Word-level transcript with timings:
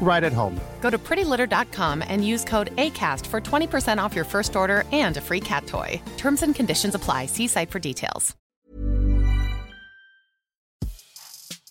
right 0.00 0.24
at 0.24 0.32
home. 0.32 0.58
Go 0.80 0.90
to 0.90 0.98
prettylitter.com 0.98 2.02
and 2.08 2.26
use 2.26 2.44
code 2.44 2.74
ACAST 2.76 3.26
for 3.26 3.40
20% 3.40 3.98
off 4.02 4.16
your 4.16 4.24
first 4.24 4.56
order 4.56 4.84
and 4.92 5.16
a 5.18 5.20
free 5.20 5.40
cat 5.40 5.66
toy. 5.66 6.00
Terms 6.16 6.42
and 6.42 6.54
conditions 6.54 6.94
apply. 6.94 7.26
See 7.26 7.48
site 7.48 7.70
for 7.70 7.78
details. 7.78 8.34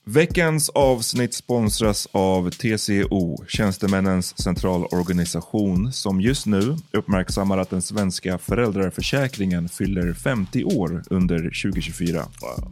Veckans 0.09 0.69
avsnitt 0.69 1.33
sponsras 1.33 2.07
av 2.11 2.49
TCO, 2.49 3.45
Tjänstemännens 3.47 4.41
centralorganisation, 4.43 5.93
som 5.93 6.21
just 6.21 6.45
nu 6.45 6.75
uppmärksammar 6.91 7.57
att 7.57 7.69
den 7.69 7.81
svenska 7.81 8.37
föräldraförsäkringen 8.37 9.69
fyller 9.69 10.13
50 10.13 10.63
år 10.63 11.03
under 11.09 11.37
2024. 11.37 12.17
Wow. 12.41 12.71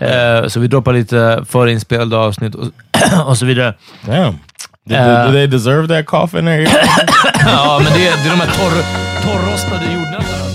Eh, 0.00 0.48
så 0.48 0.60
vi 0.60 0.66
droppar 0.66 0.92
lite 0.92 1.44
förinspelade 1.48 2.16
avsnitt 2.16 2.54
och, 2.54 2.66
och 3.26 3.38
så 3.38 3.46
vidare. 3.46 3.74
Damn. 4.06 4.38
Did, 4.84 4.98
uh, 4.98 5.26
do 5.26 5.32
they 5.32 5.46
deserve 5.46 5.88
that 5.88 6.06
cough 6.06 6.34
in 6.34 6.44
there? 6.44 6.62
ja, 7.46 7.80
men 7.84 7.92
det, 7.92 7.98
det 7.98 8.28
är 8.28 8.30
de 8.30 8.40
här 8.40 8.46
torr, 8.46 8.82
torrrostade 9.22 9.92
jordnötterna. 9.92 10.48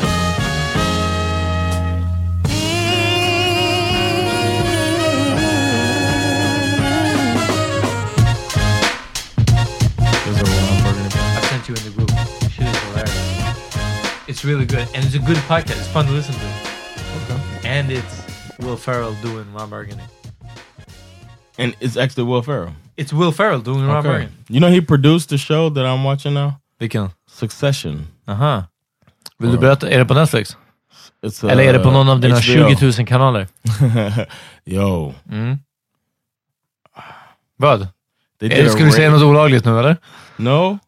you 11.69 11.75
in 11.75 11.83
the 11.83 11.91
group. 11.91 12.09
Shit 12.51 12.67
is 12.67 12.77
hilarious. 12.83 14.27
It's 14.27 14.43
really 14.43 14.65
good, 14.65 14.87
and 14.93 15.05
it's 15.05 15.15
a 15.15 15.19
good 15.19 15.37
podcast. 15.47 15.79
It's 15.79 15.87
fun 15.87 16.05
to 16.07 16.11
listen 16.11 16.35
to. 16.35 16.45
Okay. 17.33 17.69
And 17.69 17.91
it's 17.91 18.22
Will 18.59 18.77
Ferrell 18.77 19.13
doing 19.21 19.53
Ron 19.53 19.69
Burgundy. 19.69 20.03
And 21.57 21.75
it's 21.79 21.97
actually 21.97 22.23
Will 22.23 22.41
Ferrell. 22.41 22.73
It's 22.97 23.13
Will 23.13 23.31
Ferrell 23.31 23.61
doing 23.61 23.85
Ron 23.87 24.03
Burgundy. 24.03 24.33
You 24.49 24.59
know 24.59 24.69
he 24.69 24.81
produced 24.81 25.29
the 25.29 25.37
show 25.37 25.69
that 25.69 25.85
I'm 25.85 26.03
watching 26.03 26.33
now? 26.33 26.59
Vilken? 26.79 27.11
Succession. 27.27 28.07
Aha. 28.27 28.67
Vill 29.39 29.51
du 29.51 29.57
berätta? 29.57 29.89
Är 29.89 29.99
det 29.99 30.05
på 30.05 30.13
Netflix? 30.13 30.57
It's, 31.25 31.43
uh, 31.43 31.51
Eller 31.51 31.63
är 31.63 31.73
det 31.73 31.79
på 31.79 31.91
någon 31.91 32.09
av 32.09 32.19
dina 32.19 32.35
HBO. 32.35 32.41
20 32.41 32.85
000 32.97 33.07
kanaler? 33.07 33.47
Yo. 34.65 35.13
Mm. 35.31 35.59
Vad? 37.57 37.87
Är, 38.39 38.69
ska 38.69 38.83
du 38.83 38.91
säga 38.91 39.11
något 39.11 39.23
olagligt 39.23 39.65
nu 39.65 39.79
eller? 39.79 39.97
No. 40.37 40.79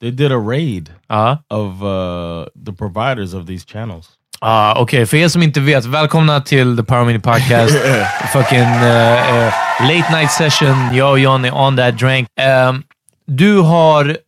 They 0.00 0.10
did 0.10 0.32
a 0.32 0.38
raid 0.38 0.92
uh. 1.10 1.36
of 1.48 1.82
uh, 1.82 2.46
the 2.66 2.72
providers 2.72 3.34
of 3.34 3.46
these 3.46 3.66
channels. 3.66 4.15
Ah, 4.38 4.72
Okej, 4.72 4.82
okay. 4.82 5.06
för 5.06 5.16
er 5.16 5.28
som 5.28 5.42
inte 5.42 5.60
vet, 5.60 5.84
välkomna 5.84 6.40
till 6.40 6.76
The 6.76 6.82
Power 6.82 7.04
Mini 7.04 7.18
Podcast. 7.18 7.76
Fucking 8.32 8.58
uh, 8.58 9.34
uh, 9.34 9.52
late 9.80 10.16
night 10.16 10.30
session. 10.30 10.96
Jag 10.96 11.10
och 11.10 11.18
John 11.18 11.44
är 11.44 11.54
on 11.54 11.76
that 11.76 11.98
drink. 11.98 12.28
Um, 12.68 12.82
du 13.26 13.60
har 13.60 14.18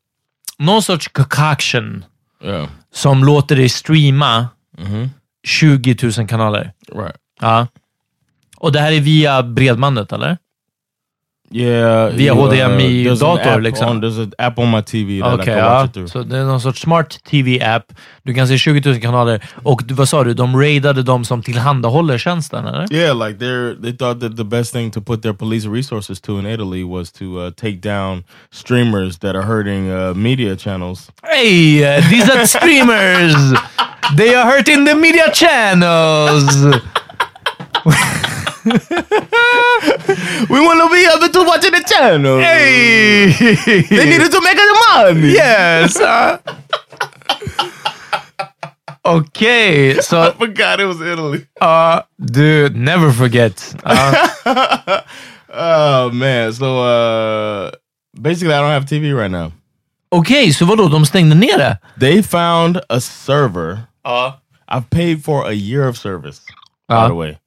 någon 0.59 0.82
sorts 0.82 1.09
concoction 1.09 2.05
yeah. 2.44 2.69
som 2.94 3.25
låter 3.25 3.56
dig 3.56 3.69
streama 3.69 4.49
mm 4.79 4.93
-hmm. 4.93 5.09
20 5.47 5.97
000 6.19 6.29
kanaler. 6.29 6.73
Right. 6.94 7.17
Ja. 7.41 7.67
Och 8.56 8.73
det 8.73 8.81
här 8.81 8.93
är 8.93 9.00
via 9.00 9.43
bredbandet, 9.43 10.12
eller? 10.12 10.38
Yeah, 11.50 12.11
Via 12.11 12.35
HDMI-dator 12.35 13.55
uh, 13.55 13.59
liksom? 13.59 14.00
there's 14.00 14.19
an 14.19 14.33
app 14.39 14.59
on 14.59 14.71
my 14.71 14.83
TV 14.83 15.21
that 15.23 15.41
okay, 15.41 15.43
I 15.43 15.45
can 15.47 15.56
ja. 15.56 15.81
watch 15.81 15.89
it 15.89 15.93
through. 15.95 16.09
Så 16.09 16.23
det 16.23 16.39
är 16.39 16.45
någon 16.45 16.61
sorts 16.61 16.81
smart 16.81 17.25
TV-app. 17.25 17.93
Du 18.23 18.35
kan 18.35 18.49
se 18.49 18.59
20 18.59 18.91
000 18.91 19.00
kanaler. 19.00 19.45
Och 19.62 19.83
vad 19.91 20.09
sa 20.09 20.25
du? 20.25 20.35
De 20.35 20.56
raidade 20.56 21.03
de 21.03 21.25
som 21.25 21.43
tillhandahåller 21.43 22.19
tjänsten, 22.19 22.67
eller? 22.67 22.93
Yeah, 22.93 23.27
like 23.27 23.39
they 23.39 23.93
thought 23.93 24.21
that 24.21 24.37
the 24.37 24.45
best 24.45 24.73
thing 24.73 24.91
to 24.91 25.00
put 25.00 25.23
their 25.23 25.33
police 25.33 25.69
resources 25.69 26.21
to 26.21 26.39
in 26.39 26.47
Italy 26.47 26.85
was 26.85 27.12
to 27.12 27.25
uh, 27.25 27.51
take 27.51 27.81
down 27.81 28.25
streamers 28.51 29.19
that 29.19 29.35
are 29.37 29.44
hurting 29.44 29.91
uh, 29.91 30.15
media 30.15 30.56
channels. 30.56 31.11
Hey, 31.23 31.83
uh, 31.83 32.01
these 32.11 32.29
are 32.31 32.47
streamers! 32.59 33.35
they 34.17 34.35
are 34.35 34.47
hurting 34.51 34.85
the 34.85 34.94
media 34.94 35.31
channels! 35.33 36.44
We 40.50 40.61
want 40.61 40.81
to 40.82 40.88
be 40.91 41.05
able 41.15 41.29
to 41.32 41.44
watch 41.44 41.62
the 41.62 41.82
channel. 41.87 42.38
Hey! 42.41 43.32
They 43.97 44.05
needed 44.06 44.31
to 44.32 44.41
make 44.41 44.56
the 44.56 44.76
money. 44.94 45.32
Yes! 45.32 45.97
Uh. 46.00 46.38
Okej, 49.05 49.94
I 49.99 50.03
så 50.03 50.32
forgot 50.38 50.81
it 50.81 50.87
was 50.87 51.00
Italy. 51.00 51.47
uh, 51.61 52.00
dude, 52.19 52.76
never 52.76 53.12
forget. 53.12 53.75
Uh, 53.85 54.12
Oh 55.50 56.11
man. 56.12 56.53
So 56.53 56.79
uh 56.82 57.70
basically 58.20 58.53
I 58.55 58.61
don't 58.61 58.70
have 58.70 58.85
TV 58.85 59.12
right 59.15 59.31
now. 59.31 59.53
Okej, 60.11 60.53
så 60.55 60.65
vadå? 60.65 60.88
De 60.88 61.06
stängde 61.06 61.35
ner 61.35 61.59
det? 61.59 61.76
They 62.00 62.23
found 62.23 62.81
a 62.88 63.00
server. 63.00 63.79
Ja. 64.05 64.41
I've 64.73 64.91
paid 64.91 65.25
for 65.25 65.47
a 65.47 65.53
year 65.53 65.88
of 65.88 65.97
service. 65.97 66.41
By 66.88 66.94
Uh. 66.94 67.06
the 67.09 67.15
way, 67.15 67.38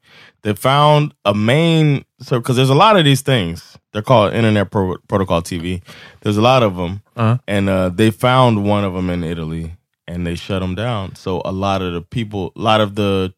they 0.44 0.54
found 0.54 1.14
a 1.26 1.34
main 1.34 2.04
so 2.22 2.40
because 2.40 2.56
there's 2.56 2.70
a 2.70 2.76
lot 2.76 2.98
of 2.98 3.04
these 3.06 3.22
things. 3.22 3.78
They're 3.94 4.02
called 4.02 4.34
Internet 4.34 4.72
Pro- 4.72 4.98
Protocol 5.08 5.42
TV. 5.42 5.82
There's 6.22 6.38
a 6.38 6.42
lot 6.42 6.64
of 6.64 6.76
them, 6.76 7.02
Uh-huh. 7.16 7.38
and 7.48 7.70
uh, 7.70 7.90
they 7.90 8.10
found 8.12 8.64
one 8.64 8.86
of 8.86 8.94
them 8.94 9.10
in 9.10 9.24
Italy, 9.24 9.74
and 10.08 10.26
they 10.26 10.36
shut 10.36 10.62
them 10.62 10.76
down. 10.76 11.16
So 11.16 11.42
a 11.44 11.52
lot 11.52 11.82
of 11.82 11.94
the 11.94 12.02
people, 12.02 12.54
a 12.56 12.62
lot 12.62 12.82
of 12.82 12.96
the 12.96 13.34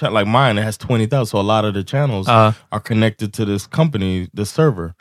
like 0.00 0.26
mine, 0.28 0.58
it 0.58 0.62
has 0.64 0.76
twenty 0.78 1.06
thousand. 1.06 1.26
So 1.26 1.40
a 1.40 1.42
lot 1.42 1.64
of 1.64 1.74
the 1.74 1.82
channels 1.84 2.28
Uh. 2.28 2.52
are 2.72 2.80
connected 2.80 3.32
to 3.34 3.44
this 3.44 3.66
company, 3.66 4.28
this 4.34 4.50
server. 4.50 4.94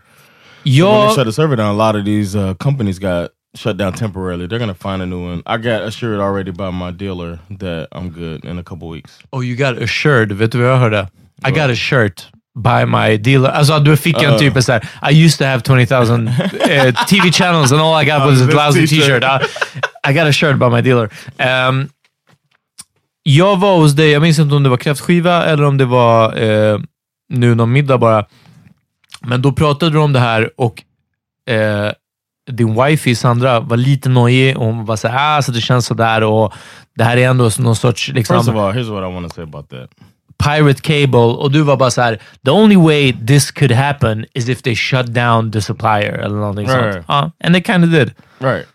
When 0.63 0.74
they 1.07 1.15
shut 1.15 1.25
the 1.25 1.31
server 1.31 1.56
down, 1.56 1.74
a 1.74 1.77
lot 1.77 1.95
of 1.95 2.03
these 2.03 2.36
uh, 2.36 2.53
companies 2.56 3.00
got 3.00 3.31
shut 3.56 3.77
down 3.77 3.94
temporarily. 3.94 4.48
They're 4.48 4.60
gonna 4.60 4.74
find 4.74 5.01
a 5.01 5.06
new 5.06 5.24
one. 5.24 5.42
I 5.45 5.57
got 5.57 5.83
assured 5.83 6.19
already 6.19 6.51
by 6.51 6.71
my 6.71 6.92
dealer 6.92 7.39
that 7.60 7.88
I'm 7.94 8.10
good 8.10 8.44
in 8.45 8.57
a 8.60 8.63
couple 8.63 8.89
weeks. 8.89 9.19
oh 9.31 9.42
you 9.42 9.56
got 9.56 9.81
assured, 9.81 10.31
vet 10.33 10.51
du 10.51 10.57
vad 10.60 10.68
jag 10.68 10.77
hörde? 10.80 11.07
I 11.45 11.51
got 11.51 11.69
a 11.69 11.75
shirt 11.75 12.28
by 12.56 12.86
my 12.86 13.18
dealer. 13.18 13.50
Alltså 13.50 13.80
du 13.80 13.98
fick 13.98 14.22
en 14.22 14.34
Uh. 14.34 14.38
typ 14.38 14.63
så 14.63 14.72
här, 14.72 15.12
I 15.12 15.25
used 15.25 15.38
to 15.38 15.45
have 15.45 15.62
20,000 15.62 16.28
eh, 16.69 16.94
TV 17.06 17.31
channels 17.31 17.72
and 17.72 17.81
all 17.81 18.04
I 18.04 18.06
got 18.06 18.19
was 18.19 18.42
a 18.42 18.66
lousy 18.66 18.88
t-shirt. 18.88 19.24
Uh, 20.04 20.10
I 20.10 20.13
got 20.13 20.28
a 20.28 20.31
shirt 20.31 20.57
by 20.60 20.69
my 20.69 20.81
dealer. 20.81 21.10
Um, 21.69 21.89
jag 23.24 23.57
var 23.57 23.78
hos 23.78 23.94
dig, 23.94 24.12
jag 24.12 24.22
minns 24.22 24.39
inte 24.39 24.56
om 24.56 24.63
det 24.63 24.69
var 24.69 24.78
kräftskiva 24.78 25.45
eller 25.45 25.63
om 25.63 25.78
det 25.78 25.86
var 25.86 26.38
eh, 26.38 26.80
nu 27.30 27.56
någon 27.56 27.72
middag 27.72 27.98
bara. 27.98 28.25
Men 29.22 29.42
då 29.42 29.51
pratade 29.51 29.92
du 29.92 29.98
om 29.98 30.13
det 30.13 30.19
här 30.19 30.50
och 30.57 30.84
eh, 31.50 31.92
din 32.51 32.84
wifey 32.84 33.16
Sandra 33.16 33.60
var 33.60 33.78
lite 33.78 34.10
nojig 34.10 34.57
och 34.57 34.66
hon 34.66 34.86
var 34.86 34.95
såhär, 34.95 35.38
ah, 35.38 35.42
så 35.42 35.51
det 35.51 35.62
känns 35.62 35.86
sådär 35.86 36.24
och 36.24 36.54
det 36.95 37.04
här 37.04 37.18
är 37.18 37.30
ändå 37.30 37.50
någon 37.60 37.75
sorts... 37.75 38.07
Liksom, 38.07 38.38
First 38.38 38.50
of 38.50 38.56
all, 38.56 38.74
here's 38.74 38.92
what 38.92 39.10
I 39.10 39.13
want 39.13 39.30
to 39.30 39.36
say 39.36 39.44
about 39.44 39.69
that. 39.69 39.89
Pirate 40.44 40.81
cable 40.81 41.19
och 41.19 41.51
du 41.51 41.62
var 41.62 41.78
bara 41.78 41.92
så 41.92 42.01
här: 42.01 42.19
the 42.45 42.51
only 42.51 42.75
way 42.75 43.13
this 43.28 43.51
could 43.51 43.72
happen 43.72 44.25
is 44.34 44.50
if 44.50 44.62
they 44.62 44.75
shut 44.75 45.06
down 45.06 45.51
the 45.51 45.62
supplier 45.62 46.13
eller 46.13 46.36
någonting 46.36 46.68
Right. 46.68 46.94
sånt. 46.94 47.06
Ja, 47.07 47.31
and 47.44 47.54
they 47.56 47.62
kind 47.63 47.84
of 47.84 47.89
did. 47.92 48.12
Right. 48.39 48.66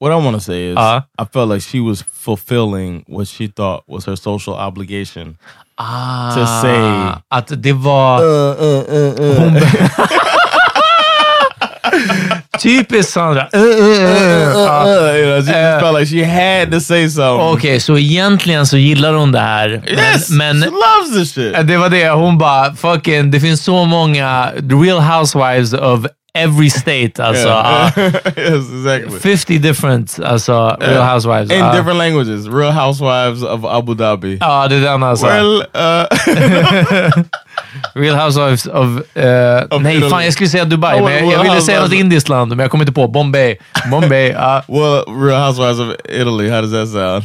What 0.00 0.12
I 0.12 0.24
want 0.24 0.36
to 0.36 0.40
say 0.40 0.70
is, 0.72 0.76
Uh. 0.78 1.00
I 1.22 1.24
felt 1.32 1.48
like 1.52 1.60
she 1.60 1.80
was 1.80 2.04
fulfilling 2.24 3.04
what 3.08 3.28
she 3.28 3.48
thought 3.48 3.84
was 3.88 4.06
her 4.06 4.16
social 4.16 4.56
obligation. 4.68 5.36
Ah, 5.76 6.34
To 6.34 6.46
say- 6.46 7.12
att 7.28 7.62
det 7.62 7.72
var... 7.72 8.22
Uh, 8.22 9.38
Hon 9.38 9.56
Typiskt 12.62 13.12
Sandra. 13.12 13.48
Uh, 13.54 13.60
uh, 13.60 13.66
uh. 13.66 15.44
She 15.44 15.52
Uh. 15.52 15.80
felt 15.80 15.94
like 15.98 16.06
she 16.06 16.24
had 16.24 16.70
to 16.72 16.80
say 16.80 17.08
something. 17.08 17.40
Okej, 17.40 17.80
så 17.80 17.98
egentligen 17.98 18.66
så 18.66 18.76
gillar 18.76 19.12
hon 19.14 19.32
det 19.32 19.40
här. 19.40 19.82
Yes, 19.88 20.30
Men, 20.30 20.62
she 20.62 20.70
men 20.70 20.70
loves 20.70 21.18
this 21.18 21.34
shit. 21.34 21.66
det 21.68 21.76
var 21.76 21.88
det, 21.88 22.08
hon 22.08 22.38
bara 22.38 22.74
fucking, 22.74 23.30
det 23.30 23.40
finns 23.40 23.64
så 23.64 23.84
många 23.84 24.50
real 24.70 25.00
housewives 25.00 25.72
of 25.72 26.06
every 26.38 26.70
state. 26.70 27.12
Alltså, 27.24 27.48
ja. 27.48 27.90
yes, 28.36 28.64
exactly. 28.72 29.20
50 29.20 29.58
different 29.58 30.18
alltså, 30.24 30.76
real 30.80 31.02
housewives. 31.14 31.50
In 31.52 31.58
Ja. 31.58 31.72
different 31.72 31.98
languages. 31.98 32.46
Real 32.46 32.72
Housewives 32.72 33.42
of 33.42 33.64
Abu 33.64 33.94
Dhabi. 33.94 34.38
Ja, 34.40 34.68
det 34.68 34.76
är 34.76 34.80
den 34.80 35.02
alltså. 35.02 35.26
Well, 35.26 35.56
uh, 35.56 37.22
Real 37.94 38.16
Housewives 38.16 38.66
of... 38.66 39.16
eh, 39.16 39.64
nej, 39.80 39.96
Italy. 39.96 40.10
fan 40.10 40.24
jag 40.24 40.32
skulle 40.32 40.48
säga 40.48 40.64
Dubai, 40.64 41.00
Oh, 41.00 41.04
men 41.04 41.28
jag, 41.28 41.32
jag 41.32 41.42
ville 41.42 41.60
säga 41.60 41.80
något 41.80 41.92
indiskt 41.92 42.28
land, 42.28 42.48
men 42.48 42.58
jag 42.58 42.70
kom 42.70 42.80
inte 42.80 42.92
på. 42.92 43.08
Bombay. 43.08 43.56
Bombay. 43.90 44.28
ja. 44.36 44.62
well, 44.68 45.04
Real 45.26 45.40
Housewives 45.46 45.80
of 45.80 45.94
Italy. 46.08 46.50
How 46.50 46.60
does 46.62 46.72
that 46.72 46.88
sound? 46.88 47.24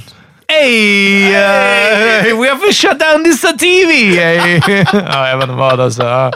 Hey! 0.49 1.27
Uh, 1.27 2.41
we 2.41 2.47
have 2.49 2.61
to 2.67 2.73
shut 2.73 2.99
down 2.99 3.23
this 3.23 3.43
uh, 3.43 3.51
TV! 3.51 4.15
Hey. 4.15 4.61
ja, 4.93 5.29
jag 5.29 5.37
vet 5.37 5.43
inte 5.43 5.55
vad 5.55 5.79
alltså. 5.79 6.31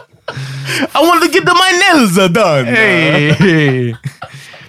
I 0.94 1.06
wanted 1.06 1.28
to 1.28 1.34
get 1.34 1.44
my 1.46 1.72
nails 1.88 2.16
done. 2.34 2.66
Hey. 2.66 3.96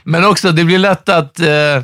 Men 0.04 0.24
också, 0.24 0.52
det 0.52 0.64
blir 0.64 0.78
lätt 0.78 1.08
att... 1.08 1.40
eh, 1.40 1.82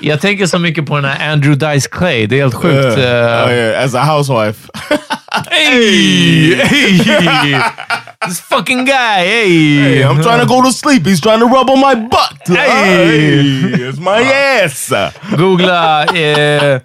jag 0.00 0.20
tänker 0.20 0.46
så 0.46 0.58
mycket 0.58 0.86
på 0.86 0.96
den 0.96 1.04
här 1.04 1.32
Andrew 1.32 1.72
Dice 1.72 1.88
Clay. 1.88 2.26
Det 2.26 2.36
är 2.36 2.40
helt 2.40 2.54
sjukt. 2.54 2.98
Uh, 2.98 3.04
eh, 3.04 3.46
oh 3.46 3.52
yeah, 3.52 3.84
as 3.84 3.94
a 3.94 4.02
housewife. 4.02 4.68
Hey! 5.50 6.54
Hey! 6.54 7.60
This 8.26 8.40
fucking 8.40 8.84
guy, 8.84 9.24
hey! 9.24 9.76
Hey, 9.76 10.02
I'm 10.02 10.20
trying 10.22 10.40
to 10.40 10.46
go 10.46 10.62
to 10.62 10.72
sleep. 10.72 11.06
He's 11.06 11.20
trying 11.20 11.40
to 11.40 11.46
rub 11.46 11.70
on 11.70 11.80
my 11.80 11.94
butt. 11.94 12.48
Hey. 12.48 13.88
it's 13.88 13.98
my 13.98 14.20
ass. 14.20 14.90
Googla. 15.36 16.04
Eh, 16.04 16.80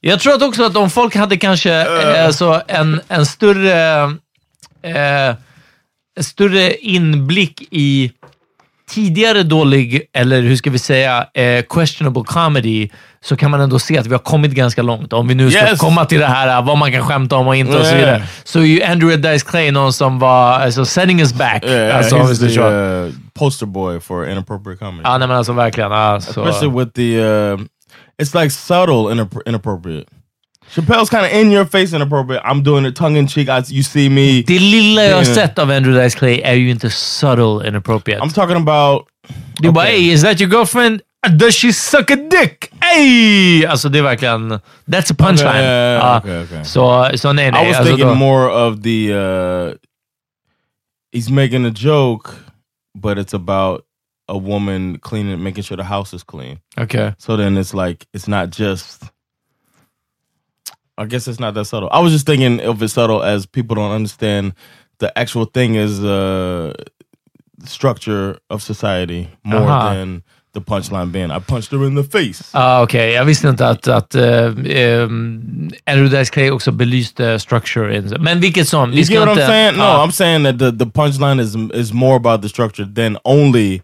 jag 0.00 0.20
tror 0.20 0.34
att 0.34 0.42
också 0.42 0.64
att 0.64 0.76
om 0.76 0.90
folk 0.90 1.16
hade 1.16 1.36
kanske 1.36 1.72
eh, 1.72 2.30
så 2.30 2.62
en, 2.66 3.00
en 3.08 3.26
större, 3.26 4.02
eh, 4.82 5.36
en 6.16 6.24
större 6.24 6.74
inblick 6.76 7.62
i 7.70 8.12
tidigare 8.90 9.42
dålig, 9.42 10.02
eller 10.14 10.40
hur 10.42 10.56
ska 10.56 10.70
vi 10.70 10.78
säga, 10.78 11.26
eh, 11.34 11.64
questionable 11.70 12.22
comedy, 12.26 12.88
så 13.24 13.36
kan 13.36 13.50
man 13.50 13.60
ändå 13.60 13.78
se 13.78 13.98
att 13.98 14.06
vi 14.06 14.12
har 14.12 14.18
kommit 14.18 14.52
ganska 14.52 14.82
långt. 14.82 15.12
Om 15.12 15.28
vi 15.28 15.34
nu 15.34 15.50
ska 15.50 15.60
Yes. 15.68 15.78
komma 15.80 16.04
till 16.04 16.18
det 16.20 16.26
här, 16.26 16.58
eh, 16.58 16.66
vad 16.66 16.78
man 16.78 16.92
kan 16.92 17.02
skämta 17.02 17.36
om 17.36 17.48
och 17.48 17.56
inte 17.56 17.78
och 17.78 17.84
så 17.86 17.94
Yeah. 17.94 17.98
vidare. 17.98 18.22
Så 18.44 18.58
är 18.60 18.64
ju 18.64 18.82
Andrew 18.82 19.32
Dice 19.32 19.46
Clay 19.50 19.70
någon 19.70 19.92
som 19.92 20.18
var 20.18 20.52
alltså, 20.52 20.84
setting 20.84 21.20
us 21.20 21.32
back. 21.34 21.64
Yeah, 21.64 21.96
alltså, 21.98 22.16
he's 22.16 22.54
the 22.54 22.60
uh, 22.60 23.12
poster 23.38 23.66
boy 23.66 24.00
for 24.00 24.30
inappropriate 24.30 24.78
comedy. 24.84 25.02
Ja, 25.04 25.18
nej, 25.18 25.28
men 25.28 25.36
alltså 25.36 25.52
verkligen. 25.52 25.90
Ja, 25.90 26.20
så. 26.20 26.44
Especially 26.44 26.78
with 26.78 26.92
the, 26.92 27.18
uh, 27.18 27.58
it's 28.22 28.40
like 28.42 28.50
subtle 28.50 28.94
inappro- 28.94 29.48
inappropriate. 29.48 30.06
Chappelle's 30.74 31.10
kind 31.10 31.26
of 31.26 31.32
in 31.32 31.50
your 31.52 31.64
face 31.66 31.92
inappropriate. 31.96 32.42
I'm 32.44 32.62
doing 32.62 32.86
it 32.86 32.96
tongue 32.96 33.16
in 33.18 33.26
cheek. 33.28 33.48
I, 33.48 33.62
you 33.68 33.82
see 33.82 34.08
me. 34.08 34.42
Det 34.42 34.58
lilla 34.58 35.04
jag 35.04 35.16
har 35.16 35.22
Yeah. 35.22 35.34
sett 35.34 35.58
av 35.58 35.70
Andrew 35.70 36.02
Dice 36.04 36.14
Clay 36.18 36.40
är 36.40 36.54
ju 36.54 36.70
inte 36.70 36.90
subtle 36.90 37.68
inappropriate. 37.68 38.20
I'm 38.22 38.34
talking 38.34 38.56
about. 38.56 39.06
är 39.62 39.70
bara 39.70 39.84
“Hey, 39.84 40.10
is 40.12 40.22
that 40.22 40.40
your 40.40 40.50
girlfriend? 40.52 41.00
Does 41.36 41.54
she 41.56 41.72
suck 41.72 42.10
a 42.10 42.16
dick?” 42.16 42.70
Hey! 42.80 43.64
Alltså 43.66 43.88
det 43.88 43.98
är 43.98 44.02
verkligen... 44.02 44.52
That's 44.86 45.12
a 45.12 45.14
punchline. 45.18 45.48
Okay, 45.48 45.60
yeah, 45.62 45.92
yeah, 45.92 46.02
Ja. 46.04 46.18
okay, 46.18 46.42
okay. 46.44 46.64
Så, 46.64 47.10
så 47.14 47.32
nej, 47.32 47.50
nej. 47.50 47.64
I 47.64 47.68
was 47.68 47.76
alltså 47.76 47.84
thinking 47.96 48.06
då- 48.08 48.14
more 48.14 48.48
of 48.52 48.80
the. 48.82 49.12
Uh, 49.14 49.74
he's 51.12 51.30
making 51.30 51.66
a 51.66 51.72
joke, 51.76 52.30
but 52.98 53.18
it's 53.18 53.34
about 53.34 53.80
a 54.28 54.34
woman 54.38 54.98
cleaning, 54.98 55.42
making 55.42 55.64
sure 55.64 55.76
the 55.76 55.88
house 55.88 56.16
is 56.16 56.22
clean. 56.22 56.58
Okay. 56.78 57.12
So 57.18 57.36
then 57.36 57.58
it's 57.58 57.74
like 57.86 58.06
it's 58.16 58.28
not 58.28 58.50
just. 58.58 59.02
I 61.00 61.06
guess 61.06 61.26
it's 61.28 61.40
not 61.40 61.54
that 61.54 61.64
subtle. 61.64 61.88
I 61.92 62.00
was 62.00 62.12
just 62.12 62.26
thinking 62.26 62.60
of 62.60 62.82
it 62.82 62.88
subtle 62.90 63.22
as 63.22 63.46
people 63.46 63.74
don't 63.76 63.92
understand 63.92 64.52
the 64.98 65.08
actual 65.18 65.46
thing 65.46 65.74
is 65.76 66.00
uh 66.04 66.72
structure 67.64 68.38
of 68.50 68.62
society 68.62 69.28
more 69.42 69.60
Aha. 69.70 69.94
than 69.94 70.22
the 70.52 70.60
punchline 70.60 71.10
being 71.12 71.30
I 71.30 71.38
punched 71.38 71.70
her 71.72 71.84
in 71.86 71.94
the 71.94 72.02
face. 72.04 72.50
Ah, 72.54 72.82
Okej, 72.82 73.12
jag 73.12 73.24
visste 73.24 73.48
inte 73.48 73.68
att, 73.68 73.88
att 73.88 74.14
uh, 74.14 74.22
um, 74.24 75.70
Andrew 75.86 76.08
Dice 76.18 76.30
Clay 76.30 76.50
också 76.50 76.72
belyste 76.72 77.38
structure. 77.38 77.96
In, 77.96 78.14
men 78.20 78.40
vilket 78.40 78.68
som, 78.68 78.92
You 78.92 79.04
get 79.04 79.20
what. 79.20 79.28
I'm 79.38 79.46
saying? 79.46 79.76
No, 79.76 79.84
Ja. 79.84 80.04
I'm 80.06 80.12
saying 80.12 80.42
that 80.44 80.58
the, 80.58 80.70
the 80.72 80.86
punchline 80.90 81.40
is 81.40 81.56
is 81.74 81.92
more 81.92 82.16
about 82.16 82.42
the 82.42 82.48
structure 82.48 82.84
than 82.94 83.16
only 83.24 83.82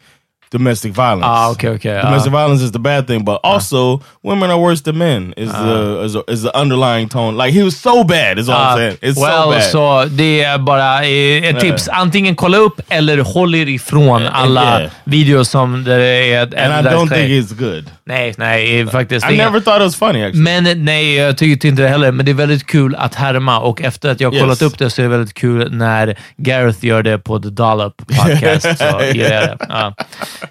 domestic 0.51 0.93
violence. 0.93 1.27
Ah, 1.27 1.51
okay, 1.51 1.69
okay. 1.71 2.01
Domestic 2.03 2.33
ah. 2.33 2.37
violence 2.37 2.63
is 2.63 2.73
the 2.73 2.79
bad 2.79 3.07
thing, 3.07 3.25
but 3.25 3.41
also 3.43 4.01
women 4.23 4.51
are 4.51 4.59
worse 4.59 4.83
than 4.83 4.99
men. 4.99 5.35
Is 5.37 5.53
the 5.53 6.03
is, 6.05 6.17
is 6.29 6.43
the 6.43 6.57
underlying 6.57 7.09
tone? 7.09 7.37
Like 7.37 7.53
he 7.53 7.63
was 7.63 7.77
so 7.77 8.05
bad. 8.05 8.39
Is 8.39 8.49
all 8.49 8.57
I'm 8.57 8.67
Ah, 8.67 8.77
saying. 8.77 8.99
It's 9.03 9.19
well, 9.21 9.45
so 9.45 9.51
bad. 9.51 9.71
så 9.71 10.05
det 10.17 10.43
är 10.45 10.59
bara 10.59 11.05
eh, 11.05 11.49
ett 11.49 11.61
tips. 11.61 11.89
Antingen 11.89 12.37
kolla 12.37 12.59
upp 12.59 12.81
eller 12.89 13.19
håll 13.19 13.55
er 13.55 13.69
ifrån 13.69 14.27
alla 14.27 14.81
yeah. 14.81 14.91
videos 15.05 15.49
som 15.49 15.85
det 15.85 16.05
är... 16.33 16.43
and 16.43 16.87
I 16.87 16.91
don't 16.91 17.09
think 17.09 17.31
it's 17.31 17.53
good. 17.53 17.91
Nej, 18.09 18.35
nej, 18.39 18.87
faktiskt. 18.87 19.31
I 19.31 19.35
inga- 19.35 19.45
never 19.45 19.61
thought 19.61 19.77
it 19.81 19.83
was 19.83 19.97
funny 19.97 20.23
actually. 20.25 20.43
Men 20.63 20.85
nej, 20.85 21.15
jag 21.15 21.39
tyckte 21.39 21.69
inte 21.69 21.83
det 21.83 21.89
heller. 21.89 22.13
Men 22.13 22.27
det 22.27 22.33
är 22.33 22.35
väldigt 22.35 22.67
kul 22.67 22.95
att 22.95 23.15
härma 23.15 23.59
och 23.61 23.83
efter 23.83 24.11
att 24.11 24.21
jag 24.21 24.29
har 24.29 24.35
Yes. 24.35 24.43
kollat 24.43 24.63
upp 24.63 24.79
det 24.79 24.91
så 24.91 25.03
är 25.03 25.05
det 25.05 25.09
väldigt 25.11 25.35
kul 25.35 25.73
när 25.73 26.19
Gareth 26.37 26.85
gör 26.87 27.03
det 27.03 27.19
på 27.19 27.39
The 27.39 27.49
Dollop 27.49 27.97
podcast. 28.07 28.79
så 28.79 29.01
gillar 29.15 29.31
jag 29.35 29.45
det. 29.49 29.57
Ja. 29.69 29.95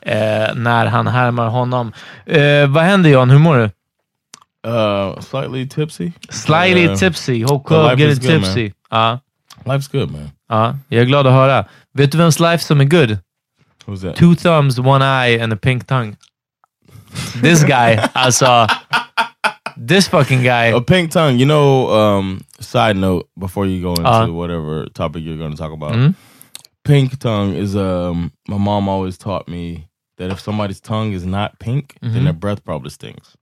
Eh, 0.02 0.56
när 0.56 0.86
han 0.86 1.08
härmar 1.08 1.48
honom. 1.48 1.94
Eh, 2.26 2.68
vad 2.68 2.84
händer 2.84 3.10
Jan? 3.10 3.30
Hur 3.30 3.40
mår 3.40 3.58
du? 3.58 3.70
uh, 4.72 5.20
slightly 5.20 5.68
tipsy. 5.70 6.12
Slightly 6.30 6.88
Uh, 6.88 6.96
tipsy. 6.96 7.46
Club 7.66 8.00
life 8.00 8.04
is 8.12 8.18
getting 8.18 8.32
good, 8.32 8.42
man. 8.42 8.54
tipsy. 8.56 8.72
Ja. 8.92 9.20
Life's 9.64 9.92
good, 9.92 10.12
man. 10.12 10.30
Ja, 10.50 10.76
jag 10.88 11.02
är 11.02 11.06
glad 11.06 11.28
att 11.28 11.34
höra. 11.34 11.66
Vet 11.94 12.12
du 12.12 12.18
vems 12.18 12.40
life 12.40 12.64
som 12.64 12.82
är 12.82 12.86
good? 12.86 13.18
Who's 13.86 14.02
that? 14.02 14.16
Two 14.16 14.36
thumbs, 14.36 14.80
one 14.80 15.06
eye 15.28 15.44
and 15.44 15.54
a 15.54 15.58
pink 15.62 15.88
tongue. 15.88 16.16
This 17.42 17.64
guy, 17.64 18.10
I 18.16 18.30
saw 18.30 18.68
This 19.78 20.08
fucking 20.08 20.44
guy. 20.44 20.66
A 20.76 20.80
pink 20.82 21.12
tongue. 21.12 21.38
You 21.40 21.46
know, 21.46 21.90
um, 21.90 22.42
side 22.60 22.96
note 22.98 23.28
before 23.38 23.66
you 23.66 23.82
go 23.82 23.90
into 23.94 24.10
Uh. 24.10 24.28
whatever 24.28 24.86
topic 24.94 25.24
you're 25.24 25.38
going 25.38 25.52
to 25.52 25.58
talk 25.58 25.72
about. 25.74 25.94
Mm. 25.94 26.16
Pink 26.84 27.20
tongue 27.20 27.56
is 27.56 27.76
um. 27.76 28.32
My 28.48 28.58
mom 28.58 28.88
always 28.90 29.18
taught 29.18 29.48
me 29.48 29.88
that 30.18 30.32
if 30.32 30.40
somebody's 30.40 30.80
tongue 30.80 31.14
is 31.14 31.26
not 31.26 31.60
pink, 31.60 31.96
then 32.02 32.24
their 32.24 32.34
breath 32.34 32.64
probably 32.64 32.90
stinks. 32.90 33.36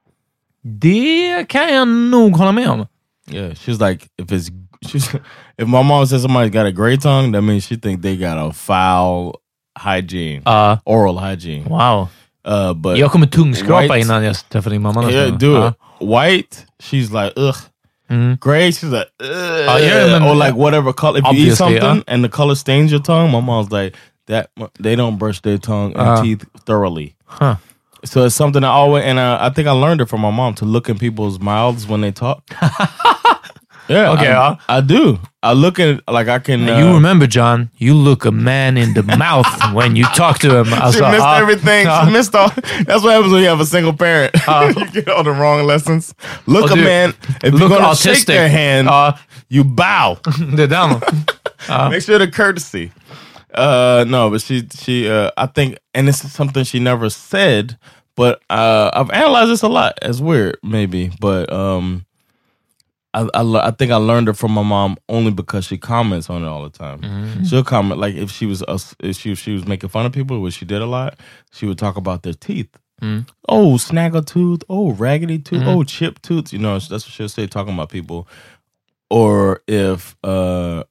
Det 0.64 1.46
kan 1.50 1.74
jag 1.74 1.88
nog 1.88 2.36
hålla 2.38 2.52
med 2.52 2.70
om. 2.70 2.88
Yeah, 3.28 3.54
she's 3.54 3.80
like, 3.82 4.08
if 4.18 4.32
it's 4.32 4.50
she's 4.88 5.14
if 5.58 5.68
my 5.68 5.82
mom 5.84 6.06
says 6.06 6.22
somebody's 6.22 6.52
got 6.52 6.66
a 6.66 6.72
gray 6.72 6.98
tongue, 6.98 7.32
that 7.34 7.42
means 7.42 7.64
she 7.66 7.76
think 7.76 8.02
they 8.02 8.18
got 8.18 8.38
a 8.38 8.52
foul 8.54 9.42
hygiene, 9.78 10.42
Ja, 10.46 10.78
oral 10.86 11.18
hygiene. 11.20 11.66
wow. 11.70 12.10
Uh, 12.46 12.74
but 12.74 12.98
Jag 12.98 13.12
kommer 13.12 13.28
tungskrapa 13.28 13.82
White- 13.94 14.02
innan 14.02 14.24
jag 14.24 14.36
träffar 14.50 14.72
din 14.72 14.82
mamma. 14.82 15.12
yeah, 15.12 15.38
do 15.38 15.68
it. 15.68 15.74
White, 16.00 16.66
she's 16.80 17.12
like, 17.12 17.34
ugh. 17.38 17.56
Mm. 18.10 18.38
Gray, 18.40 18.72
she's 18.72 18.92
like, 18.92 19.08
ugh. 19.20 19.30
Oh, 19.70 19.78
yeah, 19.78 20.18
I 20.22 20.30
or 20.30 20.36
like 20.36 20.54
whatever 20.56 20.94
color. 20.94 21.20
If 21.20 21.26
you 21.34 21.48
eat 21.52 21.56
something 21.58 22.04
and 22.08 22.24
the 22.24 22.30
color 22.30 22.56
stains 22.56 22.92
your 22.92 23.02
tongue, 23.02 23.32
my 23.32 23.40
mom's 23.42 23.72
like, 23.72 23.96
that 24.28 24.50
they 24.80 24.96
don't 24.96 25.18
brush 25.18 25.42
their 25.42 25.58
tongue 25.58 25.94
and 25.96 26.10
Uh. 26.10 26.22
teeth 26.22 26.46
thoroughly. 26.66 27.16
Huh. 27.26 27.56
So 28.06 28.26
it's 28.26 28.36
something 28.36 28.64
I 28.64 28.68
always, 28.68 29.06
and 29.06 29.18
uh, 29.20 29.38
I 29.40 29.50
think 29.50 29.68
I 29.68 29.72
learned 29.72 30.02
it 30.02 30.10
from 30.10 30.20
my 30.22 30.32
mom 30.32 30.54
to 30.56 30.66
look 30.66 30.90
in 30.90 30.98
people's 31.00 31.40
mouths 31.40 31.88
when 31.88 32.02
they 32.02 32.12
talk. 32.12 32.44
yeah, 33.94 34.12
Okay, 34.12 34.32
I, 34.32 34.48
uh. 34.48 34.56
I 34.70 34.82
do. 34.82 35.20
I 35.42 35.54
look 35.54 35.80
at 35.80 36.02
like 36.08 36.28
I 36.30 36.40
can. 36.40 36.68
Uh, 36.70 36.78
You 36.80 36.94
remember 36.94 37.28
Jon, 37.28 37.70
you 37.78 37.94
look 37.94 38.26
a 38.26 38.32
man 38.32 38.78
in 38.78 38.94
the 38.94 39.04
mouth 39.18 39.46
when 39.74 39.96
you 39.96 40.06
talk 40.16 40.40
to 40.40 40.58
him. 40.58 40.66
She 40.66 40.72
Alltså, 40.76 41.12
missed 41.12 41.24
ja. 41.26 41.38
everything. 41.38 41.88
She 41.88 42.12
missed 42.12 42.36
all. 42.36 42.50
That's 42.86 43.04
what 43.04 43.14
happens 43.14 43.32
when 43.34 43.42
you 43.44 43.50
have 43.50 43.60
a 43.62 43.66
single 43.66 43.94
parent. 43.94 44.34
you 44.78 44.86
get 44.92 45.10
all 45.10 45.24
the 45.24 45.32
wrong 45.32 45.66
lessons. 45.68 46.14
Look 46.46 46.70
Oh, 46.72 46.74
a 46.74 46.76
dude. 46.76 46.86
man. 46.86 47.14
If 47.44 47.54
Look 47.54 47.60
you're 47.60 47.70
gonna 47.70 47.88
autistic. 47.94 48.16
shake 48.16 48.26
their 48.26 48.48
hand, 48.50 48.88
Ja, 48.88 49.14
you 49.50 49.64
bow. 49.64 50.18
är 50.58 50.68
den. 50.68 51.02
Make 51.90 52.02
sure 52.04 52.18
the 52.20 52.28
courtesy. 52.32 52.92
Uh, 53.54 54.06
no, 54.08 54.30
but 54.30 54.42
she 54.42 54.64
she 54.80 55.08
uh, 55.10 55.30
I 55.38 55.46
think, 55.48 55.78
and 55.94 56.08
this 56.08 56.24
is 56.26 56.32
something 56.32 56.64
she 56.66 56.80
never 56.80 57.10
said, 57.10 57.78
but 58.16 58.42
uh, 58.50 58.90
I've 58.94 59.12
analyzed 59.12 59.52
this 59.52 59.62
a 59.64 59.68
lot. 59.68 59.94
It's 60.02 60.20
weird, 60.20 60.58
maybe, 60.64 61.12
but 61.20 61.52
um, 61.54 62.06
I 63.14 63.28
I, 63.34 63.68
I 63.68 63.72
think 63.72 63.92
I 63.92 63.98
learned 63.98 64.30
it 64.30 64.34
from 64.34 64.52
my 64.52 64.64
mom 64.64 64.98
only 65.10 65.32
because 65.32 65.66
she 65.66 65.78
comments 65.78 66.30
on 66.30 66.44
it 66.44 66.48
all 66.48 66.64
the 66.64 66.70
time. 66.70 67.02
Mm-hmm. 67.02 67.44
She'll 67.44 67.64
comment 67.64 68.00
like 68.00 68.16
if 68.16 68.32
she 68.32 68.46
was 68.46 68.64
if 69.00 69.18
she 69.18 69.36
she 69.36 69.54
was 69.54 69.68
making 69.68 69.90
fun 69.90 70.06
of 70.06 70.12
people, 70.12 70.40
which 70.42 70.56
she 70.56 70.66
did 70.66 70.82
a 70.82 70.86
lot. 70.86 71.20
She 71.52 71.66
would 71.66 71.78
talk 71.78 71.96
about 71.98 72.24
their 72.24 72.34
teeth. 72.34 72.70
Mm-hmm. 73.02 73.30
Oh, 73.50 73.74
snaggletooth. 73.76 74.64
Oh, 74.70 74.92
raggedy 74.94 75.40
tooth. 75.40 75.62
Mm-hmm. 75.62 75.70
Oh, 75.70 75.84
chip 75.84 76.22
tooth. 76.22 76.54
You 76.54 76.60
know, 76.60 76.74
that's 76.80 76.92
what 76.92 77.04
she'll 77.12 77.30
say 77.30 77.48
talking 77.48 77.74
about 77.74 77.90
people. 77.90 78.28
Or 79.10 79.62
if 79.68 80.16
uh 80.24 80.84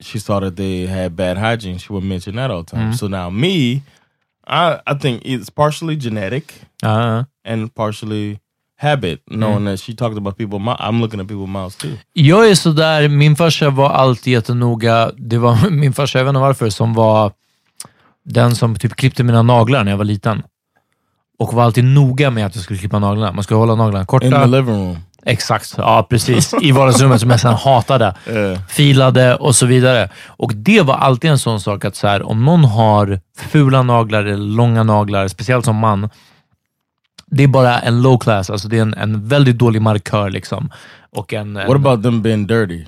she 0.00 0.18
saw 0.18 0.40
that 0.40 0.56
they 0.56 0.86
had 0.86 1.16
bad 1.16 1.38
hygiene, 1.38 1.78
she 1.78 1.92
would 1.92 2.04
mention 2.04 2.36
that 2.36 2.50
all 2.50 2.62
the 2.62 2.70
time. 2.76 2.92
So 2.92 3.06
now 3.06 3.30
me, 3.30 3.82
I 4.46 4.80
I 4.86 4.94
think 4.94 5.22
it's 5.24 5.50
partially 5.50 5.96
genetic 5.96 6.54
Ja. 6.82 7.24
and 7.44 7.74
partially 7.74 8.40
habit, 8.78 9.22
knowing 9.30 9.66
that 9.66 9.80
she 9.80 9.94
talked 9.94 10.18
about 10.18 10.38
people. 10.38 10.58
I'm 10.58 11.00
looking 11.00 11.20
at 11.20 11.26
people's 11.26 11.46
mouths 11.46 11.76
too. 11.76 11.90
Jag 12.12 12.50
är 12.50 12.54
sådär, 12.54 13.08
min 13.08 13.36
farsa 13.36 13.70
var 13.70 13.90
alltid 13.90 14.32
jättenoga. 14.32 15.10
Det 15.16 15.38
var 15.38 15.70
min 15.70 15.92
farsa, 15.92 16.18
jag 16.18 16.24
vet 16.24 16.28
inte 16.30 16.40
varför, 16.40 16.70
som 16.70 16.94
var 16.94 17.32
den 18.24 18.54
som 18.56 18.76
typ 18.76 18.96
klippte 18.96 19.24
mina 19.24 19.42
naglar 19.42 19.84
när 19.84 19.92
jag 19.92 19.98
var 19.98 20.04
liten. 20.04 20.42
Och 21.38 21.52
var 21.54 21.64
alltid 21.64 21.84
noga 21.84 22.30
med 22.30 22.46
att 22.46 22.54
jag 22.54 22.64
skulle 22.64 22.78
klippa 22.78 22.98
naglarna. 22.98 23.32
Man 23.32 23.44
skulle 23.44 23.58
hålla 23.58 23.74
naglarna 23.74 24.00
In 24.00 24.06
korta. 24.06 24.30
the 24.30 24.46
living 24.46 24.74
room. 24.74 24.98
Exakt, 25.26 25.74
ja 25.78 26.06
precis. 26.10 26.54
I 26.62 26.72
vardagsrummet 26.72 27.20
som 27.20 27.30
jag 27.30 27.40
sen 27.40 27.54
hatade. 27.54 28.14
Yeah. 28.28 28.58
Filade 28.68 29.36
och 29.36 29.56
så 29.56 29.66
vidare. 29.66 30.10
Och 30.26 30.52
det 30.54 30.82
var 30.82 30.94
alltid 30.94 31.30
en 31.30 31.38
sån 31.38 31.60
sak 31.60 31.84
att 31.84 31.96
så 31.96 32.06
här, 32.06 32.22
om 32.22 32.44
någon 32.44 32.64
har 32.64 33.20
fula 33.50 33.82
naglar 33.82 34.24
eller 34.24 34.36
långa 34.36 34.82
naglar, 34.82 35.28
speciellt 35.28 35.64
som 35.64 35.76
man, 35.76 36.10
det 37.30 37.42
är 37.42 37.48
bara 37.48 37.78
en 37.78 38.02
low 38.02 38.18
class. 38.18 38.50
Alltså 38.50 38.68
det 38.68 38.78
är 38.78 38.82
en, 38.82 38.94
en 38.94 39.28
väldigt 39.28 39.58
dålig 39.58 39.82
markör. 39.82 40.30
Liksom. 40.30 40.70
Och 41.16 41.32
en, 41.32 41.56
en, 41.56 41.66
What 41.68 41.76
about 41.76 42.02
them 42.02 42.22
being 42.22 42.46
dirty? 42.46 42.84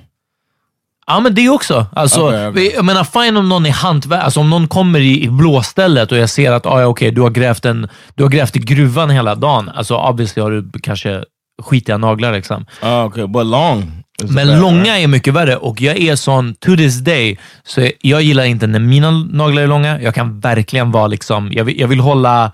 Ja, 1.07 1.19
men 1.19 1.35
det 1.35 1.49
också. 1.49 1.85
Alltså, 1.93 2.27
Okej, 2.27 2.47
okej. 2.47 2.71
Jag 2.75 2.85
menar, 2.85 3.03
fine 3.03 3.37
om 3.37 3.49
någon 3.49 3.65
är 3.65 3.71
hantverk. 3.71 4.23
Alltså, 4.23 4.39
om 4.39 4.49
någon 4.49 4.67
kommer 4.67 4.99
i, 4.99 5.23
i 5.23 5.29
blåstället 5.29 6.11
och 6.11 6.17
jag 6.17 6.29
ser 6.29 6.51
att 6.51 6.65
ah, 6.65 6.81
ja, 6.81 6.87
okay, 6.87 7.11
du, 7.11 7.21
har 7.21 7.29
grävt 7.29 7.65
en, 7.65 7.87
du 8.15 8.23
har 8.23 8.29
grävt 8.29 8.55
i 8.55 8.59
gruvan 8.59 9.09
hela 9.09 9.35
dagen. 9.35 9.69
Alltså, 9.69 9.97
obviously 9.97 10.41
har 10.41 10.51
du 10.51 10.69
kanske 10.83 11.23
skitiga 11.61 11.97
naglar. 11.97 12.33
Liksom. 12.33 12.65
Oh, 12.81 13.05
okay, 13.05 13.27
but 13.27 13.45
long. 13.45 14.03
Men 14.23 14.47
bad, 14.47 14.59
långa 14.59 14.83
right? 14.83 15.03
är 15.03 15.07
mycket 15.07 15.33
värre 15.33 15.55
och 15.55 15.81
jag 15.81 15.97
är 15.97 16.15
sån, 16.15 16.55
to 16.55 16.75
this 16.75 16.99
day, 16.99 17.39
så 17.63 17.89
jag 18.01 18.21
gillar 18.21 18.43
inte 18.43 18.67
när 18.67 18.79
mina 18.79 19.11
naglar 19.11 19.63
är 19.63 19.67
långa. 19.67 20.01
Jag 20.01 20.15
kan 20.15 20.39
verkligen 20.39 20.91
vara 20.91 21.07
liksom, 21.07 21.51
jag 21.53 21.63
vill, 21.63 21.79
jag 21.79 21.87
vill 21.87 21.99
hålla, 21.99 22.51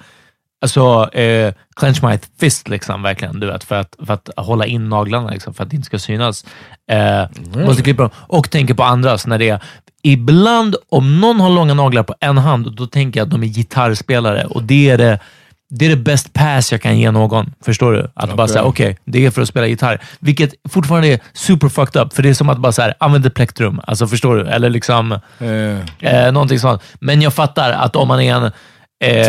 alltså 0.66 1.10
eh, 1.20 1.54
clench 1.76 2.04
my 2.04 2.20
fist 2.40 2.70
liksom, 2.70 3.04
verkligen, 3.04 3.40
du 3.40 3.48
vet, 3.48 3.64
för 3.64 3.76
att, 3.76 3.96
för 4.06 4.14
att 4.14 4.30
hålla 4.38 4.66
in 4.66 4.90
naglarna, 4.90 5.30
liksom, 5.30 5.54
för 5.54 5.64
att 5.64 5.70
det 5.70 5.76
inte 5.76 5.86
ska 5.86 6.00
synas. 6.00 6.46
Eh, 6.92 7.26
Måste 7.66 7.84
klippa 7.84 8.02
dem. 8.02 8.12
Och 8.16 8.52
tänker 8.52 8.74
på 8.74 8.84
andras 8.84 9.28
när 9.28 9.38
det 9.38 9.50
är, 9.50 9.60
ibland 10.04 10.76
om 10.90 11.22
någon 11.22 11.40
har 11.40 11.50
långa 11.50 11.74
naglar 11.74 12.04
på 12.04 12.16
en 12.20 12.38
hand, 12.38 12.76
då 12.76 12.88
tänker 12.88 13.20
jag 13.20 13.26
att 13.26 13.32
de 13.32 13.44
är 13.44 13.48
gitarrspelare 13.48 14.46
och 14.46 14.64
det 14.64 14.90
är 14.90 14.98
det 14.98 15.20
det 15.70 15.86
är 15.86 15.90
det 15.90 15.96
best 15.96 16.34
pass 16.34 16.72
jag 16.72 16.82
kan 16.82 17.00
ge 17.00 17.12
någon. 17.12 17.54
Förstår 17.66 17.94
du? 17.94 18.12
Att 18.14 18.36
bara 18.36 18.48
säga, 18.48 18.64
okej, 18.64 18.98
det 19.06 19.26
är 19.26 19.32
för 19.32 19.42
att 19.42 19.48
spela 19.48 19.68
gitarr. 19.68 20.02
Vilket 20.20 20.54
fortfarande 20.70 21.08
är 21.08 21.20
super 21.34 21.70
fucked 21.70 22.02
up, 22.02 22.14
för 22.14 22.24
det 22.24 22.30
är 22.30 22.34
som 22.34 22.50
att 22.50 22.58
bara 22.58 22.72
så 22.72 22.82
här, 22.82 22.94
använda 23.00 23.30
plektrum. 23.30 23.82
Alltså, 23.88 24.08
förstår 24.08 24.36
du? 24.36 24.48
Eller 24.48 24.70
liksom 24.70 25.20
Yeah. 25.42 26.28
eh, 26.28 26.32
någonting 26.34 26.60
sånt. 26.60 26.82
Men 27.00 27.22
jag 27.22 27.34
fattar 27.34 27.72
att 27.72 27.96
om 27.96 28.08
man 28.08 28.22
är 28.22 28.36
en... 28.36 28.44
Eh. 29.04 29.28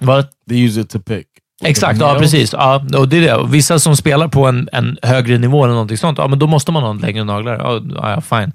Vad? 0.00 0.26
They 0.48 0.64
use 0.64 0.80
it 0.80 0.90
to 0.90 0.98
pick. 0.98 1.26
Exakt, 1.64 2.00
ja 2.00 2.16
precis. 2.18 2.52
Ja, 2.52 2.84
och 2.96 3.08
det 3.08 3.16
är 3.16 3.20
det. 3.20 3.46
Vissa 3.48 3.78
som 3.78 3.96
spelar 3.96 4.28
på 4.28 4.46
en, 4.46 4.68
en 4.72 4.98
högre 5.02 5.38
nivå 5.38 5.64
eller 5.64 5.74
någonting 5.74 5.96
sånt, 5.96 6.18
ja, 6.18 6.26
men 6.26 6.38
då 6.38 6.46
måste 6.46 6.72
man 6.72 6.82
ha 6.82 6.92
längre 6.92 7.24
naglar. 7.24 7.58
Ja, 7.58 7.80
ja, 8.10 8.20
fine. 8.20 8.52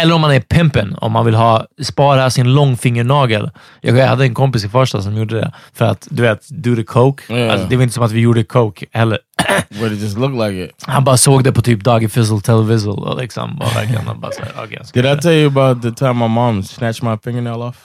Eller 0.00 0.14
om 0.14 0.20
man 0.20 0.30
är 0.30 0.40
pimpen, 0.40 0.96
om 1.00 1.12
man 1.12 1.24
vill 1.24 1.34
ha, 1.34 1.66
spara 1.82 2.30
sin 2.30 2.54
långfingernagel. 2.54 3.50
Jag, 3.80 4.06
hade 4.06 4.24
en 4.24 4.34
kompis 4.34 4.64
i 4.64 4.68
Farsta 4.68 5.02
som 5.02 5.16
gjorde 5.16 5.34
det 5.34 5.52
för 5.72 5.84
att, 5.84 6.08
du 6.10 6.22
vet, 6.22 6.48
do 6.48 6.76
the 6.76 6.84
coke. 6.84 7.38
Ja. 7.38 7.52
Alltså, 7.52 7.68
det 7.68 7.76
var 7.76 7.82
inte 7.82 7.94
som 7.94 8.04
att 8.04 8.12
vi 8.12 8.20
gjorde 8.20 8.44
coke 8.44 8.86
heller. 8.92 9.18
Where 9.68 9.94
it 9.94 10.00
just 10.00 10.18
look 10.18 10.48
like 10.48 10.64
it. 10.64 10.84
Han 10.86 11.04
bara 11.04 11.16
såg 11.16 11.44
det 11.44 11.52
på 11.52 11.62
typ 11.62 11.84
Doggy 11.84 12.08
Fizzle 12.08 12.40
Televizzle 12.40 12.92
och 12.92 13.20
liksom 13.20 13.56
bara 13.58 13.70
verkligen, 13.70 14.04
bara 14.20 14.30
okay, 14.64 14.78
Did 14.92 15.06
I 15.06 15.20
tell 15.22 15.32
you 15.32 15.46
about 15.46 15.82
the 15.82 15.90
time 15.90 16.12
my 16.12 16.28
mom 16.28 16.62
snatched 16.62 17.10
my 17.10 17.18
fingernail 17.24 17.62
off? 17.62 17.76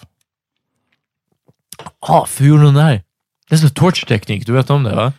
Ja, 2.07 2.25
för 2.25 2.43
hur 2.43 2.49
gjorde 2.49 2.65
hon 2.65 2.73
det 2.73 2.81
här? 2.81 3.01
Det 3.49 3.55
är 3.55 3.59
så 3.59 3.69
torch-teknik, 3.69 4.45
du 4.45 4.51
vet 4.53 4.69
om 4.69 4.83
det 4.83 4.95
va? 4.95 5.13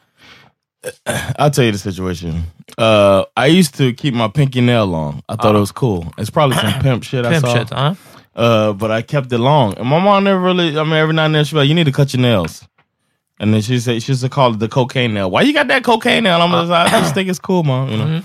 I'll 1.38 1.50
tell 1.50 1.64
you 1.64 1.72
the 1.72 1.78
situation. 1.78 2.42
Uh, 2.78 3.24
I 3.36 3.58
used 3.58 3.74
to 3.74 3.92
keep 4.02 4.14
my 4.14 4.28
pinky 4.28 4.60
nail 4.60 4.86
long. 4.86 5.22
I 5.28 5.36
thought 5.36 5.56
it 5.56 5.60
was 5.60 5.72
cool. 5.72 6.06
It's 6.18 6.30
probably 6.30 6.56
some 6.58 6.72
pimp 6.82 7.04
shit 7.04 7.26
I 7.26 7.30
Pimp 7.30 7.46
saw. 7.46 7.54
shit, 7.54 7.70
ja. 7.70 7.94
Uh, 8.36 8.72
but 8.72 8.90
I 8.90 9.02
kept 9.02 9.32
it 9.32 9.38
long. 9.38 9.74
And 9.78 9.88
my 9.88 9.98
mom 9.98 10.24
never 10.24 10.40
really, 10.40 10.78
I 10.78 10.84
mean, 10.84 10.92
every 10.94 11.14
now 11.14 11.24
and 11.24 11.34
then 11.34 11.44
she'd 11.44 11.54
be 11.54 11.60
like, 11.60 11.68
you 11.68 11.74
need 11.74 11.86
to 11.86 11.92
cut 11.92 12.12
your 12.14 12.20
nails. 12.22 12.64
And 13.40 13.52
then 13.52 13.62
she 13.62 13.78
said, 13.80 14.02
she 14.02 14.12
used 14.12 14.22
to 14.22 14.28
call 14.28 14.52
it 14.54 14.58
the 14.60 14.68
cocaine 14.68 15.12
nail. 15.14 15.30
Why 15.30 15.42
you 15.42 15.52
got 15.52 15.66
that 15.68 15.82
cocaine 15.84 16.22
nail? 16.22 16.40
I'm 16.42 16.50
just, 16.50 16.72
I 16.72 17.00
just 17.00 17.14
think 17.14 17.28
it's 17.28 17.40
cool, 17.40 17.64
mom. 17.64 17.90
You 17.90 17.96
know. 17.96 18.22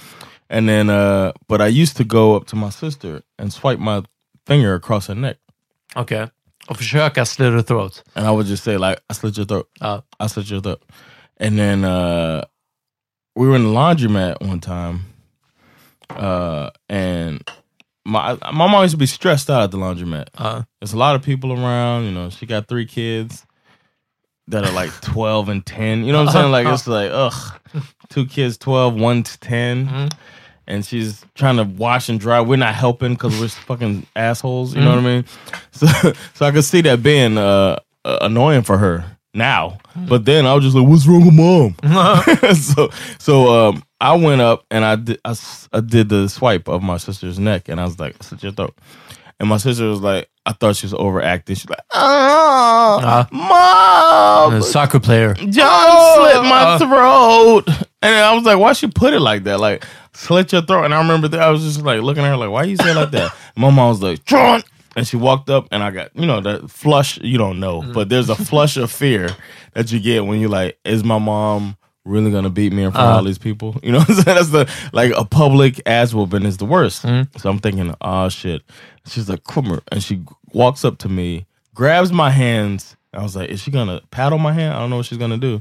And 0.50 0.68
then, 0.70 0.90
uh, 0.90 1.32
but 1.48 1.62
I 1.62 1.68
used 1.68 1.98
to 1.98 2.04
go 2.04 2.36
up 2.36 2.46
to 2.48 2.56
my 2.56 2.70
sister 2.70 3.22
and 3.40 3.52
swipe 3.52 3.80
my 3.80 4.04
finger 4.46 4.76
across 4.76 5.08
her 5.08 5.16
neck, 5.16 5.38
Okej. 5.96 6.30
Och 6.68 6.78
försöka 6.78 7.26
slit 7.26 7.54
her 7.54 7.62
throat. 7.62 8.04
and 8.16 8.26
I 8.28 8.32
would 8.32 8.48
just 8.48 8.64
say 8.64 8.78
like, 8.78 8.98
"I 9.10 9.14
slit 9.14 9.38
your 9.38 9.46
throat. 9.48 9.68
Ja. 9.82 10.02
I 10.20 10.28
slit 10.30 10.50
your 10.50 10.62
throat." 10.62 10.82
And 11.40 11.58
then 11.58 11.84
uh, 11.84 12.42
we 13.36 13.48
were 13.48 13.56
in 13.56 13.64
the 13.64 13.70
laundromat 13.74 14.42
one 14.42 14.60
time, 14.60 15.00
uh, 16.10 16.70
and 16.90 17.42
my 18.06 18.38
my 18.52 18.68
mom 18.68 18.82
used 18.84 18.94
to 18.94 18.98
be 18.98 19.06
stressed 19.06 19.50
out 19.50 19.64
at 19.64 19.72
the 19.72 19.78
laundromat. 19.78 20.28
Ja. 20.40 20.64
There's 20.80 20.94
a 20.94 20.98
lot 20.98 21.16
of 21.16 21.22
people 21.22 21.52
around. 21.52 22.06
You 22.06 22.12
know, 22.12 22.30
she 22.30 22.46
got 22.46 22.68
three 22.68 22.86
kids 22.86 23.46
that 24.48 24.64
are 24.66 24.72
like 24.72 24.92
12 25.02 25.50
and 25.50 25.66
10. 25.66 26.04
You 26.06 26.12
know 26.12 26.20
what 26.24 26.36
I'm 26.36 26.42
saying? 26.42 26.52
Like, 26.52 26.68
it's 26.68 26.88
like, 26.88 27.10
ugh, 27.14 27.60
two 28.10 28.26
kids, 28.26 28.58
12, 28.58 28.94
one's 28.96 29.38
10. 29.38 30.10
And 30.68 30.86
she's 30.86 31.26
trying 31.36 31.58
to 31.58 31.64
wash 31.64 32.08
and 32.10 32.20
dry. 32.20 32.40
We're 32.42 32.56
not 32.58 32.74
helping 32.76 33.14
because 33.14 33.38
we're 33.40 33.50
fucking 33.50 34.06
assholes. 34.16 34.74
You 34.74 34.82
know 34.82 34.92
what 34.92 35.00
I 35.00 35.02
mean? 35.02 35.26
So, 35.72 35.88
so 36.36 36.46
I 36.46 36.52
could 36.52 36.64
see 36.64 36.82
that 36.82 37.02
being 37.04 37.38
uh, 37.38 37.80
uh, 38.06 38.18
annoying 38.22 38.62
for 38.62 38.78
her. 38.78 39.04
now. 39.34 39.80
But 39.96 40.26
then 40.26 40.46
I 40.46 40.54
was 40.54 40.64
just 40.64 40.76
like, 40.76 40.88
"What's 40.88 41.06
wrong 41.08 41.26
with 41.26 41.34
mom?" 41.34 41.76
so 42.56 42.90
so 43.20 43.68
um, 43.70 43.84
I 44.00 44.16
went 44.16 44.42
up 44.42 44.66
and 44.72 44.86
I 44.86 44.96
did 44.96 45.20
I, 45.26 45.32
s- 45.32 45.68
I 45.74 45.82
did 45.82 46.10
the 46.10 46.28
swipe 46.30 46.68
of 46.70 46.82
my 46.84 46.98
sister's 46.98 47.38
neck, 47.40 47.70
and 47.70 47.80
I 47.82 47.86
was 47.86 48.00
like, 48.00 48.22
"Slit 48.24 48.44
your 48.44 48.52
throat." 48.54 48.76
And 49.40 49.50
my 49.50 49.58
sister 49.58 49.86
was 49.90 50.00
like, 50.00 50.30
I 50.46 50.54
thought 50.54 50.76
she 50.78 50.86
was 50.86 50.94
overacting. 50.94 51.56
She's 51.56 51.70
like, 51.70 51.80
"Oh, 51.92 53.00
Uh, 53.02 53.26
mom, 53.32 54.54
a 54.56 54.62
soccer 54.62 55.00
player. 55.00 55.34
Jon 55.34 55.50
slit 55.50 56.44
my 56.44 56.64
uh. 56.64 56.80
throat. 56.80 57.68
And 58.02 58.16
I 58.16 58.34
was 58.36 58.44
like, 58.44 58.58
why 58.60 58.74
she 58.74 58.88
put 58.88 59.14
it 59.14 59.20
like 59.22 59.44
that? 59.46 59.60
Like, 59.60 59.86
slit 60.14 60.52
your 60.52 60.62
throat. 60.62 60.86
And 60.86 60.94
I 60.94 61.00
remember 61.00 61.28
that 61.30 61.40
I 61.40 61.50
was 61.50 61.64
just 61.64 61.82
like 61.82 62.02
looking 62.02 62.24
at 62.24 62.30
her 62.30 62.38
like, 62.38 62.50
why 62.50 62.64
you 62.64 62.78
say 62.78 62.94
like 62.94 63.12
that? 63.12 63.34
my 63.56 63.70
mom 63.70 63.90
was 63.90 64.02
like, 64.02 64.26
John. 64.26 64.64
And 64.96 65.08
she 65.08 65.18
walked 65.18 65.50
up 65.50 65.68
and 65.72 65.82
I 65.82 65.90
got, 65.90 66.16
you 66.16 66.28
know, 66.28 66.40
that 66.42 66.70
flush, 66.70 67.18
you 67.20 67.40
don't 67.40 67.60
know, 67.60 67.82
mm-hmm. 67.82 67.94
but 67.94 68.10
there's 68.10 68.30
a 68.30 68.36
flush 68.36 68.78
of 68.78 68.92
fear 68.92 69.36
that 69.74 69.92
you 69.92 70.00
get 70.00 70.24
when 70.26 70.40
you're 70.40 70.52
like, 70.52 70.78
is 70.86 71.04
my 71.04 71.18
mom 71.18 71.78
really 72.06 72.30
gonna 72.30 72.50
beat 72.50 72.74
me 72.74 72.84
in 72.84 72.92
front 72.92 73.04
of 73.04 73.10
uh-huh. 73.10 73.18
all 73.18 73.24
these 73.24 73.40
people? 73.40 73.76
You 73.84 73.92
know 73.92 74.00
what 74.00 74.10
I'm 74.10 74.16
saying? 74.18 74.36
That's 74.38 74.50
the 74.50 74.72
like 74.94 75.12
a 75.18 75.26
public 75.26 75.82
ass 75.88 76.14
whooping 76.14 76.44
is 76.44 76.58
the 76.58 76.66
worst. 76.66 77.04
Mm-hmm. 77.04 77.38
So 77.40 77.50
I'm 77.50 77.58
thinking, 77.58 77.96
oh 78.02 78.30
shit. 78.30 78.62
She's 79.08 79.28
like, 79.28 79.44
come 79.46 79.66
here. 79.66 79.82
And 79.92 80.04
she 80.04 80.24
walks 80.54 80.86
up 80.86 81.00
to 81.00 81.10
me, 81.10 81.48
grabs 81.74 82.12
my 82.12 82.30
hands. 82.30 82.96
I 83.14 83.24
was 83.24 83.36
like, 83.36 83.50
is 83.50 83.62
she 83.62 83.72
gonna 83.72 84.00
paddle 84.12 84.38
my 84.38 84.54
hand? 84.54 84.76
I 84.76 84.80
don't 84.80 84.92
know 84.92 84.98
what 84.98 85.08
she's 85.08 85.18
gonna 85.18 85.40
do. 85.40 85.60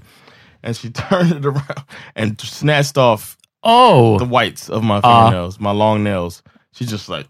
And 0.63 0.77
she 0.77 0.91
turned 0.91 1.33
it 1.33 1.47
around 1.47 1.85
and 2.15 2.39
snatched 2.39 2.99
off 2.99 3.39
Oh! 3.63 4.19
the 4.19 4.25
whites 4.25 4.69
of 4.71 4.83
my 4.83 5.01
fingernails, 5.01 5.59
uh. 5.59 5.63
my 5.63 5.73
long 5.73 6.03
nails. 6.05 6.43
She 6.79 6.85
just 6.85 7.09
like 7.09 7.27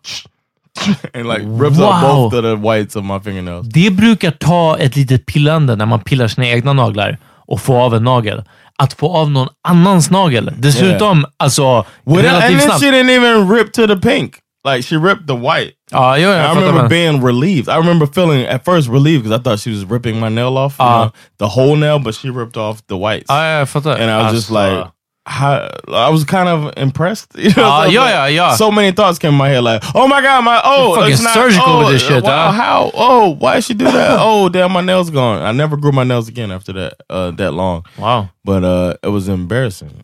and 1.14 1.26
like 1.28 1.42
rips 1.44 1.78
Wow. 1.78 1.90
up 1.90 2.02
both 2.02 2.34
of 2.34 2.42
the 2.42 2.56
whites 2.56 2.96
of 2.96 3.04
my 3.04 3.18
fingernails. 3.20 3.66
Det 3.68 3.90
brukar 3.90 4.30
ta 4.30 4.76
ett 4.78 4.96
litet 4.96 5.26
pillande 5.26 5.76
när 5.76 5.86
man 5.86 6.00
pillar 6.00 6.28
sina 6.28 6.46
egna 6.46 6.72
naglar 6.72 7.18
och 7.46 7.60
få 7.60 7.76
av 7.76 7.94
en 7.94 8.04
nagel. 8.04 8.42
Att 8.78 8.92
få 8.92 9.16
av 9.16 9.30
någon 9.30 9.48
annans 9.68 10.10
nagel. 10.10 10.50
Dessutom, 10.58 11.26
alltså, 11.36 11.84
Well, 12.04 12.26
and 12.26 12.60
then 12.60 12.80
she 12.80 12.90
didn't 12.90 13.10
even 13.10 13.48
rip 13.48 13.72
to 13.72 13.86
the 13.86 13.96
pink. 13.96 14.34
Like 14.64 14.82
she 14.82 14.96
ripped 14.96 15.26
the 15.26 15.34
white. 15.36 15.72
Ah, 15.92 16.16
ja, 16.16 16.28
yeah, 16.30 16.50
And 16.50 16.58
I 16.58 16.62
remember 16.62 16.88
being 16.88 17.20
relieved. 17.26 17.68
I 17.68 17.76
remember 17.76 18.06
feeling 18.06 18.46
at 18.46 18.64
first 18.64 18.88
relieved 18.88 19.24
because 19.24 19.40
I 19.40 19.42
thought 19.42 19.60
she 19.60 19.70
was 19.70 19.84
ripping 19.90 20.20
my 20.20 20.28
nail 20.28 20.56
off, 20.56 20.76
you 20.78 20.84
Ah. 20.86 21.04
know, 21.04 21.12
the 21.38 21.48
whole 21.48 21.76
nail, 21.76 21.98
but 21.98 22.14
she 22.14 22.30
ripped 22.30 22.56
off 22.56 22.80
the 22.86 22.94
whites. 22.96 23.26
Ah, 23.28 23.44
jag 23.58 23.68
fattar. 23.68 23.96
and 23.98 24.10
I 24.10 24.22
was 24.22 24.32
just 24.32 24.50
like, 24.50 24.86
how, 25.26 25.68
I 25.88 26.08
was 26.10 26.24
kind 26.24 26.48
of 26.48 26.72
impressed. 26.76 27.32
You 27.38 27.50
know, 27.56 27.64
Ah, 27.64 27.84
so 27.84 27.90
yeah, 27.90 28.00
like- 28.00 28.10
yeah, 28.12 28.26
yeah. 28.26 28.56
So 28.56 28.70
many 28.70 28.92
thoughts 28.92 29.18
came 29.18 29.30
in 29.32 29.36
my 29.38 29.48
head, 29.48 29.60
like, 29.62 29.82
oh 29.94 30.08
my 30.08 30.20
god, 30.20 30.44
my 30.44 30.60
oh, 30.64 30.94
fucking 30.96 31.12
it's 31.12 31.22
not, 31.22 31.34
surgical 31.34 31.64
oh, 31.68 31.78
with 31.84 31.88
this 31.94 32.02
shit, 32.06 32.22
Wow, 32.24 32.50
huh? 32.50 32.52
how? 32.52 32.90
Oh, 32.94 33.34
why 33.36 33.54
did 33.54 33.64
she 33.64 33.74
do 33.74 33.84
that? 33.84 34.16
oh, 34.20 34.48
damn, 34.48 34.72
my 34.72 34.80
nails 34.80 35.10
gone. 35.10 35.42
I 35.42 35.52
never 35.52 35.76
grew 35.76 35.92
my 35.92 36.04
nails 36.04 36.28
again 36.28 36.50
after 36.50 36.72
that. 36.72 36.94
Uh, 37.08 37.30
that 37.32 37.52
long, 37.52 37.84
Wow. 37.98 38.30
but 38.44 38.64
uh, 38.64 38.94
it 39.02 39.08
was 39.08 39.28
embarrassing. 39.28 40.02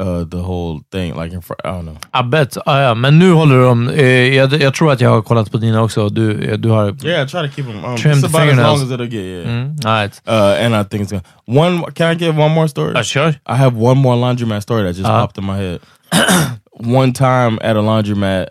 Uh, 0.00 0.22
the 0.30 0.36
whole 0.36 0.80
thing, 0.92 1.14
like 1.16 1.32
in 1.32 1.40
front, 1.42 1.60
I 1.64 1.68
don't 1.72 1.84
know. 1.84 1.96
I 2.14 2.22
bet. 2.22 2.56
Ah, 2.66 2.80
ja. 2.80 2.94
Men 2.94 3.18
nu 3.18 3.32
håller 3.32 3.58
de... 3.62 3.88
Eh, 3.88 4.34
jag, 4.36 4.52
jag 4.52 4.74
tror 4.74 4.92
att 4.92 5.00
jag 5.00 5.10
har 5.10 5.22
kollat 5.22 5.50
på 5.52 5.58
dina 5.58 5.82
också. 5.82 6.08
Du, 6.08 6.50
eh, 6.50 6.58
du 6.58 6.68
har... 6.68 7.04
Yeah, 7.06 7.24
I 7.26 7.28
try 7.28 7.48
to 7.48 7.54
keep 7.56 7.66
them. 7.66 7.84
Um, 7.84 7.96
Trimmed 7.96 8.24
it's 8.24 8.28
about 8.28 8.48
as 8.48 8.56
long 8.58 8.82
as 8.82 8.90
it'll 8.92 9.06
get. 9.06 9.24
Yeah. 9.24 9.46
Mm, 9.48 9.76
alright. 9.86 10.20
Uh, 10.28 10.64
and 10.64 10.74
I 10.76 10.84
think 10.84 11.02
it's 11.02 11.10
gonna. 11.10 11.24
One. 11.64 11.82
Can 11.92 12.10
I 12.12 12.14
give 12.14 12.36
one 12.42 12.54
more 12.54 12.68
story? 12.68 12.92
Ja, 12.94 13.02
kör. 13.02 13.34
I 13.46 13.56
have 13.56 13.76
one 13.76 14.00
more 14.00 14.16
laundromat 14.16 14.62
story 14.62 14.82
that 14.84 14.94
just 14.96 15.04
Uh-huh. 15.08 15.20
popped 15.20 15.38
in 15.38 15.44
my 15.44 15.56
head. 15.56 15.80
one 16.72 17.12
time 17.12 17.58
at 17.62 17.76
a 17.76 17.80
laundromat, 17.80 18.48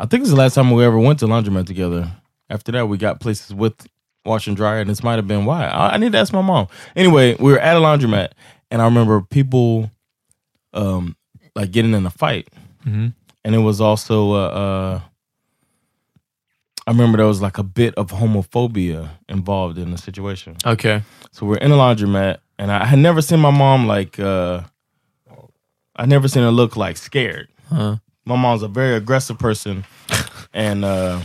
I 0.00 0.06
think 0.06 0.22
it's 0.22 0.30
the 0.30 0.36
last 0.36 0.54
time 0.54 0.70
we 0.70 0.84
ever 0.84 0.98
went 0.98 1.18
to 1.20 1.26
laundromat 1.26 1.66
together. 1.66 2.08
After 2.50 2.72
that, 2.72 2.88
we 2.88 2.96
got 2.98 3.20
places 3.20 3.52
with 3.54 3.74
wash 4.24 4.46
and 4.48 4.56
dryer, 4.56 4.80
and 4.80 4.88
this 4.90 5.02
might 5.02 5.16
have 5.16 5.26
been 5.28 5.44
why. 5.44 5.66
I, 5.66 5.94
I 5.94 5.96
need 5.98 6.12
to 6.12 6.18
ask 6.18 6.32
my 6.32 6.42
mom. 6.42 6.66
Anyway, 6.96 7.36
we 7.38 7.52
were 7.52 7.58
at 7.60 7.76
a 7.76 7.80
laundromat, 7.80 8.28
and 8.70 8.80
I 8.80 8.84
remember 8.86 9.20
people, 9.20 9.90
um, 10.74 11.16
like 11.54 11.70
getting 11.72 11.94
in 11.94 12.06
a 12.06 12.10
fight, 12.10 12.48
Mhm. 12.86 13.14
and 13.44 13.54
it 13.54 13.58
was 13.58 13.80
also, 13.80 14.32
uh, 14.32 14.48
uh, 14.48 15.00
I 16.86 16.90
remember 16.90 17.18
there 17.18 17.26
was 17.26 17.42
like 17.42 17.58
a 17.58 17.62
bit 17.62 17.94
of 17.96 18.10
homophobia 18.10 19.10
involved 19.28 19.76
in 19.78 19.90
the 19.90 19.98
situation. 19.98 20.56
Okay, 20.64 21.02
So 21.32 21.44
we're 21.46 21.58
in 21.58 21.70
a 21.70 21.76
laundromat, 21.76 22.38
and 22.58 22.70
I 22.72 22.86
had 22.86 22.98
never 22.98 23.20
seen 23.22 23.40
my 23.40 23.50
mom 23.50 23.86
like. 23.86 24.18
uh 24.18 24.62
I 26.00 26.06
never 26.06 26.28
seen 26.28 26.44
her 26.44 26.52
look 26.52 26.76
like 26.76 26.96
scared. 26.96 27.48
Uh, 27.72 27.96
My 28.24 28.36
mom's 28.36 28.62
a 28.62 28.68
very 28.68 28.94
aggressive 28.94 29.36
person, 29.38 29.84
and 30.54 30.84
uh 30.84 31.20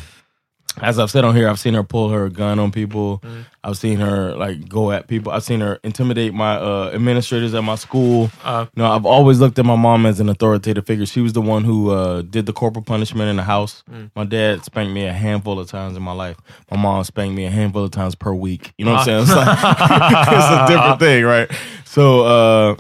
as 0.82 1.00
I've 1.00 1.12
said 1.12 1.24
on 1.24 1.36
here, 1.36 1.48
I've 1.48 1.60
seen 1.60 1.74
her 1.76 1.84
pull 1.84 2.10
her 2.10 2.30
gun 2.30 2.60
on 2.60 2.72
people. 2.72 3.22
I've 3.64 3.78
seen 3.78 4.00
her 4.00 4.36
like 4.36 4.68
go 4.68 4.92
at 4.92 5.08
people. 5.08 5.32
I've 5.32 5.44
seen 5.44 5.62
her 5.62 5.80
intimidate 5.84 6.34
my 6.34 6.56
uh, 6.56 6.92
administrators 6.94 7.54
at 7.54 7.64
my 7.64 7.76
school. 7.76 8.32
Uh. 8.44 8.66
you 8.76 8.82
know, 8.82 8.92
I've 8.92 9.06
always 9.06 9.40
looked 9.40 9.60
at 9.60 9.66
my 9.66 9.76
mom 9.76 10.06
as 10.06 10.20
an 10.20 10.30
authoritative 10.30 10.86
figure. 10.86 11.06
She 11.06 11.22
was 11.22 11.34
the 11.34 11.42
one 11.42 11.64
who 11.64 11.92
uh, 11.92 12.22
did 12.24 12.46
the 12.46 12.54
corporal 12.54 12.84
punishment 12.84 13.30
in 13.30 13.36
the 13.36 13.44
house. 13.44 13.84
My 14.16 14.26
dad 14.26 14.66
spanked 14.66 14.94
me 14.94 15.06
a 15.06 15.14
handful 15.14 15.60
of 15.60 15.70
times 15.70 15.96
in 15.96 16.04
my 16.04 16.14
life. 16.14 16.38
My 16.72 16.78
mom 16.78 17.04
spanked 17.04 17.36
me 17.36 17.46
a 17.46 17.52
handful 17.52 17.84
of 17.84 17.92
times 17.92 18.16
per 18.16 18.34
week. 18.34 18.74
You 18.78 18.86
know 18.86 18.94
what 18.94 19.02
I'm 19.02 19.06
saying? 19.06 19.22
It's, 19.24 19.32
like, 19.32 19.48
it's 20.28 20.48
a 20.48 20.68
different 20.68 21.00
thing, 21.00 21.24
right? 21.24 21.52
So 21.86 22.26
uh, 22.26 22.76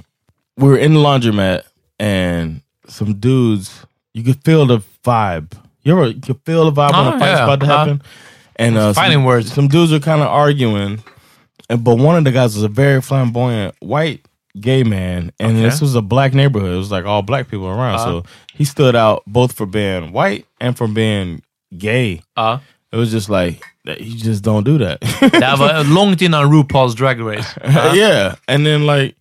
we 0.57 0.67
were 0.67 0.77
in 0.77 0.93
the 0.93 0.99
laundromat, 0.99 1.63
and 1.99 2.61
some 2.87 3.13
dudes. 3.19 3.85
You 4.13 4.23
could 4.23 4.43
feel 4.43 4.65
the 4.65 4.79
vibe. 5.03 5.53
You 5.83 5.93
ever 5.97 6.07
you 6.09 6.39
feel 6.45 6.71
the 6.71 6.81
vibe 6.81 6.91
when 6.91 7.13
Oh, 7.13 7.15
a 7.15 7.19
fight's 7.19 7.39
yeah. 7.39 7.43
about 7.43 7.59
to 7.59 7.65
Uh-huh. 7.65 7.77
happen? 7.77 8.01
And 8.55 8.77
uh, 8.77 8.93
Fighting 8.93 9.17
some, 9.17 9.25
words. 9.25 9.51
Some 9.53 9.67
dudes 9.67 9.91
are 9.91 9.99
kind 9.99 10.21
of 10.21 10.27
arguing, 10.27 11.03
and 11.69 11.83
but 11.83 11.95
one 11.97 12.15
of 12.15 12.23
the 12.23 12.31
guys 12.31 12.55
was 12.55 12.63
a 12.63 12.67
very 12.69 13.01
flamboyant 13.01 13.75
white 13.79 14.21
gay 14.59 14.83
man, 14.83 15.31
and 15.39 15.57
Okay. 15.57 15.61
this 15.63 15.81
was 15.81 15.95
a 15.95 16.01
black 16.01 16.33
neighborhood. 16.33 16.71
It 16.73 16.77
was 16.77 16.91
like 16.91 17.05
all 17.05 17.21
black 17.23 17.49
people 17.49 17.67
around, 17.67 17.95
Uh-huh. 17.95 18.21
so 18.21 18.23
he 18.53 18.63
stood 18.65 18.95
out 18.95 19.23
both 19.25 19.53
for 19.53 19.65
being 19.65 20.11
white 20.13 20.45
and 20.61 20.77
for 20.77 20.87
being 20.87 21.41
gay. 21.77 22.21
ja. 22.37 22.59
It 22.91 22.97
was 22.97 23.09
just 23.11 23.27
like 23.27 23.59
you 23.85 24.15
just 24.17 24.43
don't 24.43 24.63
do 24.63 24.77
that. 24.77 24.99
Det 25.01 25.43
här 25.45 25.57
var 25.57 25.83
långt 25.83 26.21
innan 26.21 26.51
RuPaul's 26.53 26.93
Drag 26.95 27.19
Race. 27.19 27.57
yeah, 27.95 28.35
and 28.47 28.65
then 28.65 28.85
like 28.85 29.15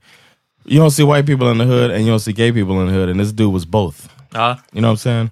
you 0.66 0.78
don't 0.78 0.90
see 0.90 1.04
white 1.04 1.24
people 1.26 1.50
in 1.50 1.56
the 1.58 1.64
hood, 1.64 1.90
and 1.90 2.04
you 2.04 2.10
don't 2.12 2.20
see 2.20 2.32
gay 2.34 2.52
people 2.52 2.80
in 2.82 2.86
the 2.88 2.92
hood, 2.92 3.08
and 3.08 3.18
this 3.18 3.32
dude 3.32 3.52
was 3.52 3.64
both. 3.64 4.08
Ja. 4.34 4.56
You 4.74 4.80
know 4.82 4.88
what 4.88 4.92
I'm 4.92 4.96
saying? 4.98 5.30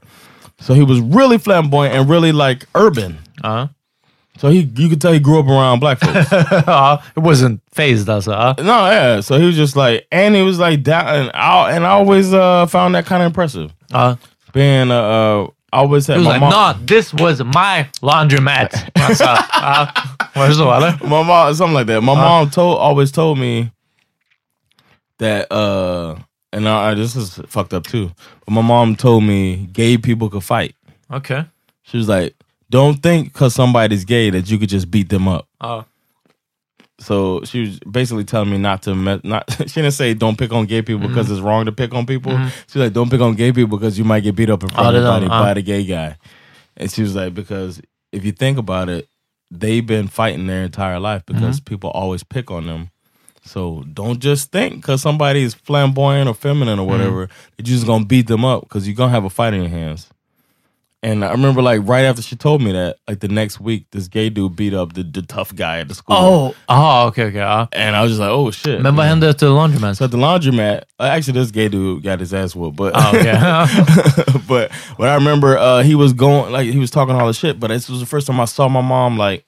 So 0.60 0.74
he 0.74 0.82
was 0.82 1.00
really 1.00 1.38
flamboyant 1.38 1.94
and 1.94 2.08
really 2.08 2.32
like 2.32 2.66
urban. 2.74 3.18
Ja. 3.42 3.68
So 4.38 4.48
he, 4.48 4.60
you 4.76 4.88
could 4.88 5.00
tell 5.00 5.12
he 5.12 5.18
grew 5.20 5.38
up 5.40 5.46
around 5.46 5.80
black 5.80 5.98
folks. 6.00 6.30
Ja, 6.66 6.98
It 7.16 7.20
wasn't 7.20 7.60
phased 7.72 8.08
us, 8.08 8.26
Ja. 8.26 8.54
no, 8.58 8.86
yeah. 8.90 9.20
So 9.20 9.38
he 9.38 9.44
was 9.46 9.56
just 9.56 9.76
like, 9.76 10.06
and 10.10 10.34
he 10.34 10.42
was 10.42 10.58
like 10.58 10.82
down, 10.82 11.06
and 11.08 11.30
I, 11.34 11.72
and 11.72 11.84
I 11.86 11.90
always 11.90 12.32
uh, 12.32 12.66
found 12.66 12.94
that 12.94 13.04
kind 13.06 13.22
of 13.22 13.26
impressive. 13.26 13.70
Ja. 13.90 14.16
Being, 14.52 14.90
uh, 14.90 14.94
uh, 14.94 15.46
I 15.72 15.78
always 15.78 16.06
had 16.06 16.16
It 16.16 16.20
was 16.20 16.26
my 16.26 16.32
like, 16.38 16.40
mom. 16.40 16.50
no, 16.50 16.86
this 16.86 17.12
was 17.14 17.42
my 17.44 17.86
laundromat. 18.02 18.72
Var 20.34 20.48
det 20.48 20.54
så 20.54 20.70
eller? 20.72 20.98
my 21.06 21.22
mom, 21.22 21.54
something 21.54 21.74
like 21.74 21.86
that. 21.86 22.00
My 22.02 22.14
mom 22.14 22.50
told, 22.50 22.78
always 22.78 23.12
told 23.12 23.38
me 23.38 23.70
that, 25.18 25.46
uh, 25.52 26.16
and 26.52 26.68
I, 26.68 26.94
this 26.94 27.16
is 27.16 27.40
fucked 27.46 27.74
up 27.74 27.86
too. 27.86 28.10
But 28.44 28.52
my 28.52 28.62
mom 28.62 28.96
told 28.96 29.24
me 29.24 29.68
gay 29.72 29.98
people 29.98 30.28
could 30.28 30.44
fight. 30.44 30.74
Okay. 31.10 31.44
She 31.82 31.96
was 31.96 32.08
like, 32.08 32.34
don't 32.70 33.02
think 33.02 33.32
because 33.32 33.54
somebody's 33.54 34.04
gay 34.04 34.30
that 34.30 34.50
you 34.50 34.58
could 34.58 34.68
just 34.68 34.90
beat 34.90 35.08
them 35.08 35.28
up. 35.28 35.48
Ja. 35.62 35.84
So 37.00 37.42
she 37.44 37.60
was 37.60 37.80
basically 37.80 38.24
telling 38.24 38.50
me 38.50 38.58
not 38.58 38.82
to 38.82 38.94
me- 38.94 39.20
not. 39.24 39.50
She 39.68 39.80
didn't 39.80 39.92
say 39.92 40.14
don't 40.14 40.38
pick 40.38 40.52
on 40.52 40.66
gay 40.66 40.82
people 40.82 41.08
because 41.08 41.26
mm-hmm. 41.26 41.34
it's 41.34 41.42
wrong 41.42 41.64
to 41.64 41.72
pick 41.72 41.94
on 41.94 42.06
people. 42.06 42.32
Mm-hmm. 42.32 42.48
She's 42.66 42.76
like 42.76 42.92
don't 42.92 43.10
pick 43.10 43.20
on 43.20 43.34
gay 43.34 43.52
people 43.52 43.78
because 43.78 43.98
you 43.98 44.04
might 44.04 44.20
get 44.20 44.36
beat 44.36 44.50
up 44.50 44.62
in 44.62 44.68
front 44.68 44.96
Oh, 44.96 44.98
of 44.98 45.20
they 45.20 45.26
uh. 45.26 45.28
by 45.28 45.54
the 45.54 45.62
gay 45.62 45.84
guy. 45.84 46.16
And 46.76 46.90
she 46.90 47.02
was 47.02 47.16
like 47.16 47.34
because 47.34 47.80
if 48.12 48.24
you 48.24 48.32
think 48.32 48.58
about 48.58 48.88
it, 48.88 49.08
they've 49.50 49.84
been 49.84 50.08
fighting 50.08 50.46
their 50.46 50.62
entire 50.64 51.00
life 51.00 51.24
because 51.26 51.60
mm-hmm. 51.60 51.72
people 51.72 51.90
always 51.90 52.22
pick 52.22 52.50
on 52.50 52.66
them. 52.66 52.90
So 53.42 53.84
don't 53.92 54.18
just 54.20 54.52
think 54.52 54.76
because 54.76 55.00
somebody 55.02 55.42
is 55.42 55.54
flamboyant 55.54 56.28
or 56.28 56.34
feminine 56.34 56.78
or 56.78 56.86
whatever 56.86 57.28
that 57.56 57.66
you're 57.66 57.76
just 57.76 57.86
gonna 57.86 58.04
beat 58.04 58.26
them 58.26 58.44
up 58.44 58.62
because 58.62 58.86
you're 58.86 58.96
gonna 58.96 59.10
have 59.12 59.24
a 59.24 59.30
fight 59.30 59.54
in 59.54 59.60
your 59.62 59.70
hands. 59.70 60.08
And 61.02 61.24
I 61.24 61.30
remember 61.30 61.62
like 61.62 61.80
right 61.84 62.04
after 62.04 62.20
she 62.20 62.36
told 62.36 62.60
me 62.60 62.72
that, 62.72 62.98
like 63.08 63.20
the 63.20 63.28
next 63.28 63.58
week, 63.58 63.86
this 63.90 64.06
gay 64.06 64.28
dude 64.28 64.54
beat 64.54 64.74
up 64.74 64.92
the, 64.92 65.02
the 65.02 65.22
tough 65.22 65.54
guy 65.56 65.78
at 65.80 65.88
the 65.88 65.94
school. 65.94 66.14
Oh, 66.14 66.54
aha, 66.68 67.06
okay, 67.06 67.30
okej. 67.30 67.36
ja. 67.36 67.68
And 67.72 67.96
I 67.96 68.02
was 68.02 68.10
just 68.10 68.20
like, 68.20 68.28
oh 68.28 68.50
shit. 68.50 68.82
Men 68.82 68.94
vad 68.94 69.06
hände 69.08 69.34
the 69.38 69.46
laundromat? 69.46 69.96
So 69.96 70.04
at 70.04 70.10
the 70.10 70.18
laundromat, 70.18 70.82
uh, 70.98 71.04
actually, 71.04 71.40
this 71.40 71.50
gay 71.50 71.68
dude 71.68 72.02
got 72.02 72.20
his 72.20 72.34
ass 72.34 72.54
whooped, 72.54 72.76
but 72.76 72.92
Ah, 72.94 73.14
okay. 73.16 74.38
but 74.46 74.70
but 74.98 75.08
I 75.08 75.14
remember 75.14 75.56
uh, 75.56 75.82
he 75.82 75.94
was 75.94 76.12
going 76.12 76.52
like 76.52 76.66
he 76.68 76.78
was 76.78 76.90
talking 76.90 77.14
all 77.14 77.26
the 77.26 77.32
shit. 77.32 77.58
But 77.58 77.68
this 77.68 77.88
was 77.88 78.00
the 78.00 78.06
first 78.06 78.26
time 78.26 78.38
I 78.38 78.44
saw 78.44 78.68
my 78.68 78.82
mom 78.82 79.16
like 79.16 79.46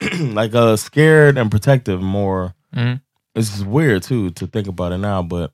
like 0.20 0.54
uh 0.54 0.76
scared 0.76 1.36
and 1.36 1.50
protective 1.50 2.00
more. 2.00 2.54
This 3.34 3.54
is 3.56 3.64
weird 3.64 4.02
too 4.02 4.30
to 4.30 4.46
think 4.46 4.66
about 4.68 4.92
it 4.92 4.98
now, 4.98 5.22
but 5.22 5.52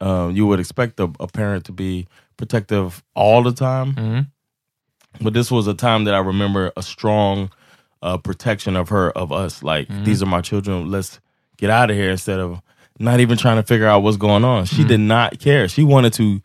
um, 0.00 0.34
you 0.34 0.46
would 0.46 0.60
expect 0.60 0.98
a, 1.00 1.10
a 1.20 1.26
parent 1.26 1.64
to 1.66 1.72
be 1.72 2.06
protective 2.36 3.02
all 3.14 3.42
the 3.42 3.52
time. 3.52 3.94
Mhm. 3.94 4.26
But 5.20 5.32
this 5.34 5.50
was 5.50 5.66
a 5.66 5.74
time 5.74 6.04
that 6.04 6.14
I 6.14 6.18
remember 6.18 6.72
a 6.76 6.82
strong 6.82 7.50
uh, 8.02 8.16
protection 8.16 8.76
of 8.76 8.88
her 8.90 9.10
of 9.10 9.32
us. 9.32 9.62
Like 9.62 9.88
these 10.04 10.22
are 10.22 10.26
my 10.26 10.40
children. 10.40 10.90
Let's 10.90 11.20
get 11.58 11.68
out 11.68 11.90
of 11.90 11.96
here 11.96 12.10
instead 12.10 12.38
of 12.40 12.62
not 12.98 13.20
even 13.20 13.36
trying 13.36 13.56
to 13.56 13.62
figure 13.62 13.86
out 13.86 14.02
what's 14.02 14.16
going 14.16 14.44
on. 14.44 14.64
She 14.66 14.84
did 14.84 15.00
not 15.00 15.38
care. 15.40 15.68
She 15.68 15.82
wanted 15.84 16.12
to 16.14 16.40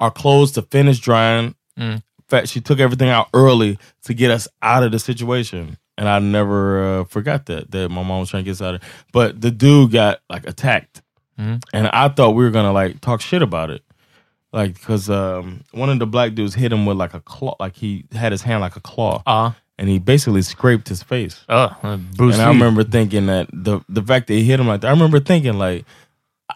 our 0.00 0.10
clothes 0.10 0.52
to 0.52 0.62
finish 0.62 0.98
drying. 1.00 1.54
In 1.76 2.02
fact, 2.28 2.48
she 2.48 2.60
took 2.60 2.78
everything 2.80 3.08
out 3.10 3.28
early 3.34 3.78
to 4.04 4.14
get 4.14 4.30
us 4.30 4.48
out 4.62 4.82
of 4.82 4.92
the 4.92 4.98
situation. 4.98 5.76
And 5.96 6.08
I 6.08 6.18
never 6.18 7.00
uh, 7.00 7.04
forgot 7.04 7.46
that 7.46 7.70
that 7.70 7.88
my 7.90 8.02
mom 8.02 8.20
was 8.20 8.30
trying 8.30 8.42
to 8.42 8.50
get 8.50 8.52
us 8.52 8.62
out 8.62 8.74
of. 8.74 8.82
But 9.12 9.40
the 9.40 9.50
dude 9.52 9.92
got 9.92 10.20
like 10.28 10.44
attacked, 10.46 11.02
and 11.38 11.60
I 11.72 12.08
thought 12.08 12.32
we 12.34 12.42
were 12.44 12.50
gonna 12.50 12.72
like 12.72 13.00
talk 13.00 13.20
shit 13.20 13.42
about 13.42 13.70
it, 13.70 13.82
like 14.52 14.74
because 14.74 15.08
um, 15.08 15.62
one 15.72 15.90
of 15.90 15.98
the 16.00 16.06
black 16.06 16.34
dudes 16.34 16.54
hit 16.54 16.72
him 16.72 16.84
with 16.84 16.96
like 16.96 17.14
a 17.14 17.20
claw, 17.20 17.54
like 17.60 17.76
he 17.76 18.06
had 18.12 18.32
his 18.32 18.42
hand 18.42 18.60
like 18.60 18.74
a 18.74 18.80
claw, 18.80 19.22
Ja. 19.26 19.52
and 19.78 19.88
he 19.88 20.00
basically 20.00 20.42
scraped 20.42 20.88
his 20.88 21.02
face. 21.02 21.44
Ja, 21.48 21.74
Bruce 22.16 22.34
and 22.34 22.42
I 22.42 22.48
remember 22.48 22.82
thinking 22.82 23.26
that 23.26 23.48
the 23.52 23.80
the 23.88 24.02
fact 24.02 24.26
that 24.26 24.34
he 24.34 24.42
hit 24.42 24.58
him 24.58 24.66
like 24.66 24.80
that, 24.80 24.88
I 24.88 24.90
remember 24.90 25.20
thinking 25.20 25.58
like 25.58 25.84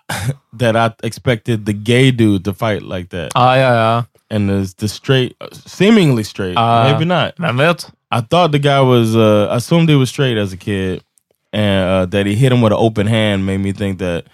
that 0.53 0.77
I 0.77 0.94
expected 1.05 1.64
the 1.66 1.72
gay 1.72 2.11
dude 2.11 2.44
to 2.44 2.53
fight 2.55 2.83
like 2.83 3.11
that, 3.11 3.33
Ja, 3.37 3.55
ja, 3.55 3.72
ja. 3.72 4.03
and 4.31 4.48
the 4.48 4.74
the 4.79 4.88
straight, 4.88 5.37
seemingly 5.53 6.24
straight, 6.24 6.57
Uh, 6.57 6.90
maybe 6.92 7.05
not. 7.05 7.37
Vem 7.38 7.57
vet? 7.57 7.90
I 8.11 8.21
thought 8.23 8.53
the 8.53 8.59
guy 8.59 8.81
was, 8.81 9.14
uh, 9.14 9.49
I 9.49 9.57
assumed 9.57 9.88
he 9.88 9.94
was 9.94 10.09
straight 10.09 10.38
as 10.38 10.53
a 10.53 10.57
kid, 10.57 11.03
and 11.53 11.88
uh, 11.88 12.07
that 12.07 12.27
he 12.27 12.35
hit 12.35 12.53
him 12.53 12.61
with 12.61 12.73
an 12.73 12.79
open 12.79 13.07
hand 13.07 13.47
made 13.47 13.59
me 13.59 13.73
think 13.73 13.99
that 13.99 14.27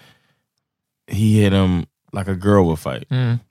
he 1.07 1.41
hit 1.41 1.53
him 1.53 1.87
like 2.13 2.27
a 2.27 2.35
girl 2.35 2.67
would 2.67 2.79
fight. 2.79 3.07
Mm. 3.09 3.41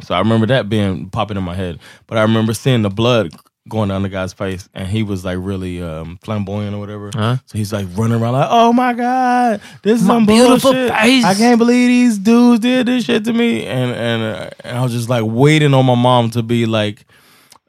So 0.00 0.14
I 0.14 0.18
remember 0.18 0.46
that 0.46 0.68
being 0.68 1.08
popping 1.10 1.36
in 1.36 1.44
my 1.44 1.54
head, 1.54 1.78
but 2.06 2.18
I 2.18 2.22
remember 2.22 2.52
seeing 2.52 2.82
the 2.82 2.90
blood 2.90 3.32
going 3.68 3.88
down 3.88 4.02
the 4.02 4.08
guy's 4.08 4.32
face, 4.32 4.68
and 4.74 4.86
he 4.88 5.02
was 5.02 5.24
like 5.24 5.38
really 5.40 5.82
um, 5.82 6.18
flamboyant 6.22 6.74
or 6.74 6.78
whatever. 6.78 7.10
Huh? 7.14 7.36
So 7.46 7.58
he's 7.58 7.72
like 7.72 7.86
running 7.94 8.20
around 8.20 8.34
like, 8.34 8.48
"Oh 8.50 8.72
my 8.72 8.92
god, 8.92 9.60
this 9.82 10.00
is 10.00 10.06
My 10.06 10.14
some 10.14 10.26
beautiful 10.26 10.72
bullshit! 10.72 10.92
face." 10.92 11.24
I 11.24 11.34
can't 11.34 11.58
believe 11.58 11.88
these 11.88 12.18
dudes 12.18 12.60
did 12.60 12.86
this 12.86 13.04
shit 13.04 13.24
to 13.24 13.32
me." 13.32 13.64
And 13.64 13.92
and, 13.92 14.22
uh, 14.22 14.50
and 14.64 14.78
I 14.78 14.82
was 14.82 14.92
just 14.92 15.08
like 15.08 15.24
waiting 15.26 15.72
on 15.74 15.86
my 15.86 15.94
mom 15.94 16.30
to 16.30 16.42
be 16.42 16.66
like 16.66 17.06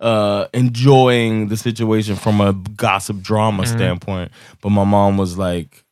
uh 0.01 0.45
enjoying 0.53 1.49
the 1.49 1.57
situation 1.57 2.15
from 2.15 2.41
a 2.41 2.53
gossip 2.53 3.21
drama 3.21 3.65
standpoint, 3.65 4.31
but 4.62 4.69
my 4.69 4.83
mom 4.86 5.17
was 5.17 5.38
like, 5.38 5.83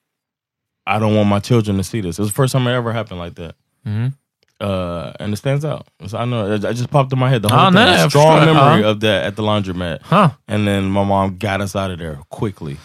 "I 0.87 0.99
don't 0.99 1.15
want 1.15 1.29
my 1.29 1.39
children 1.39 1.77
to 1.77 1.83
see 1.83 2.01
this." 2.01 2.19
It 2.19 2.21
was 2.21 2.29
the 2.29 2.35
first 2.43 2.53
time 2.53 2.67
it 2.67 2.73
ever 2.77 2.93
happened 2.93 3.19
like 3.19 3.35
that. 3.35 3.55
Mhm. 3.87 4.13
Uh, 4.61 5.11
and 5.19 5.33
it 5.33 5.37
stands 5.37 5.65
out. 5.65 5.85
So 6.07 6.17
I 6.17 6.25
know 6.25 6.53
it, 6.53 6.63
it 6.63 6.73
just 6.75 6.89
popped 6.89 7.11
in 7.13 7.19
my 7.19 7.29
head. 7.29 7.41
The 7.41 7.49
whole 7.49 7.59
Ah, 7.59 7.71
thing, 7.71 7.75
nej, 7.85 8.05
a 8.05 8.09
strong 8.09 8.37
förstår. 8.39 8.45
memory 8.45 8.81
Ja. 8.81 8.89
of 8.91 8.99
that 8.99 9.23
at 9.27 9.35
the 9.35 9.41
laundromat. 9.41 9.99
Huh. 10.03 10.29
And 10.47 10.65
then 10.67 10.83
my 10.91 11.03
mom 11.03 11.37
got 11.37 11.61
us 11.61 11.75
out 11.75 11.91
of 11.91 11.97
there 11.99 12.17
quickly. 12.29 12.77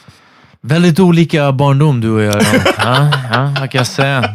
Väldigt 0.63 1.01
olika 1.01 1.53
barndom 1.53 2.01
du 2.01 2.11
och 2.11 2.23
jag. 2.23 2.43
Ja, 2.79 3.11
ja, 3.33 3.55
vad 3.61 3.71
kan 3.71 3.79
jag 3.79 3.87
säga? 3.87 4.35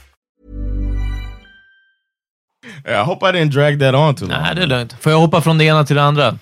I 2.85 2.93
hope 3.05 3.29
I 3.29 3.31
didn't 3.31 3.51
drag 3.51 3.79
that 3.79 3.95
on 3.95 4.15
too 4.15 4.27
long. 4.27 4.41
Nej, 4.41 4.55
det 4.55 4.61
är 4.61 4.67
lugnt. 4.67 4.95
Får 4.99 5.11
jag 5.11 5.19
hoppa 5.19 5.41
från 5.41 5.57
det 5.57 5.65
ena 5.65 5.83
till 5.83 5.95
det 5.95 6.03
andra? 6.03 6.37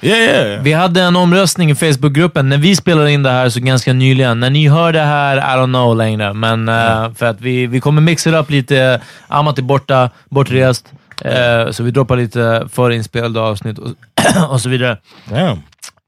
Yeah, 0.00 0.20
yeah. 0.20 0.62
Vi 0.62 0.72
hade 0.72 1.02
en 1.02 1.16
omröstning 1.16 1.70
i 1.70 1.74
Facebookgruppen 1.74 2.48
när 2.48 2.58
vi 2.58 2.76
spelade 2.76 3.12
in 3.12 3.22
det 3.22 3.30
här 3.30 3.48
så 3.48 3.60
ganska 3.60 3.92
nyligen. 3.92 4.40
När 4.40 4.50
ni 4.50 4.68
hör 4.68 4.92
det 4.92 5.00
här, 5.00 5.36
I 5.36 5.40
don't 5.40 5.72
know 5.72 5.96
längre. 5.96 6.32
Men 6.32 6.68
eh, 6.68 7.12
för 7.14 7.26
att 7.26 7.40
vi, 7.40 7.66
vi 7.66 7.80
kommer 7.80 8.02
mixa 8.02 8.38
upp 8.38 8.50
lite. 8.50 9.00
Amat 9.28 9.58
är 9.58 9.62
borta, 9.62 10.10
bortrest. 10.28 10.86
Eh, 11.24 11.70
så 11.70 11.82
vi 11.82 11.90
droppar 11.90 12.16
lite 12.16 12.68
förinspelade 12.72 13.40
avsnitt 13.40 13.78
och, 13.78 13.88
och 14.50 14.60
så 14.60 14.68
vidare. 14.68 14.98
Damn. 15.24 15.62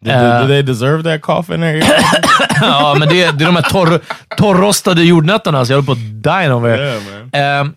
Did, 0.04 0.14
Uh, 0.14 0.40
do 0.40 0.46
they 0.46 0.62
deserve 0.62 1.02
that 1.02 1.20
cough 1.22 1.50
in 1.50 1.60
there? 1.60 1.82
ja, 2.60 2.96
men 2.98 3.08
det, 3.08 3.14
det 3.14 3.44
är 3.44 3.46
de 3.46 3.56
här 3.56 3.62
torr, 3.70 4.00
torrrostade 4.36 5.02
jordnötterna, 5.02 5.64
så 5.64 5.72
jag 5.72 5.76
håller 5.76 5.86
på 5.86 5.92
att 5.92 6.22
die 6.22 6.52
over. 6.52 6.78
Yeah, 6.78 7.64
man. 7.64 7.76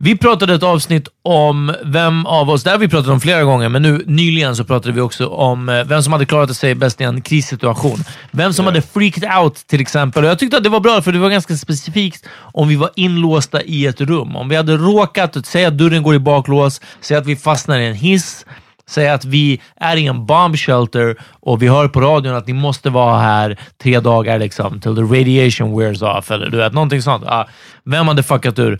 Vi 0.00 0.18
pratade 0.18 0.54
ett 0.54 0.62
avsnitt 0.62 1.08
om 1.22 1.74
vem 1.84 2.26
av 2.26 2.50
oss, 2.50 2.62
det 2.62 2.70
har 2.70 2.78
vi 2.78 2.88
pratat 2.88 3.10
om 3.10 3.20
flera 3.20 3.42
gånger, 3.42 3.68
men 3.68 3.82
nu 3.82 4.04
nyligen 4.06 4.56
så 4.56 4.64
pratade 4.64 4.92
vi 4.92 5.00
också 5.00 5.26
om 5.26 5.68
eh, 5.68 5.84
vem 5.84 6.02
som 6.02 6.12
hade 6.12 6.26
klarat 6.26 6.56
sig 6.56 6.74
bäst 6.74 7.00
i 7.00 7.04
en 7.04 7.20
krissituation. 7.20 7.98
Vem 8.30 8.52
som 8.52 8.66
hade 8.66 8.82
freaked 8.82 9.38
out 9.38 9.54
till 9.54 9.80
exempel. 9.80 10.24
Och 10.24 10.30
jag 10.30 10.38
tyckte 10.38 10.56
att 10.56 10.62
det 10.62 10.68
var 10.68 10.80
bra, 10.80 11.02
för 11.02 11.12
det 11.12 11.18
var 11.18 11.30
ganska 11.30 11.56
specifikt 11.56 12.26
om 12.52 12.68
vi 12.68 12.76
var 12.76 12.90
inlåsta 12.96 13.62
i 13.62 13.86
ett 13.86 14.00
rum. 14.00 14.36
Om 14.36 14.48
vi 14.48 14.56
hade 14.56 14.76
råkat, 14.76 15.46
säg 15.46 15.64
att 15.64 15.78
dörren 15.78 16.02
går 16.02 16.14
i 16.14 16.18
baklås, 16.18 16.80
säg 17.00 17.16
att 17.16 17.26
vi 17.26 17.36
fastnar 17.36 17.78
i 17.78 17.86
en 17.86 17.94
hiss, 17.94 18.46
Säg 18.88 19.08
att 19.08 19.24
vi 19.24 19.60
är 19.76 19.96
i 19.96 20.06
en 20.06 20.26
bomb 20.26 20.56
shelter 20.56 21.16
och 21.40 21.62
vi 21.62 21.68
hör 21.68 21.88
på 21.88 22.00
radion 22.00 22.34
att 22.34 22.46
ni 22.46 22.52
måste 22.52 22.90
vara 22.90 23.18
här 23.18 23.58
tre 23.82 24.00
dagar 24.00 24.38
liksom, 24.38 24.80
till 24.80 24.96
the 24.96 25.02
radiation 25.02 25.78
wears 25.78 26.02
off, 26.02 26.30
eller 26.30 26.50
du 26.50 26.56
vet, 26.56 26.72
någonting 26.72 27.02
sånt. 27.02 27.24
Ja, 27.26 27.48
vem 27.84 28.08
hade 28.08 28.22
fuckat 28.22 28.58
ur? 28.58 28.78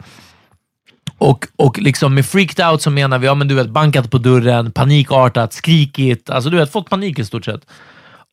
Och, 1.18 1.46
och 1.56 1.78
liksom 1.78 2.14
med 2.14 2.26
freaked 2.26 2.66
out 2.66 2.82
så 2.82 2.90
menar 2.90 3.18
vi, 3.18 3.26
ja 3.26 3.34
men 3.34 3.48
du 3.48 3.54
vet, 3.54 3.70
bankat 3.70 4.10
på 4.10 4.18
dörren, 4.18 4.72
panikartat, 4.72 5.52
skrikit, 5.52 6.30
alltså 6.30 6.50
du 6.50 6.56
vet, 6.56 6.72
fått 6.72 6.90
panik 6.90 7.18
i 7.18 7.24
stort 7.24 7.44
sett. 7.44 7.66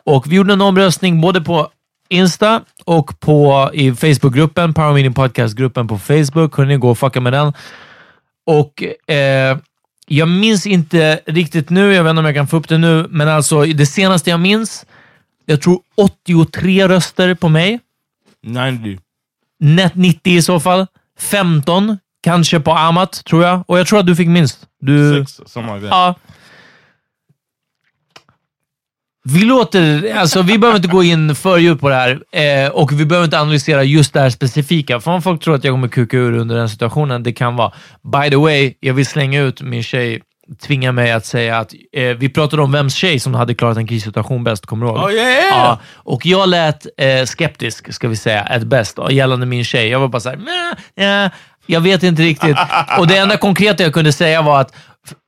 Och 0.06 0.32
vi 0.32 0.36
gjorde 0.36 0.54
en 0.54 0.62
omröstning 0.62 1.22
både 1.22 1.42
på 1.42 1.70
Insta 2.10 2.62
och 2.86 3.20
på, 3.20 3.70
i 3.74 3.92
Facebookgruppen, 3.92 4.74
Power 4.74 4.94
Meeting 4.94 5.14
Podcast-gruppen 5.14 5.88
på 5.88 5.98
Facebook. 5.98 6.52
Kunde 6.52 6.74
ni 6.74 6.80
gå 6.80 6.90
och 6.90 6.98
fucka 6.98 7.22
med 7.22 7.34
den. 7.34 7.54
Och 8.46 8.84
eh, 9.14 9.58
jag 10.08 10.28
minns 10.28 10.68
inte 10.68 11.20
riktigt 11.26 11.70
nu, 11.70 11.94
jag 11.94 12.04
vet 12.04 12.10
inte 12.10 12.20
om 12.20 12.26
jag 12.26 12.36
kan 12.36 12.48
få 12.48 12.58
upp 12.58 12.68
det 12.68 12.78
nu, 12.78 13.08
men 13.10 13.28
alltså 13.28 13.64
det 13.64 13.86
senaste 13.86 14.30
jag 14.30 14.40
minns, 14.40 14.86
jag 15.46 15.62
tror 15.62 15.80
83 15.96 16.88
röster 16.88 17.36
på 17.36 17.50
mig. 17.50 17.80
90. 18.44 19.00
Net 19.60 19.96
90 19.96 20.34
i 20.34 20.42
så 20.42 20.60
fall. 20.60 20.88
15 21.20 21.98
kanske 22.26 22.60
på 22.60 22.72
Amat, 22.72 23.26
tror 23.26 23.44
jag. 23.44 23.64
Och 23.68 23.80
jag 23.80 23.88
tror 23.88 24.00
att 24.00 24.06
du 24.06 24.16
fick 24.16 24.28
minst. 24.28 24.60
Du, 24.82 25.26
something 25.46 25.76
like 25.76 25.88
that. 25.88 25.92
Ja. 25.92 26.16
Vi 29.28 29.46
låter, 29.46 30.14
alltså 30.16 30.42
vi 30.42 30.58
behöver 30.58 30.78
inte 30.78 30.90
gå 30.90 31.04
in 31.04 31.36
för 31.36 31.58
djupt 31.58 31.82
på 31.82 31.90
det 31.90 31.96
här 31.96 32.20
eh, 32.32 32.70
och 32.70 33.00
vi 33.00 33.06
behöver 33.06 33.26
inte 33.26 33.40
analysera 33.40 33.84
just 33.84 34.14
det 34.14 34.20
här 34.20 34.30
specifika. 34.30 35.00
För 35.00 35.12
om 35.12 35.22
folk 35.22 35.44
tror 35.44 35.56
att 35.56 35.64
jag 35.64 35.74
kommer 35.74 35.88
kuka 35.88 36.18
ur 36.18 36.38
under 36.38 36.56
den 36.56 36.70
situationen, 36.70 37.24
det 37.24 37.34
kan 37.34 37.56
vara. 37.56 37.72
By 38.04 38.30
the 38.30 38.36
way, 38.36 38.74
jag 38.80 38.94
vill 38.94 39.06
slänga 39.06 39.42
ut 39.42 39.62
min 39.62 39.84
tjej, 39.84 40.22
tvinga 40.62 40.92
mig 40.92 41.12
att 41.12 41.26
säga 41.26 41.58
att 41.58 41.74
eh, 41.94 42.04
vi 42.04 42.30
pratade 42.30 42.62
om 42.62 42.72
vems 42.72 42.96
tjej 42.96 43.20
som 43.20 43.34
hade 43.34 43.56
klarat 43.56 43.78
en 43.78 43.88
krissituation 43.88 44.44
bäst, 44.44 44.66
kommer 44.66 44.86
du 44.86 44.92
ihåg? 44.92 45.04
Oh, 45.04 45.14
yeah. 45.14 45.46
Ja, 45.52 45.80
och 45.94 46.26
jag 46.26 46.50
lät 46.50 46.86
eh, 46.98 47.26
skeptisk, 47.26 47.94
ska 47.94 48.08
vi 48.08 48.16
säga, 48.16 48.44
ett 48.44 48.64
bäst 48.64 49.00
gällande 49.10 49.46
min 49.46 49.64
tjej. 49.64 49.88
Jag 49.88 50.00
var 50.00 50.08
bara 50.08 50.20
såhär, 50.20 51.32
jag 51.66 51.82
vet 51.82 52.04
inte 52.04 52.22
riktigt. 52.22 52.58
Och 53.00 53.08
det 53.08 53.18
enda 53.18 53.38
konkreta 53.38 53.84
jag 53.84 53.94
kunde 53.94 54.12
säga 54.12 54.42
var 54.42 54.62
att 54.62 54.74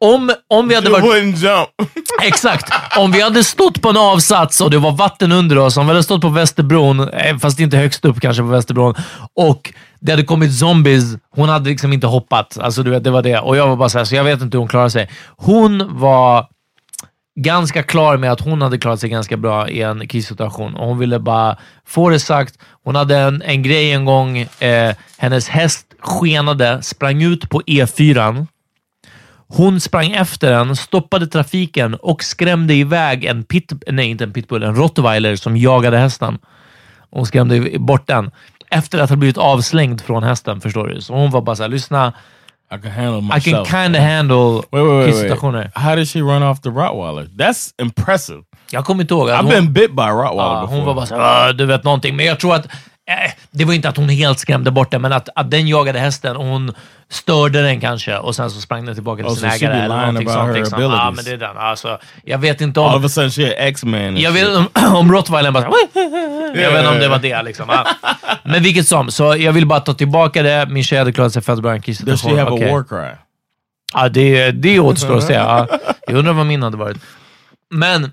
om, 0.05 0.31
om 0.47 0.67
vi 0.67 0.75
hade 0.75 0.89
You 0.89 1.01
varit... 1.01 1.23
wouldn't 1.23 1.35
jump. 1.35 1.69
Exakt. 2.23 2.73
Om 2.97 3.11
vi 3.11 3.21
hade 3.21 3.43
stått 3.43 3.81
på 3.81 3.89
en 3.89 3.97
avsats 3.97 4.61
och 4.61 4.71
det 4.71 4.77
var 4.77 4.91
vatten 4.91 5.31
under 5.31 5.57
oss, 5.57 5.77
om 5.77 5.85
vi 5.85 5.91
hade 5.91 6.03
stått 6.03 6.21
på 6.21 6.29
Västerbron, 6.29 7.09
eh, 7.09 7.37
fast 7.37 7.59
inte 7.59 7.77
högst 7.77 8.05
upp 8.05 8.21
kanske 8.21 8.43
på 8.43 8.49
Västerbron, 8.49 8.95
och 9.35 9.73
det 9.99 10.11
hade 10.11 10.23
kommit 10.23 10.57
zombies, 10.57 11.03
hon 11.35 11.49
hade 11.49 11.69
liksom 11.69 11.93
inte 11.93 12.07
hoppat. 12.07 12.57
Alltså 12.57 12.83
du 12.83 12.91
vet, 12.91 13.03
det 13.03 13.11
var 13.11 13.21
det. 13.21 13.39
Och 13.39 13.57
jag 13.57 13.67
var 13.67 13.75
bara 13.75 13.89
såhär, 13.89 14.05
så 14.05 14.15
jag 14.15 14.23
vet 14.23 14.41
inte 14.41 14.57
hur 14.57 14.59
hon 14.59 14.67
klarar 14.67 14.89
sig. 14.89 15.09
Hon 15.37 15.99
var 15.99 16.45
ganska 17.37 17.83
klar 17.83 18.17
med 18.17 18.31
att 18.31 18.41
hon 18.41 18.61
hade 18.61 18.77
klarat 18.77 18.99
sig 18.99 19.09
ganska 19.09 19.37
bra 19.37 19.69
i 19.69 19.81
en 19.81 20.07
krissituation 20.07 20.75
och 20.75 20.87
hon 20.87 20.99
ville 20.99 21.19
bara 21.19 21.57
få 21.85 22.09
det 22.09 22.19
sagt. 22.19 22.57
Hon 22.83 22.95
hade 22.95 23.17
en, 23.17 23.41
en 23.41 23.63
grej 23.63 23.91
en 23.93 24.05
gång, 24.05 24.37
eh, 24.59 24.95
hennes 25.17 25.49
häst 25.49 25.93
skenade, 25.99 26.81
sprang 26.81 27.21
ut 27.21 27.49
på 27.49 27.61
E4. 27.61 28.47
Hon 29.47 29.79
sprang 29.79 30.11
efter 30.11 30.51
den, 30.51 30.75
stoppade 30.75 31.27
trafiken 31.27 31.95
och 31.95 32.23
skrämde 32.23 32.73
iväg 32.73 33.25
en 33.25 33.43
pit, 33.43 33.71
nej 33.87 34.09
inte 34.09 34.23
en 34.23 34.33
pitbull, 34.33 34.63
en 34.63 34.75
rottweiler 34.75 35.35
som 35.35 35.57
jagade 35.57 35.97
hästen. 35.97 36.37
Hon 37.09 37.25
skrämde 37.25 37.79
bort 37.79 38.07
den 38.07 38.31
efter 38.69 38.99
att 38.99 39.09
ha 39.09 39.15
blivit 39.15 39.37
avslängd 39.37 40.01
från 40.01 40.23
hästen, 40.23 40.61
förstår 40.61 40.87
du. 40.87 41.01
Så 41.01 41.13
hon 41.13 41.31
var 41.31 41.41
bara 41.41 41.55
såhär, 41.55 41.69
lyssna, 41.69 42.13
i 42.69 42.77
can 42.77 42.91
handle 42.91 43.17
I 43.19 43.21
myself. 43.21 43.67
can 43.67 43.83
kind 43.83 43.95
of 43.95 44.01
handle 44.01 44.55
Wait, 44.71 44.81
wait, 44.81 44.83
wait, 44.83 45.07
krissituationer. 45.07 45.63
wait. 45.63 45.71
How 45.75 45.95
did 45.95 46.07
she 46.07 46.21
run 46.21 46.43
off 46.43 46.61
the 46.61 46.69
Rottweiler? 46.69 47.27
That's 47.37 47.71
impressive. 47.81 48.43
Jag 48.71 48.85
kommer 48.85 49.01
inte 49.03 49.13
ihåg. 49.13 49.29
I've 49.29 49.37
hon- 49.41 49.49
been 49.49 49.73
bit 49.73 49.91
by 49.95 50.01
Rottweiler 50.09 50.53
Ja, 50.53 50.61
before. 50.61 50.77
hon 50.77 50.85
var 50.85 50.93
bara 50.93 51.05
såhär, 51.05 51.49
"Ah, 51.49 51.53
du 51.53 51.65
vet 51.65 51.83
någonting. 51.83 52.15
Men 52.15 52.25
jag 52.25 52.39
tror 52.39 52.55
att 52.55 52.67
det 53.51 53.65
var 53.65 53.73
inte 53.73 53.89
att 53.89 53.97
hon 53.97 54.09
helt 54.09 54.39
skrämde 54.39 54.71
bort 54.71 54.91
den, 54.91 55.01
men 55.01 55.13
att, 55.13 55.29
att 55.35 55.51
den 55.51 55.67
jagade 55.67 55.99
hästen 55.99 56.37
och 56.37 56.45
hon 56.45 56.73
störde 57.09 57.61
den 57.61 57.81
kanske 57.81 58.17
och 58.17 58.35
sen 58.35 58.51
så 58.51 58.61
sprang 58.61 58.85
den 58.85 58.95
tillbaka 58.95 59.23
till 59.23 59.31
Oh, 59.31 59.35
sin 59.35 59.49
ägare. 59.49 59.79
eller 59.79 59.97
någonting 59.97 60.29
sånt, 60.29 60.53
liksom. 60.53 60.79
Men 61.15 61.25
det 61.25 61.31
är 61.31 61.37
den. 61.37 61.57
Alltså, 61.57 61.99
jag 62.23 62.37
vet 62.37 62.61
inte 62.61 62.79
om... 62.79 62.85
All 62.85 62.97
of 62.97 63.05
a 63.05 63.09
sudden 63.09 63.31
she 63.31 63.45
an 63.45 63.53
X-Man 63.57 64.17
Jag 64.17 64.31
vet 64.31 64.55
om, 64.55 64.67
om 64.95 65.11
rottweilern 65.11 65.53
bara 65.53 65.71
Jag 66.55 66.71
vet 66.71 66.79
inte 66.79 66.89
om 66.89 66.99
det 66.99 67.07
var 67.07 67.19
det 67.19 67.43
liksom. 67.43 67.83
Men 68.43 68.63
vilket 68.63 68.87
som, 68.87 69.11
så 69.11 69.35
jag 69.35 69.53
vill 69.53 69.65
bara 69.65 69.79
ta 69.79 69.93
tillbaka 69.93 70.43
det. 70.43 70.67
Min 70.69 70.83
tjej 70.83 70.99
hade 70.99 71.11
klarat 71.11 71.33
sig 71.33 71.41
fett 71.41 71.59
bra 71.59 71.75
i 71.75 71.75
en 71.75 72.05
Does 72.05 72.21
she 72.21 72.29
have 72.29 72.51
Okej. 72.51 72.69
a 72.69 72.73
war 72.73 72.83
cry? 72.83 73.17
Ja, 73.93 74.09
det, 74.09 74.51
det 74.51 74.79
återstår 74.79 75.17
att 75.17 75.23
se. 75.23 75.33
Ja. 75.33 75.67
Jag 76.07 76.15
undrar 76.17 76.33
vad 76.33 76.45
min 76.45 76.63
hade 76.63 76.77
varit. 76.77 76.97
Men, 77.69 78.11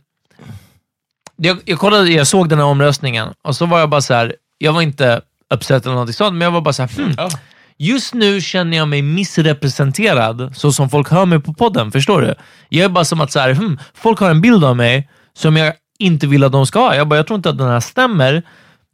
jag, 1.37 1.59
jag, 1.65 1.79
kollade, 1.79 2.11
jag 2.11 2.27
såg 2.27 2.49
den 2.49 2.59
här 2.59 2.67
omröstningen 2.67 3.29
och 3.43 3.57
så 3.57 3.67
var 3.67 3.79
jag 3.79 3.89
bara 3.89 4.01
så 4.01 4.15
här. 4.15 4.35
Jag 4.59 4.73
var 4.73 4.83
inte 4.83 5.21
upset 5.55 5.85
eller 5.85 5.93
någonting 5.93 6.14
sånt, 6.14 6.33
men 6.33 6.40
jag 6.40 6.53
var 6.53 6.61
bara 6.61 6.73
så 6.73 6.83
här, 6.83 6.90
hmm, 6.97 7.31
just 7.79 8.14
nu 8.14 8.40
känner 8.40 8.77
jag 8.77 8.88
mig 8.88 9.03
missrepresenterad 9.03 10.53
så 10.57 10.73
som 10.73 10.90
folk 10.90 11.11
hör 11.11 11.27
mig 11.27 11.40
på 11.40 11.55
podden. 11.55 11.93
Förstår 11.93 12.23
du? 12.23 12.35
Jag 12.69 12.85
är 12.85 12.88
bara 12.88 13.05
som 13.05 13.21
att 13.21 13.33
så 13.33 13.40
här, 13.40 13.55
hmm, 13.55 13.79
folk 13.95 14.19
har 14.19 14.31
en 14.31 14.40
bild 14.40 14.64
av 14.64 14.77
mig 14.77 15.09
som 15.37 15.57
jag 15.57 15.75
inte 15.99 16.27
vill 16.27 16.45
att 16.45 16.53
de 16.53 16.67
ska 16.67 16.79
ha. 16.79 16.95
Jag 16.95 17.09
bara, 17.09 17.17
jag 17.17 17.27
tror 17.27 17.37
inte 17.37 17.51
att 17.51 17.59
den 17.59 17.69
här 17.69 17.81
stämmer. 17.81 18.43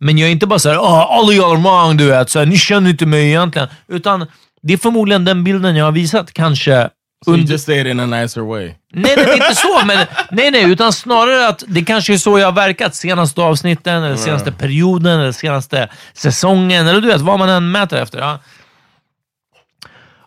Men 0.00 0.18
jag 0.18 0.28
är 0.28 0.32
inte 0.32 0.46
bara 0.46 0.58
såhär, 0.58 0.78
oh, 0.78 1.18
all 1.18 1.30
y'all 1.30 1.62
wrong, 1.62 1.96
du 1.96 2.06
vet. 2.06 2.30
Så 2.30 2.38
här, 2.38 2.46
ni 2.46 2.56
känner 2.56 2.90
inte 2.90 3.06
mig 3.06 3.28
egentligen. 3.28 3.68
Utan 3.88 4.26
det 4.62 4.72
är 4.72 4.78
förmodligen 4.78 5.24
den 5.24 5.44
bilden 5.44 5.76
jag 5.76 5.84
har 5.84 5.92
visat, 5.92 6.32
kanske. 6.32 6.88
So 7.24 7.36
you 7.36 7.44
just 7.44 7.66
say 7.66 7.80
it 7.80 7.86
in 7.86 8.00
a 8.00 8.06
nicer 8.06 8.40
way. 8.40 8.74
Nej, 8.92 9.14
nej, 9.16 9.32
inte 9.32 9.54
så. 9.54 9.86
Men, 9.86 10.06
nej, 10.30 10.50
nej, 10.50 10.70
utan 10.70 10.92
snarare 10.92 11.48
att 11.48 11.64
det 11.66 11.84
kanske 11.84 12.12
är 12.12 12.18
så 12.18 12.38
jag 12.38 12.46
har 12.46 12.52
verkat 12.52 12.94
senaste 12.94 13.40
avsnitten, 13.40 14.02
eller 14.02 14.16
senaste 14.16 14.52
perioden, 14.52 15.20
eller 15.20 15.32
senaste 15.32 15.88
säsongen, 16.14 16.88
eller 16.88 17.00
du 17.00 17.08
vet, 17.08 17.20
vad 17.20 17.38
man 17.38 17.48
än 17.48 17.70
mäter 17.70 18.02
efter. 18.02 18.18
Ja. 18.18 18.38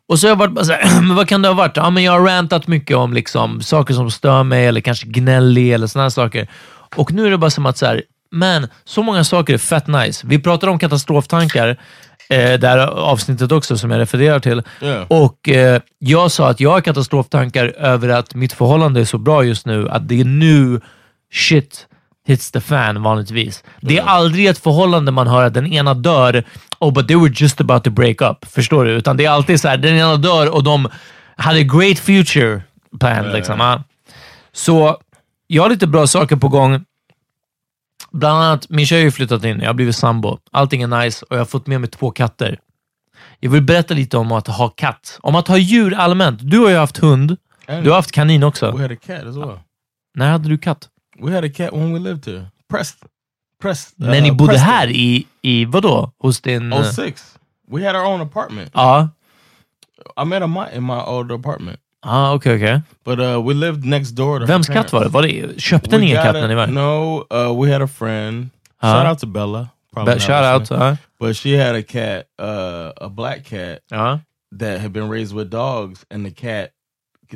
Och 0.07 0.19
så 0.19 0.27
har 0.27 0.29
jag 0.29 0.35
varit 0.35 0.51
bara 0.51 0.65
såhär, 0.65 1.01
men 1.01 1.15
vad 1.15 1.27
kan 1.27 1.41
det 1.41 1.47
ha 1.47 1.55
varit? 1.55 1.77
Ja, 1.77 1.89
men 1.89 2.03
jag 2.03 2.11
har 2.11 2.27
rantat 2.27 2.67
mycket 2.67 2.97
om 2.97 3.13
liksom, 3.13 3.61
saker 3.61 3.93
som 3.93 4.11
stör 4.11 4.43
mig, 4.43 4.65
eller 4.65 4.81
kanske 4.81 5.07
gnällig, 5.07 5.73
eller 5.73 5.99
här 5.99 6.09
saker. 6.09 6.47
Och 6.95 7.11
nu 7.11 7.25
är 7.25 7.31
det 7.31 7.37
bara 7.37 7.49
som 7.49 7.65
att 7.65 7.77
så 7.77 7.85
här, 7.85 8.03
men 8.31 8.67
så 8.83 9.03
många 9.03 9.23
saker 9.23 9.53
är 9.53 9.57
fett 9.57 9.87
nice. 9.87 10.27
Vi 10.27 10.39
pratar 10.39 10.67
om 10.67 10.79
katastroftankar, 10.79 11.79
eh, 12.29 12.59
det 12.59 12.67
här 12.67 12.77
avsnittet 12.87 13.51
också 13.51 13.77
som 13.77 13.91
jag 13.91 13.99
refererar 13.99 14.39
till. 14.39 14.63
Yeah. 14.81 15.05
Och 15.07 15.49
eh, 15.49 15.81
jag 15.99 16.31
sa 16.31 16.49
att 16.49 16.59
jag 16.59 16.69
har 16.69 16.81
katastroftankar 16.81 17.65
över 17.65 18.09
att 18.09 18.35
mitt 18.35 18.53
förhållande 18.53 19.01
är 19.01 19.05
så 19.05 19.17
bra 19.17 19.43
just 19.43 19.65
nu, 19.65 19.89
att 19.89 20.07
det 20.07 20.21
är 20.21 20.25
nu 20.25 20.81
shit 21.33 21.87
hits 22.27 22.51
the 22.51 22.61
fan 22.61 23.03
vanligtvis. 23.03 23.63
Det 23.81 23.97
är 23.97 24.03
aldrig 24.03 24.45
ett 24.45 24.57
förhållande 24.57 25.11
man 25.11 25.27
hör 25.27 25.43
att 25.43 25.53
den 25.53 25.73
ena 25.73 25.93
dör, 25.93 26.43
oh 26.79 26.93
but 26.93 27.07
they 27.07 27.17
were 27.17 27.33
just 27.35 27.61
about 27.61 27.83
to 27.83 27.89
break 27.89 28.21
up. 28.21 28.45
Förstår 28.45 28.85
du? 28.85 28.91
Utan 28.91 29.17
det 29.17 29.25
är 29.25 29.29
alltid 29.29 29.59
så 29.59 29.67
här, 29.67 29.77
den 29.77 29.95
ena 29.95 30.15
dör 30.15 30.53
och 30.55 30.63
de 30.63 30.89
hade 31.35 31.59
a 31.59 31.63
great 31.63 31.99
future 31.99 32.61
plan. 32.99 33.31
Liksom, 33.31 33.59
ja. 33.59 33.83
Så 34.51 34.97
jag 35.47 35.63
har 35.63 35.69
lite 35.69 35.87
bra 35.87 36.07
saker 36.07 36.35
på 36.35 36.47
gång. 36.47 36.85
Bland 38.13 38.43
annat, 38.43 38.69
min 38.69 38.85
tjej 38.85 38.99
har 38.99 39.05
ju 39.05 39.11
flyttat 39.11 39.43
in, 39.43 39.59
jag 39.59 39.67
har 39.67 39.73
blivit 39.73 39.95
sambo. 39.95 40.39
Allting 40.51 40.81
är 40.81 40.87
nice 40.87 41.25
och 41.29 41.35
jag 41.35 41.41
har 41.41 41.45
fått 41.45 41.67
med 41.67 41.81
mig 41.81 41.89
två 41.89 42.11
katter. 42.11 42.59
Jag 43.39 43.49
vill 43.49 43.61
berätta 43.63 43.93
lite 43.93 44.17
om 44.17 44.31
att 44.31 44.47
ha 44.47 44.69
katt. 44.69 45.19
Om 45.21 45.35
att 45.35 45.47
ha 45.47 45.57
djur 45.57 45.93
allmänt. 45.93 46.39
Du 46.43 46.59
har 46.59 46.69
ju 46.69 46.75
haft 46.75 46.97
hund. 46.97 47.37
Du 47.65 47.89
har 47.89 47.95
haft 47.95 48.11
kanin 48.11 48.43
också. 48.43 48.71
We 48.71 48.81
had 48.81 48.91
a 48.91 48.95
cat 49.05 49.23
as 49.23 49.35
well. 49.37 49.59
När 50.15 50.31
hade 50.31 50.49
du 50.49 50.57
katt? 50.57 50.89
We 51.19 51.33
had 51.33 51.45
a 51.45 51.49
cat 51.55 51.73
when 51.73 51.93
we 51.93 51.99
lived 51.99 52.25
here. 52.25 52.45
Preston. 52.69 53.09
Preston. 53.61 54.07
Men 54.09 54.23
ni 54.23 54.29
uh, 54.29 54.35
bodde 54.35 54.51
Preston. 54.51 54.69
här 54.69 54.87
i, 54.87 55.27
i 55.41 55.65
vadå? 55.65 56.11
Hos 56.17 56.41
din... 56.41 56.73
Oh 56.73 56.91
six. 56.91 57.37
We 57.71 57.85
had 57.85 57.95
our 57.95 58.05
own 58.05 58.21
apartment. 58.21 58.71
Ja. 58.73 59.09
I 60.21 60.25
met 60.25 60.43
a 60.43 60.67
in 60.75 60.85
my 60.85 60.99
old 60.99 61.31
apartment. 61.31 61.79
Ja, 62.03 62.33
okej, 62.33 62.55
okej. 62.55 62.81
But 63.05 63.19
uh, 63.19 63.47
we 63.47 63.53
lived 63.53 63.85
next 63.85 64.11
door 64.15 64.39
to 64.39 64.45
her 64.45 64.53
Vems 64.53 64.67
katt 64.67 64.91
parents. 64.91 64.93
var 64.93 65.03
det? 65.03 65.09
var 65.09 65.21
det? 65.47 65.61
Köpte 65.61 65.95
We 65.95 66.01
ni 66.01 66.11
en 66.11 66.15
got 66.15 66.23
katt 66.23 66.33
när 66.33 66.47
ni 66.47 66.55
var 66.55 66.67
No, 66.67 67.25
uh, 67.31 67.61
we 67.63 67.71
had 67.71 67.81
a 67.81 67.87
friend. 67.87 68.49
Uh-huh. 68.81 68.91
Shout 68.93 69.07
out 69.07 69.19
to 69.19 69.27
Bella. 69.27 69.69
Be- 69.95 70.05
not 70.05 70.21
shout 70.21 70.43
out, 70.43 70.59
listening. 70.61 70.81
uh. 70.81 70.95
But 71.19 71.35
she 71.35 71.57
had 71.57 71.75
a 71.75 71.81
cat, 71.83 72.25
uh, 72.41 73.05
a 73.05 73.09
black 73.09 73.43
cat 73.43 73.79
Ja. 73.91 74.19
that 74.59 74.79
had 74.81 74.91
been 74.91 75.09
raised 75.11 75.35
with 75.35 75.49
dogs, 75.49 76.05
and 76.11 76.25
the 76.25 76.31
cat 76.31 76.69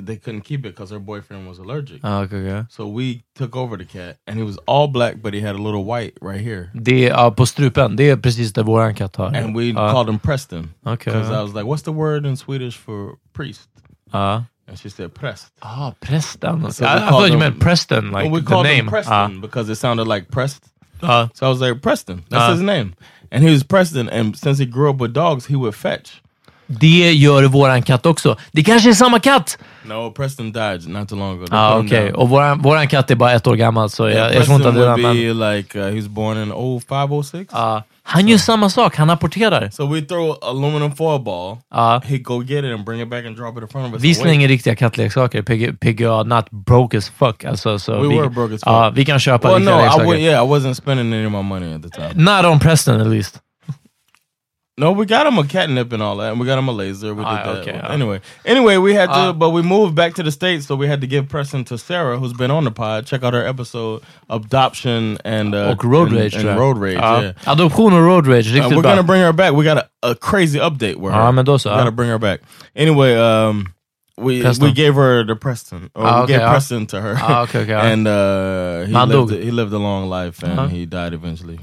they 0.06 0.17
couldn't 0.17 0.41
keep 0.41 0.65
it 0.65 0.75
because 0.75 0.93
her 0.93 0.99
boyfriend 0.99 1.47
was 1.47 1.60
allergic. 1.60 2.03
Okej, 2.03 2.25
okej. 2.25 2.65
So 2.69 2.88
we 2.88 3.21
took 3.38 3.56
over 3.56 3.77
the 3.77 3.86
cat, 3.86 4.17
and 4.27 4.38
he 4.39 4.45
was 4.45 4.58
all 4.67 4.88
black, 4.88 5.15
but 5.21 5.34
he 5.34 5.41
had 5.41 5.56
a 5.56 5.62
little 5.63 5.84
white 5.84 6.13
right 6.21 6.41
here. 6.41 6.69
Det 6.73 7.06
är 7.06 7.10
ja, 7.10 7.32
på 7.32 7.45
strupen. 7.45 7.95
Det 7.95 8.10
är 8.10 8.17
precis 8.17 8.53
där 8.53 8.63
våran 8.63 8.95
katt 8.95 9.15
har. 9.15 9.25
And 9.27 9.58
we 9.58 9.63
ja. 9.63 9.91
called 9.91 10.10
him 10.10 10.19
Preston. 10.19 10.69
Okay. 10.86 11.13
Because 11.13 11.30
I 11.30 11.41
was 11.43 11.53
like, 11.53 11.65
what's 11.65 11.84
the 11.84 11.91
word 11.91 12.25
in 12.25 12.38
Swedish 12.38 12.77
for 12.77 13.15
priest? 13.34 13.69
Ja. 14.12 14.43
And 14.67 14.77
she 14.77 14.89
said 14.89 15.13
präst. 15.13 15.49
Ah, 15.62 15.93
Preston. 16.01 16.71
So 16.71 16.86
I, 16.86 17.08
I 17.08 17.10
thought 17.10 17.32
you 17.32 17.38
meant 17.38 17.60
Preston, 17.60 18.12
like 18.12 18.25
Well, 18.25 18.34
we 18.34 18.39
the 18.41 18.47
called 18.47 18.65
name. 18.65 18.86
him 18.86 18.89
Preston 18.89 19.39
because 19.41 19.69
it 19.69 19.75
sounded 19.75 20.08
like 20.08 20.30
pressed. 20.30 20.65
Ja. 21.01 21.30
So 21.34 21.45
I 21.45 21.49
was 21.49 21.62
like, 21.62 21.82
Preston, 21.82 22.23
that's 22.30 22.43
Uh. 22.49 22.51
his 22.51 22.62
name. 22.62 22.93
And 23.32 23.43
he 23.43 23.49
was 23.51 23.63
Preston, 23.63 24.10
and 24.10 24.38
since 24.38 24.58
he 24.58 24.65
grew 24.65 24.89
up 24.89 24.97
with 24.97 25.13
dogs, 25.13 25.45
he 25.47 25.56
would 25.56 25.75
fetch. 25.75 26.21
Det 26.67 27.13
gör 27.13 27.43
våran 27.43 27.84
katt 27.84 28.06
också. 28.06 28.38
Det 28.51 28.63
kanske 28.63 28.89
är 28.89 28.93
samma 28.93 29.19
katt! 29.19 29.58
No, 29.86 30.12
Preston 30.12 30.51
died 30.51 30.88
not 30.88 31.10
too 31.10 31.17
long 31.17 31.38
ago. 31.38 31.47
They 31.47 31.77
him 31.77 31.86
okej. 31.86 32.12
down. 32.12 32.15
Och 32.15 32.30
våran, 32.30 32.62
våran 32.62 32.88
katt 32.88 33.12
är 33.12 33.15
bara 33.15 33.32
ett 33.32 33.47
år 33.47 33.56
gammal, 33.56 33.89
så 33.89 34.10
Yeah, 34.10 34.27
jag, 34.27 34.36
jag 34.36 34.45
tror 34.45 34.56
inte 34.56 34.69
att 34.69 34.75
det 34.75 34.86
är. 34.86 34.97
Men, 34.97 35.56
like, 35.56 35.80
uh, 35.80 35.86
he 35.86 35.95
was 35.95 36.08
born 36.08 36.38
in 36.38 36.51
0506. 36.82 37.49
ja. 37.53 37.84
han 38.03 38.27
gör 38.27 38.38
samma 38.38 38.69
sak, 38.69 38.95
han 38.95 39.10
apporterar. 39.10 39.69
So 39.69 39.86
we 39.93 40.01
throw 40.01 40.38
aluminum 40.41 40.95
foil 40.95 41.21
ball. 41.21 41.58
Ja. 41.71 42.01
He'd 42.06 42.23
go 42.23 42.43
get 42.43 42.65
it 42.65 42.73
and 42.73 42.86
bring 42.86 43.01
it 43.01 43.10
back 43.10 43.25
and 43.25 43.36
drop 43.38 43.58
it 43.58 43.63
in 43.63 43.67
front 43.67 43.88
of 43.88 43.93
us. 43.93 44.03
Vi 44.03 44.15
slänger 44.15 44.47
riktiga 44.47 44.75
kattleksaker. 44.75 46.08
Are 46.08 46.23
not 46.23 46.49
broke 46.51 46.97
as 46.97 47.10
fuck. 47.10 47.45
Alltså, 47.45 47.80
så 47.80 48.01
We 48.01 48.08
vi, 48.08 48.17
were 48.17 48.30
broke 48.30 48.56
as 48.56 48.62
fuck. 48.62 48.73
Ja, 48.73 48.89
vi 48.89 49.06
kan 49.06 49.19
köpa 49.19 49.47
Well, 49.47 49.58
riktiga 49.58 49.75
no, 49.75 49.82
I 49.82 49.86
leksaker. 49.86 50.06
would, 50.06 50.19
yeah, 50.19 50.45
I 50.45 50.49
wasn't 50.49 50.73
spending 50.73 51.13
any 51.13 51.25
of 51.25 51.32
my 51.32 51.41
money 51.41 51.75
at 51.75 51.84
the 51.84 51.89
time. 51.89 52.12
Not 52.13 52.45
on 52.45 52.60
Preston 52.60 53.01
at 53.01 53.08
least. 53.08 53.39
No, 54.79 54.91
we 54.91 55.07
got 55.07 55.25
him 55.25 55.39
a 55.39 55.43
catnip 55.43 55.91
and 55.91 56.03
all 56.03 56.17
that, 56.17 56.31
and 56.31 56.39
we 56.39 56.45
got 56.45 56.59
him 56.59 56.67
a 56.67 56.71
laser. 56.71 57.11
We 57.15 57.23
did 57.23 57.27
Ah, 57.27 57.43
that. 57.45 57.61
okay, 57.61 57.71
one. 57.71 57.81
ah. 57.83 57.93
Anyway, 57.93 58.21
anyway, 58.45 58.77
we 58.77 58.93
had 58.93 59.07
to, 59.07 59.29
Ah. 59.29 59.33
but 59.33 59.49
we 59.49 59.63
moved 59.63 59.95
back 59.95 60.13
to 60.15 60.23
the 60.23 60.29
states, 60.31 60.67
so 60.67 60.75
we 60.75 60.87
had 60.87 61.01
to 61.01 61.07
give 61.07 61.27
Preston 61.27 61.63
to 61.65 61.77
Sarah, 61.79 62.19
who's 62.19 62.33
been 62.33 62.51
on 62.51 62.63
the 62.63 62.69
pod. 62.71 63.07
Check 63.07 63.23
out 63.23 63.33
her 63.33 63.43
episode, 63.47 64.01
adoption 64.29 65.17
and 65.25 65.55
uh, 65.55 65.71
Och 65.71 65.83
road 65.83 66.09
and, 66.09 66.17
rage. 66.17 66.33
tror 66.33 66.41
and 66.41 66.49
jag. 66.49 66.59
road 66.59 66.77
rage. 66.77 66.93
Ja. 67.01 67.21
Yeah. 67.21 67.33
Adoption 67.47 67.93
och 67.93 68.01
road 68.05 68.27
rage, 68.27 68.47
Uh, 68.55 68.69
we're 68.69 68.81
bra. 68.81 68.91
gonna 68.91 69.03
bring 69.03 69.21
her 69.21 69.33
back. 69.33 69.53
We 69.53 69.63
got 69.63 69.77
a, 69.77 69.87
a 70.03 70.15
crazy 70.15 70.59
update 70.59 70.97
with 70.97 71.11
her. 71.13 71.21
Ja, 71.23 71.31
men 71.31 71.45
då 71.45 71.59
så. 71.59 71.69
We 71.69 71.75
ja. 71.75 71.79
gotta 71.79 71.91
bring 71.91 72.09
her 72.11 72.19
back. 72.19 72.41
Anyway, 72.75 73.15
um, 73.15 73.67
we 74.17 74.41
Preston. 74.41 74.67
we 74.67 74.73
gave 74.73 74.93
her 74.95 75.23
the 75.25 75.35
Preston. 75.35 75.89
Or 75.95 76.05
Ah, 76.05 76.17
we 76.17 76.23
okay, 76.23 76.33
gave 76.33 76.43
ah. 76.45 76.51
Preston 76.51 76.85
to 76.87 77.01
her. 77.01 77.15
Ah, 77.21 77.41
okay, 77.43 77.61
okay, 77.63 77.73
ah. 77.73 77.81
and 77.93 78.07
uh, 78.07 78.85
he 78.87 78.93
Han 78.93 79.09
lived 79.09 79.29
dog. 79.31 79.39
he 79.43 79.51
lived 79.51 79.73
a 79.73 79.79
long 79.79 80.07
life 80.09 80.43
and 80.43 80.59
Ah. 80.59 80.67
he 80.67 80.85
died 80.85 81.13
eventually. 81.13 81.59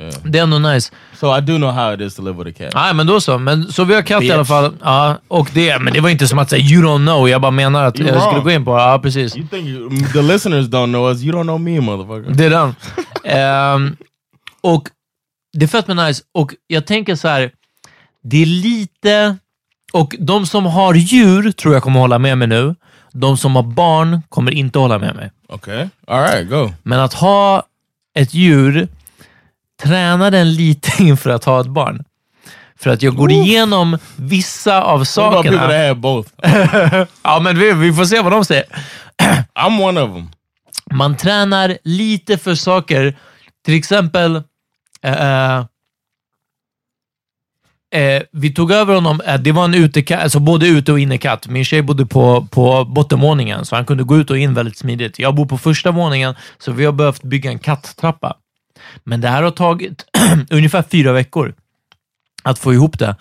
Yeah. 0.00 0.14
Det 0.24 0.38
är 0.38 0.42
ändå 0.42 0.58
nice. 0.58 0.92
So 1.14 1.38
I 1.38 1.40
do 1.40 1.56
know 1.56 1.70
how 1.70 1.94
it 1.94 2.00
is 2.00 2.14
to 2.14 2.22
live 2.22 2.44
with 2.44 2.62
a 2.62 2.64
cat. 2.64 2.74
Nej, 2.74 2.94
men 2.94 3.06
då 3.06 3.20
så. 3.20 3.38
Men, 3.38 3.72
så 3.72 3.84
vi 3.84 3.94
har 3.94 4.02
katt 4.02 4.22
i 4.22 4.24
Bitch. 4.24 4.34
alla 4.34 4.44
fall. 4.44 4.72
Ja, 4.82 5.18
och 5.28 5.50
det, 5.54 5.78
men 5.78 5.92
det 5.92 6.00
var 6.00 6.08
inte 6.10 6.28
som 6.28 6.38
att 6.38 6.50
säga 6.50 6.62
you 6.62 6.82
don't 6.82 7.06
know. 7.06 7.28
Jag 7.28 7.40
bara 7.40 7.50
menar 7.50 7.84
att 7.84 7.94
You're 7.96 8.06
jag 8.06 8.20
skulle 8.22 8.34
wrong. 8.34 8.44
gå 8.44 8.50
in 8.50 8.64
på 8.64 8.70
Ja, 8.70 8.98
precis. 9.02 9.36
You 9.36 9.46
think 9.48 9.66
you, 9.68 10.06
the 10.12 10.22
listeners 10.22 10.66
don't 10.66 10.86
know 10.92 11.10
us? 11.10 11.22
You 11.22 11.32
don't 11.38 11.42
know 11.42 11.60
me, 11.60 11.80
motherfucker. 11.80 12.34
Det 12.34 12.44
är 12.44 12.50
den. 12.50 12.74
Ehm, 13.24 13.96
och 14.60 14.88
det 15.52 15.64
är 15.64 15.68
fett 15.68 15.86
med 15.86 15.96
nice. 15.96 16.22
Och 16.34 16.54
jag 16.66 16.86
tänker 16.86 17.14
så 17.14 17.28
här. 17.28 17.50
Det 18.22 18.42
är 18.42 18.46
lite... 18.46 19.36
Och 19.92 20.14
de 20.18 20.46
som 20.46 20.66
har 20.66 20.94
djur 20.94 21.52
tror 21.52 21.74
jag 21.74 21.82
kommer 21.82 22.00
hålla 22.00 22.18
med 22.18 22.38
mig 22.38 22.48
nu. 22.48 22.74
De 23.12 23.36
som 23.36 23.56
har 23.56 23.62
barn 23.62 24.22
kommer 24.28 24.50
inte 24.52 24.78
hålla 24.78 24.98
med 24.98 25.16
mig. 25.16 25.30
Okay. 25.48 25.88
All 26.06 26.20
right, 26.22 26.50
go. 26.50 26.70
Men 26.82 27.00
att 27.00 27.14
ha 27.14 27.62
ett 28.14 28.34
djur, 28.34 28.88
träna 29.82 30.30
den 30.30 30.54
lite 30.54 30.90
inför 31.02 31.30
att 31.30 31.44
ha 31.44 31.60
ett 31.60 31.66
barn. 31.66 32.04
För 32.80 32.90
att 32.90 33.02
jag 33.02 33.16
går 33.16 33.30
igenom 33.30 33.98
vissa 34.16 34.82
av 34.82 34.94
about 34.94 35.14
people 35.14 35.42
sakerna. 35.42 35.58
have 35.58 35.94
both? 35.94 36.28
Ja, 37.22 37.40
men 37.40 37.58
vi, 37.58 37.72
vi 37.72 37.92
får 37.92 38.04
se 38.04 38.20
vad 38.20 38.32
de 38.32 38.44
säger. 38.44 38.64
I'm 39.54 39.82
one 39.82 40.00
of 40.00 40.14
them. 40.14 40.30
Man 40.90 41.16
tränar 41.16 41.78
lite 41.84 42.38
för 42.38 42.54
saker. 42.54 43.18
Till 43.64 43.74
exempel, 43.74 44.42
eh, 45.02 45.56
eh, 47.94 48.22
vi 48.32 48.54
tog 48.54 48.72
över 48.72 48.94
honom, 48.94 49.20
eh, 49.20 49.40
det 49.40 49.52
var 49.52 49.64
en 49.64 49.74
utekatt, 49.74 50.22
alltså 50.22 50.40
både 50.40 50.66
ute 50.66 50.92
och 50.92 51.00
innekatt. 51.00 51.48
Min 51.48 51.64
tjej 51.64 51.82
bodde 51.82 52.06
på, 52.06 52.46
på 52.50 52.84
bottenvåningen, 52.84 53.64
så 53.64 53.76
han 53.76 53.84
kunde 53.84 54.04
gå 54.04 54.16
ut 54.16 54.30
och 54.30 54.38
in 54.38 54.54
väldigt 54.54 54.78
smidigt. 54.78 55.18
Jag 55.18 55.34
bor 55.34 55.46
på 55.46 55.58
första 55.58 55.90
våningen, 55.90 56.34
så 56.58 56.72
vi 56.72 56.84
har 56.84 56.92
behövt 56.92 57.22
bygga 57.22 57.50
en 57.50 57.58
katttrappa. 57.58 58.36
Men 59.04 59.20
det 59.20 59.28
här 59.28 59.42
har 59.42 59.50
tagit 59.50 60.04
ungefär 60.50 60.82
fyra 60.82 61.12
veckor 61.12 61.54
att 62.42 62.58
få 62.58 62.72
ihop 62.72 62.98
det. 62.98 63.16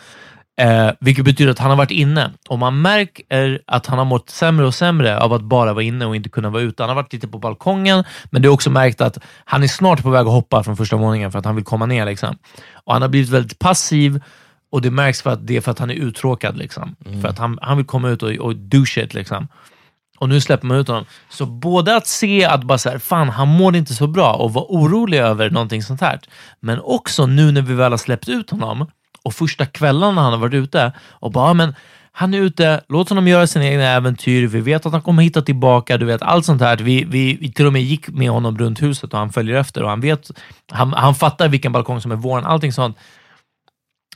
Eh, 0.61 0.91
vilket 0.99 1.25
betyder 1.25 1.51
att 1.51 1.59
han 1.59 1.69
har 1.69 1.77
varit 1.77 1.91
inne. 1.91 2.31
Och 2.49 2.59
man 2.59 2.81
märker 2.81 3.61
att 3.67 3.85
han 3.85 3.97
har 3.97 4.05
mått 4.05 4.29
sämre 4.29 4.65
och 4.65 4.75
sämre 4.75 5.19
av 5.19 5.33
att 5.33 5.41
bara 5.41 5.73
vara 5.73 5.83
inne 5.83 6.05
och 6.05 6.15
inte 6.15 6.29
kunna 6.29 6.49
vara 6.49 6.61
ute. 6.61 6.83
Han 6.83 6.89
har 6.89 6.95
varit 6.95 7.13
lite 7.13 7.27
på 7.27 7.39
balkongen, 7.39 8.03
men 8.31 8.41
det 8.41 8.47
är 8.47 8.49
också 8.49 8.69
märkt 8.69 9.01
att 9.01 9.17
han 9.45 9.63
är 9.63 9.67
snart 9.67 10.03
på 10.03 10.09
väg 10.09 10.21
att 10.21 10.33
hoppa 10.33 10.63
från 10.63 10.77
första 10.77 10.95
våningen 10.95 11.31
för 11.31 11.39
att 11.39 11.45
han 11.45 11.55
vill 11.55 11.65
komma 11.65 11.85
ner. 11.85 12.05
Liksom. 12.05 12.37
Och 12.73 12.93
Han 12.93 13.01
har 13.01 13.09
blivit 13.09 13.29
väldigt 13.29 13.59
passiv 13.59 14.21
och 14.71 14.81
det 14.81 14.91
märks 14.91 15.21
för 15.21 15.29
att 15.29 15.47
det 15.47 15.57
är 15.57 15.61
för 15.61 15.71
att 15.71 15.79
han 15.79 15.89
är 15.89 15.95
uttråkad. 15.95 16.57
Liksom. 16.57 16.95
För 17.21 17.27
att 17.27 17.37
han, 17.37 17.59
han 17.61 17.77
vill 17.77 17.85
komma 17.85 18.09
ut 18.09 18.23
och, 18.23 18.31
och 18.31 18.55
do 18.55 18.85
shit. 18.85 19.13
Liksom. 19.13 19.47
Och 20.19 20.29
nu 20.29 20.41
släpper 20.41 20.67
man 20.67 20.77
ut 20.77 20.87
honom. 20.87 21.05
Så 21.29 21.45
både 21.45 21.95
att 21.95 22.07
se 22.07 22.45
att 22.45 22.63
bara 22.63 22.77
så 22.77 22.89
här, 22.89 22.97
fan, 22.97 23.29
han 23.29 23.47
mår 23.47 23.75
inte 23.75 23.93
så 23.93 24.07
bra 24.07 24.33
och 24.33 24.53
vara 24.53 24.65
orolig 24.69 25.17
över 25.17 25.49
någonting 25.49 25.83
sånt 25.83 26.01
här. 26.01 26.19
Men 26.59 26.79
också 26.79 27.25
nu 27.25 27.51
när 27.51 27.61
vi 27.61 27.73
väl 27.73 27.91
har 27.91 27.97
släppt 27.97 28.29
ut 28.29 28.49
honom 28.49 28.87
och 29.23 29.33
första 29.33 29.65
kvällarna 29.65 30.21
han 30.21 30.33
har 30.33 30.39
varit 30.39 30.53
ute 30.53 30.93
och 31.09 31.31
bara, 31.31 31.53
men 31.53 31.75
han 32.11 32.33
är 32.33 32.37
ute, 32.37 32.81
låt 32.89 33.09
honom 33.09 33.27
göra 33.27 33.47
sina 33.47 33.65
egna 33.65 33.83
äventyr, 33.83 34.47
vi 34.47 34.61
vet 34.61 34.85
att 34.85 34.91
han 34.91 35.01
kommer 35.01 35.23
hitta 35.23 35.41
tillbaka, 35.41 35.97
du 35.97 36.05
vet 36.05 36.21
allt 36.21 36.45
sånt 36.45 36.61
här. 36.61 36.77
Vi, 36.77 37.03
vi, 37.03 37.37
vi 37.41 37.51
till 37.51 37.65
och 37.65 37.73
med 37.73 37.81
gick 37.81 38.09
med 38.09 38.29
honom 38.29 38.57
runt 38.57 38.81
huset 38.81 39.13
och 39.13 39.19
han 39.19 39.31
följer 39.31 39.55
efter 39.55 39.83
och 39.83 39.89
han 39.89 40.01
vet, 40.01 40.31
han, 40.71 40.93
han 40.93 41.15
fattar 41.15 41.47
vilken 41.47 41.71
balkong 41.71 42.01
som 42.01 42.11
är 42.11 42.15
våran, 42.15 42.45
allting 42.45 42.73
sånt. 42.73 42.97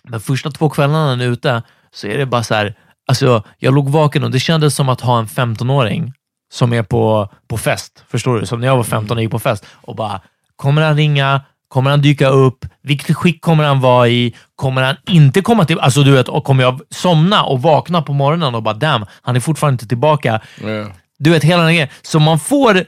Men 0.03 0.19
första 0.19 0.51
två 0.51 0.69
kvällarna 0.69 1.09
han 1.09 1.21
är 1.21 1.27
ute 1.27 1.63
så 1.91 2.07
är 2.07 2.17
det 2.17 2.25
bara 2.25 2.43
så 2.43 2.55
här, 2.55 2.75
alltså 3.07 3.43
jag 3.57 3.73
låg 3.73 3.89
vaken 3.89 4.23
och 4.23 4.31
det 4.31 4.39
kändes 4.39 4.75
som 4.75 4.89
att 4.89 5.01
ha 5.01 5.19
en 5.19 5.27
15-åring 5.27 6.13
som 6.53 6.73
är 6.73 6.83
på, 6.83 7.29
på 7.47 7.57
fest. 7.57 8.03
Förstår 8.09 8.39
du? 8.39 8.45
Som 8.45 8.59
när 8.59 8.67
jag 8.67 8.77
var 8.77 8.83
15 8.83 9.17
och 9.17 9.23
gick 9.23 9.31
på 9.31 9.39
fest 9.39 9.65
och 9.71 9.95
bara, 9.95 10.21
kommer 10.55 10.81
han 10.81 10.95
ringa? 10.95 11.41
Kommer 11.67 11.89
han 11.89 12.01
dyka 12.01 12.27
upp? 12.27 12.65
Vilket 12.81 13.15
skick 13.17 13.41
kommer 13.41 13.63
han 13.63 13.81
vara 13.81 14.07
i? 14.07 14.35
Kommer 14.55 14.81
han 14.81 14.95
inte 15.05 15.41
komma 15.41 15.65
till... 15.65 15.79
Alltså 15.79 16.03
du 16.03 16.11
vet, 16.11 16.27
och 16.29 16.43
kommer 16.43 16.63
jag 16.63 16.81
somna 16.89 17.43
och 17.43 17.61
vakna 17.61 18.01
på 18.01 18.13
morgonen 18.13 18.55
och 18.55 18.63
bara 18.63 18.73
damn, 18.73 19.05
han 19.21 19.35
är 19.35 19.39
fortfarande 19.39 19.73
inte 19.73 19.87
tillbaka. 19.87 20.41
Yeah. 20.61 20.91
Du 21.19 21.29
vet, 21.29 21.43
hela 21.43 21.63
den 21.63 21.73
grejen. 21.73 21.89
Så 22.01 22.19
man 22.19 22.39
får... 22.39 22.85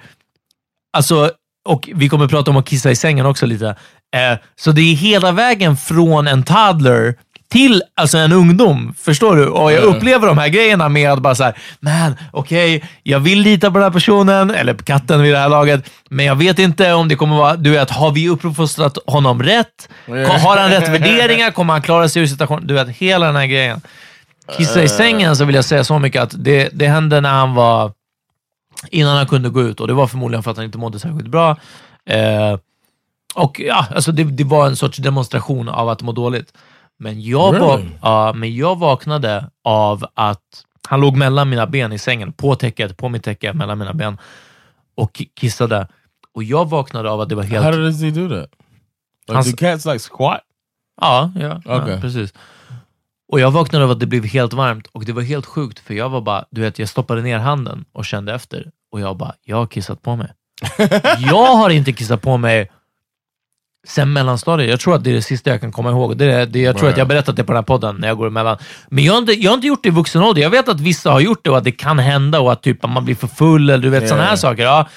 Alltså, 0.94 1.32
och 1.66 1.90
vi 1.94 2.10
kommer 2.10 2.28
prata 2.28 2.52
om 2.52 2.58
att 2.58 2.68
kissa 2.68 2.92
i 2.92 2.96
sängen 2.96 3.26
också 3.26 3.46
lite. 3.46 3.76
Eh, 4.16 4.38
så 4.56 4.72
det 4.72 4.82
är 4.82 4.96
hela 4.96 5.32
vägen 5.32 5.78
från 5.78 6.28
en 6.28 6.44
toddler 6.44 7.16
till 7.56 7.84
alltså 7.96 8.18
en 8.18 8.32
ungdom. 8.32 8.94
Förstår 8.98 9.36
du? 9.36 9.48
Och 9.48 9.72
jag 9.72 9.84
upplever 9.84 10.28
de 10.28 10.38
här 10.38 10.48
grejerna 10.48 10.90
med 10.90 11.12
att 11.12 11.20
bara 11.20 11.36
så 11.36 11.44
här, 11.44 11.58
man, 11.80 12.16
okej, 12.32 12.84
jag 13.04 13.20
vill 13.20 13.40
lita 13.40 13.72
på 13.72 13.78
den 13.78 13.84
här 13.84 13.92
personen, 13.92 14.52
eller 14.52 14.74
katten 14.74 15.22
vid 15.22 15.34
det 15.34 15.38
här 15.38 15.50
laget, 15.50 15.90
men 16.10 16.26
jag 16.26 16.36
vet 16.36 16.60
inte 16.60 16.94
om 16.94 17.08
det 17.08 17.16
kommer 17.16 17.38
vara, 17.38 17.56
du 17.56 17.70
vet, 17.70 17.90
har 17.90 18.12
vi 18.12 18.30
uppfostrat 18.30 18.98
honom 19.08 19.44
rätt? 19.44 19.90
Har 20.08 20.58
han 20.58 20.70
rätt 20.70 20.90
värderingar? 20.90 21.52
Kommer 21.52 21.74
han 21.74 21.82
klara 21.82 22.10
sig 22.10 22.22
ur 22.22 22.28
situationen? 22.28 22.68
Du 22.68 22.74
vet, 22.74 22.90
hela 22.90 23.26
den 23.26 23.36
här 23.36 23.46
grejen. 23.46 23.82
Kissa 24.58 24.84
i 24.84 24.88
sängen 24.88 25.36
så 25.36 25.46
vill 25.46 25.56
jag 25.56 25.66
säga 25.66 25.84
så 25.84 26.00
mycket 26.00 26.22
att 26.22 26.34
det, 26.38 26.70
det 26.74 26.88
hände 26.88 27.22
när 27.22 27.34
han 27.34 27.54
var 27.54 27.92
innan 28.90 29.18
han 29.18 29.28
kunde 29.28 29.50
gå 29.50 29.62
ut 29.62 29.80
och 29.80 29.88
det 29.88 29.94
var 29.94 30.08
förmodligen 30.08 30.44
för 30.44 30.52
att 30.52 30.58
han 30.58 30.66
inte 30.66 30.78
mådde 30.78 31.00
särskilt 31.00 31.28
bra. 31.28 31.58
Eh, 32.10 32.58
och 33.36 33.60
ja, 33.60 33.86
alltså 33.96 34.12
det, 34.12 34.24
det 34.24 34.44
var 34.44 34.68
en 34.68 34.76
sorts 34.76 34.98
demonstration 34.98 35.70
av 35.70 35.90
att 35.90 36.02
må 36.02 36.12
dåligt. 36.12 36.54
Men 37.00 37.22
jag, 37.22 37.56
Really? 37.56 37.86
ja, 38.02 38.34
men 38.36 38.56
jag 38.56 38.80
vaknade 38.80 39.50
av 39.64 40.06
att 40.14 40.64
han 40.88 41.02
låg 41.02 41.16
mellan 41.18 41.50
mina 41.50 41.68
ben 41.68 41.94
i 41.94 41.98
sängen, 42.00 42.34
på 42.34 42.56
täcket, 42.56 42.98
på 42.98 43.10
mitt 43.10 43.24
täcke, 43.24 43.54
mellan 43.54 43.78
mina 43.78 43.94
ben 43.94 44.18
och 44.96 45.12
ki- 45.14 45.30
kissade. 45.36 45.88
Och 46.34 46.44
jag 46.44 46.70
vaknade 46.70 47.10
av 47.12 47.22
att 47.22 47.30
det 47.30 47.36
var 47.36 47.44
helt... 47.44 47.66
How 47.66 47.72
does 47.72 48.02
he 48.02 48.10
do 48.12 48.30
that? 48.30 48.50
Like, 49.28 49.38
Hans- 49.40 49.52
do 49.52 49.58
cats 49.58 49.86
like 49.86 50.00
squat? 50.00 50.42
Ja, 51.02 51.32
ja, 51.36 51.62
ja 51.66 51.82
Okej. 51.84 52.02
precis. 52.02 52.34
Och 53.32 53.40
jag 53.40 53.52
vaknade 53.52 53.86
av 53.86 53.92
att 53.92 54.00
det 54.00 54.06
blev 54.06 54.26
helt 54.26 54.54
varmt 54.54 54.88
och 54.88 55.06
det 55.06 55.14
var 55.14 55.22
helt 55.22 55.46
sjukt 55.46 55.80
för 55.80 55.94
jag 55.94 56.10
var 56.10 56.22
bara, 56.22 56.46
du 56.52 56.62
vet, 56.62 56.80
jag 56.80 56.90
stoppade 56.90 57.22
ner 57.22 57.38
handen 57.38 57.86
och 57.92 58.06
kände 58.06 58.34
efter 58.34 58.72
och 58.92 59.00
jag 59.00 59.18
bara, 59.18 59.34
jag 59.44 59.58
har 59.58 59.68
kissat 59.68 60.02
på 60.02 60.16
mig. 60.16 60.28
jag 61.20 61.56
har 61.56 61.70
inte 61.70 61.94
kissat 61.94 62.22
på 62.22 62.38
mig 62.38 62.72
sen 63.88 64.14
mellanstadiet. 64.14 64.70
Jag 64.70 64.80
tror 64.80 64.96
att 64.96 65.04
det 65.04 65.10
är 65.10 65.14
det 65.14 65.22
sista 65.22 65.50
jag 65.50 65.62
kan 65.62 65.72
komma 65.72 65.90
ihåg. 65.90 66.18
Det 66.18 66.26
är, 66.26 66.46
det, 66.46 66.60
jag 66.60 66.78
tror 66.78 66.90
att 66.90 66.98
jag 66.98 67.06
har 67.06 67.10
berättat 67.10 67.36
det 67.36 67.44
på 67.44 67.52
den 67.52 67.58
här 67.58 67.64
podden 67.64 67.96
när 68.00 68.08
jag 68.08 68.18
går 68.18 68.28
emellan. 68.28 68.58
Men 68.90 69.04
jag 69.04 69.14
har 69.14 69.18
inte, 69.20 69.34
jag 69.34 69.52
har 69.52 69.56
inte 69.56 69.68
gjort 69.68 69.84
det 69.84 69.90
i 69.90 69.92
vuxen 69.92 70.22
ålder. 70.24 70.42
Jag 70.42 70.50
vet 70.50 70.70
att 70.70 70.80
vissa 70.80 71.12
har 71.12 71.20
gjort 71.20 71.40
det 71.44 71.50
och 71.50 71.58
att 71.58 71.64
det 71.64 71.72
kan 71.72 72.00
hända 72.00 72.40
och 72.40 72.52
att 72.52 72.62
typ 72.64 72.84
man 72.88 73.06
blir 73.06 73.16
för 73.16 73.28
full 73.28 73.70
eller 73.70 73.84
du 73.84 73.90
vet 73.90 74.02
Ja. 74.04 74.10
sådana 74.10 74.26
här 74.26 74.36
saker. 74.36 74.64
Ja. 74.64 74.88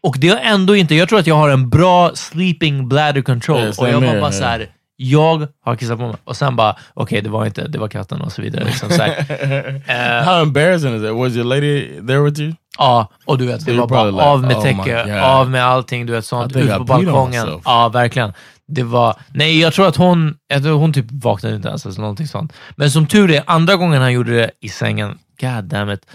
Och 0.00 0.16
det 0.18 0.28
har 0.28 0.38
ändå 0.38 0.76
inte, 0.76 0.94
jag 0.94 1.08
tror 1.08 1.18
att 1.18 1.26
jag 1.26 1.34
har 1.34 1.48
en 1.50 1.70
bra 1.70 2.10
sleeping 2.14 2.88
bladder 2.88 3.22
control. 3.22 3.60
Ja, 3.60 3.72
och 3.78 3.88
jag 3.88 4.00
var 4.00 4.20
bara 4.20 4.32
så 4.32 4.44
här, 4.44 4.66
jag 4.96 5.48
har 5.64 5.76
kissat 5.76 5.98
på 5.98 6.06
mig. 6.06 6.16
Och 6.24 6.36
sen 6.36 6.56
bara, 6.56 6.76
okej 6.94 7.20
det 7.22 7.30
var 7.30 7.46
inte, 7.46 7.68
det 7.68 7.78
var 7.78 7.88
katten 7.88 8.20
och 8.20 8.32
så 8.32 8.42
vidare. 8.42 8.64
Liksom, 8.64 8.90
så 8.90 9.02
här. 9.02 9.12
Eh, 9.86 10.24
How 10.24 10.42
embarrassing 10.42 10.96
is 10.96 11.02
that? 11.02 11.14
Was 11.16 11.36
your 11.36 11.44
lady 11.44 12.06
there 12.06 12.18
with 12.20 12.40
you? 12.40 12.52
Ja, 12.78 13.08
och 13.24 13.38
du 13.38 13.46
vet, 13.46 13.66
det 13.66 13.72
var 13.72 13.86
bara 13.86 14.04
like, 14.04 14.22
av 14.22 14.42
med 14.42 14.56
oh 14.56 14.62
täcke, 14.62 15.22
av 15.22 15.50
med 15.50 15.64
allting, 15.64 16.06
du 16.06 16.12
vet 16.12 16.24
sånt, 16.24 16.56
ut 16.56 16.76
på 16.76 16.84
balkongen. 16.84 17.46
myself. 17.46 17.62
Ja, 17.64 17.88
verkligen. 17.88 18.32
Det 18.66 18.82
var, 18.82 19.16
nej, 19.34 19.60
jag 19.60 19.72
tror 19.72 19.88
att 19.88 19.96
hon, 19.96 20.36
jag 20.48 20.62
tror 20.62 20.78
hon 20.78 20.92
typ 20.92 21.06
vaknade 21.10 21.56
inte 21.56 21.68
ens, 21.68 21.86
eller 21.86 22.00
någonting 22.00 22.26
sånt. 22.26 22.52
Men 22.76 22.90
som 22.90 23.06
tur 23.06 23.30
är, 23.30 23.42
andra 23.46 23.76
gången 23.76 24.02
han 24.02 24.12
gjorde 24.12 24.32
det 24.32 24.50
i 24.60 24.68
sängen, 24.68 25.18
god 25.40 25.64
damn 25.64 25.90
it, 25.90 26.06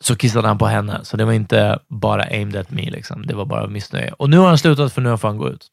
så 0.00 0.16
kissade 0.16 0.48
han 0.48 0.58
på 0.58 0.66
henne. 0.66 1.00
Så 1.02 1.16
det 1.16 1.24
var 1.24 1.32
inte 1.32 1.78
bara 1.88 2.22
aimed 2.22 2.56
at 2.56 2.70
me, 2.70 2.90
liksom. 2.90 3.26
det 3.26 3.34
var 3.34 3.44
bara 3.44 3.66
missnöje. 3.66 4.12
Och 4.12 4.30
nu 4.30 4.38
har 4.38 4.48
han 4.48 4.58
slutat, 4.58 4.92
för 4.92 5.00
nu 5.02 5.16
får 5.16 5.28
han 5.28 5.36
gå 5.38 5.48
ut. 5.48 5.70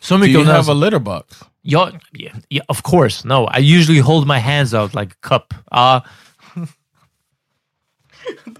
Så 0.00 0.14
Do 0.14 0.18
mycket 0.18 0.32
you 0.32 0.40
om 0.40 0.46
det 0.46 0.52
have 0.52 0.72
a 0.72 0.74
litter 0.74 0.98
box? 0.98 1.26
Ja, 1.62 1.90
yeah, 2.12 2.36
yeah, 2.48 2.64
of 2.68 2.82
course, 2.82 3.28
no. 3.28 3.50
I 3.58 3.76
usually 3.78 4.00
hold 4.00 4.26
my 4.26 4.38
hands 4.38 4.74
out 4.74 4.94
like 4.94 5.12
a 5.12 5.28
cup. 5.28 5.54
Ja. 5.70 6.02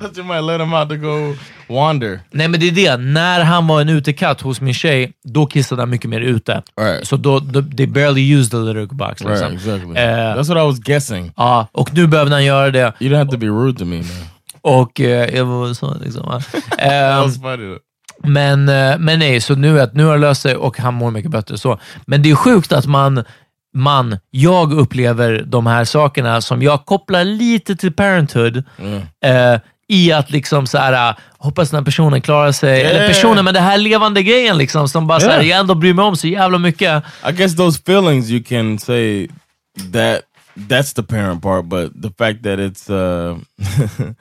Thought 0.01 0.19
you 0.19 0.27
might 0.27 0.45
let 0.45 0.61
him 0.61 0.73
out 0.75 0.89
to 0.89 0.97
go 0.97 1.35
wander. 1.69 2.21
Nej 2.31 2.49
men 2.49 2.61
det 2.61 2.69
är 2.69 2.73
det, 2.73 2.97
när 2.97 3.41
han 3.45 3.67
var 3.67 3.81
en 3.81 3.89
utekatt 3.89 4.41
hos 4.41 4.61
min 4.61 4.75
tjej, 4.75 5.13
då 5.25 5.47
kissade 5.47 5.83
han 5.83 5.91
mycket 5.91 6.11
mer 6.11 6.21
ute. 6.21 6.63
Right. 6.81 7.07
Så 7.09 7.17
då, 7.17 7.39
då, 7.41 7.63
they 7.63 7.87
barely 7.87 8.35
used 8.35 8.51
the 8.51 8.57
litter 8.57 8.87
box. 8.95 9.21
Liksom. 9.21 9.31
Right, 9.31 9.53
exactly. 9.53 9.97
Eh, 9.97 10.09
That's 10.37 10.49
what 10.49 10.57
I 10.59 10.67
was 10.67 10.79
guessing. 10.79 11.33
ja, 11.37 11.69
och 11.73 11.95
nu 11.95 12.07
behövde 12.07 12.35
han 12.35 12.45
göra 12.45 12.71
det. 12.71 12.93
You 13.01 13.15
don't 13.15 13.19
have 13.19 13.31
to 13.31 13.37
be 13.39 13.47
rude 13.47 13.79
to 13.79 13.85
me, 13.85 13.97
man. 13.97 14.07
Och 14.63 15.01
eh, 15.01 15.37
jag 15.37 15.45
var 15.45 15.75
så 15.75 15.97
liksom. 16.05 16.41
Ehm, 16.79 17.31
funny. 17.33 17.77
men, 18.25 18.69
eh, 18.69 18.99
men 18.99 19.19
nej, 19.19 19.41
så 19.41 19.55
nu, 19.55 19.81
att, 19.81 19.95
nu 19.95 20.05
har 20.05 20.13
det 20.13 20.21
löst 20.21 20.43
sig 20.43 20.57
och 20.57 20.79
han 20.79 20.95
mår 20.95 21.11
mycket 21.11 21.31
bättre. 21.31 21.59
så. 21.59 21.79
Men 22.07 22.23
det 22.23 22.31
är 22.31 22.35
sjukt 22.35 22.73
att 22.73 22.87
man 22.87 23.25
man, 23.75 24.19
jag 24.31 24.73
upplever 24.73 25.43
de 25.47 25.67
här 25.67 25.85
sakerna 25.85 26.41
som 26.41 26.63
jag 26.63 26.87
kopplar 26.87 27.25
lite 27.25 27.77
till 27.77 27.93
parenthood. 27.93 28.57
Eh, 29.25 29.61
I 29.89 30.13
att 30.13 30.31
liksom 30.31 30.67
så 30.67 30.79
här, 30.79 31.09
äh, 31.11 31.17
hoppas 31.39 31.71
den 31.71 31.79
här 31.79 31.85
personen 31.85 32.21
klarar 32.21 32.53
sig. 32.53 32.79
Yeah. 32.81 32.91
Eller 32.97 33.09
personen 33.09 33.45
med 33.45 33.55
det 33.55 33.61
här 33.61 33.79
levande 33.79 34.23
grejen 34.23 34.59
liksom, 34.59 34.89
som 34.89 35.07
bara 35.07 35.21
så 35.21 35.27
här, 35.27 35.33
Yeah. 35.35 35.49
jag 35.49 35.61
ändå 35.61 35.75
bryr 35.75 35.95
mig 35.95 36.05
om 36.05 36.17
så 36.17 36.27
jävla 36.29 36.59
mycket. 36.59 37.05
I 37.29 37.33
guess 37.33 37.57
those 37.57 37.81
feelings 37.87 38.31
you 38.31 38.43
can 38.45 38.79
say 38.79 39.29
that 39.93 40.21
that's 40.57 40.95
the 40.97 41.03
parent 41.03 41.43
part, 41.43 41.65
but 41.65 42.03
the 42.03 42.11
fact 42.19 42.43
that 42.43 42.59
it's 42.59 42.91
uh 42.91 43.39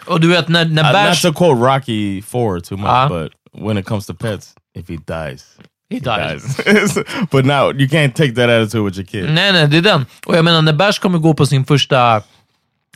Och 0.05 0.19
du 0.19 0.27
vet 0.27 0.47
när, 0.47 0.65
när 0.65 0.83
uh, 1.05 1.09
not 1.09 1.21
to 1.21 1.33
quote 1.33 1.61
Rocky 1.75 2.21
Four 2.21 2.59
too 2.59 2.77
much, 2.77 2.89
Uh-huh. 2.89 3.09
but 3.23 3.31
when 3.63 3.77
it 3.77 3.85
comes 3.85 4.05
to 4.05 4.13
pets, 4.13 4.53
if 4.75 4.89
he 4.89 4.95
dies, 4.95 5.45
He 5.89 5.99
dies. 5.99 6.57
but 7.31 7.45
now 7.45 7.71
you 7.71 7.87
can't 7.89 8.15
take 8.15 8.35
that 8.35 8.49
attitude 8.49 8.83
with 8.83 8.97
your 8.97 9.05
kid. 9.05 9.33
Nej, 9.33 9.51
nej, 9.53 9.67
det 9.67 9.77
är 9.77 9.81
den. 9.81 10.05
Och 10.25 10.37
jag 10.37 10.45
menar, 10.45 10.61
när 10.61 10.73
Bash 10.73 10.99
kommer 10.99 11.19
gå 11.19 11.33
på 11.33 11.45
sin 11.45 11.65
första 11.65 12.21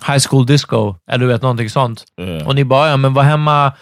high 0.08 0.20
school 0.30 0.46
disco, 0.46 0.96
eller 1.08 1.26
du 1.26 1.28
vet, 1.28 1.42
någonting 1.42 1.70
sånt. 1.70 2.04
Yeah. 2.22 2.48
Och 2.48 2.56
ni 2.56 2.64
bara, 2.64 2.90
ja 2.90 2.98
men 2.98 3.14
var 3.14 3.24
hemma 3.24 3.74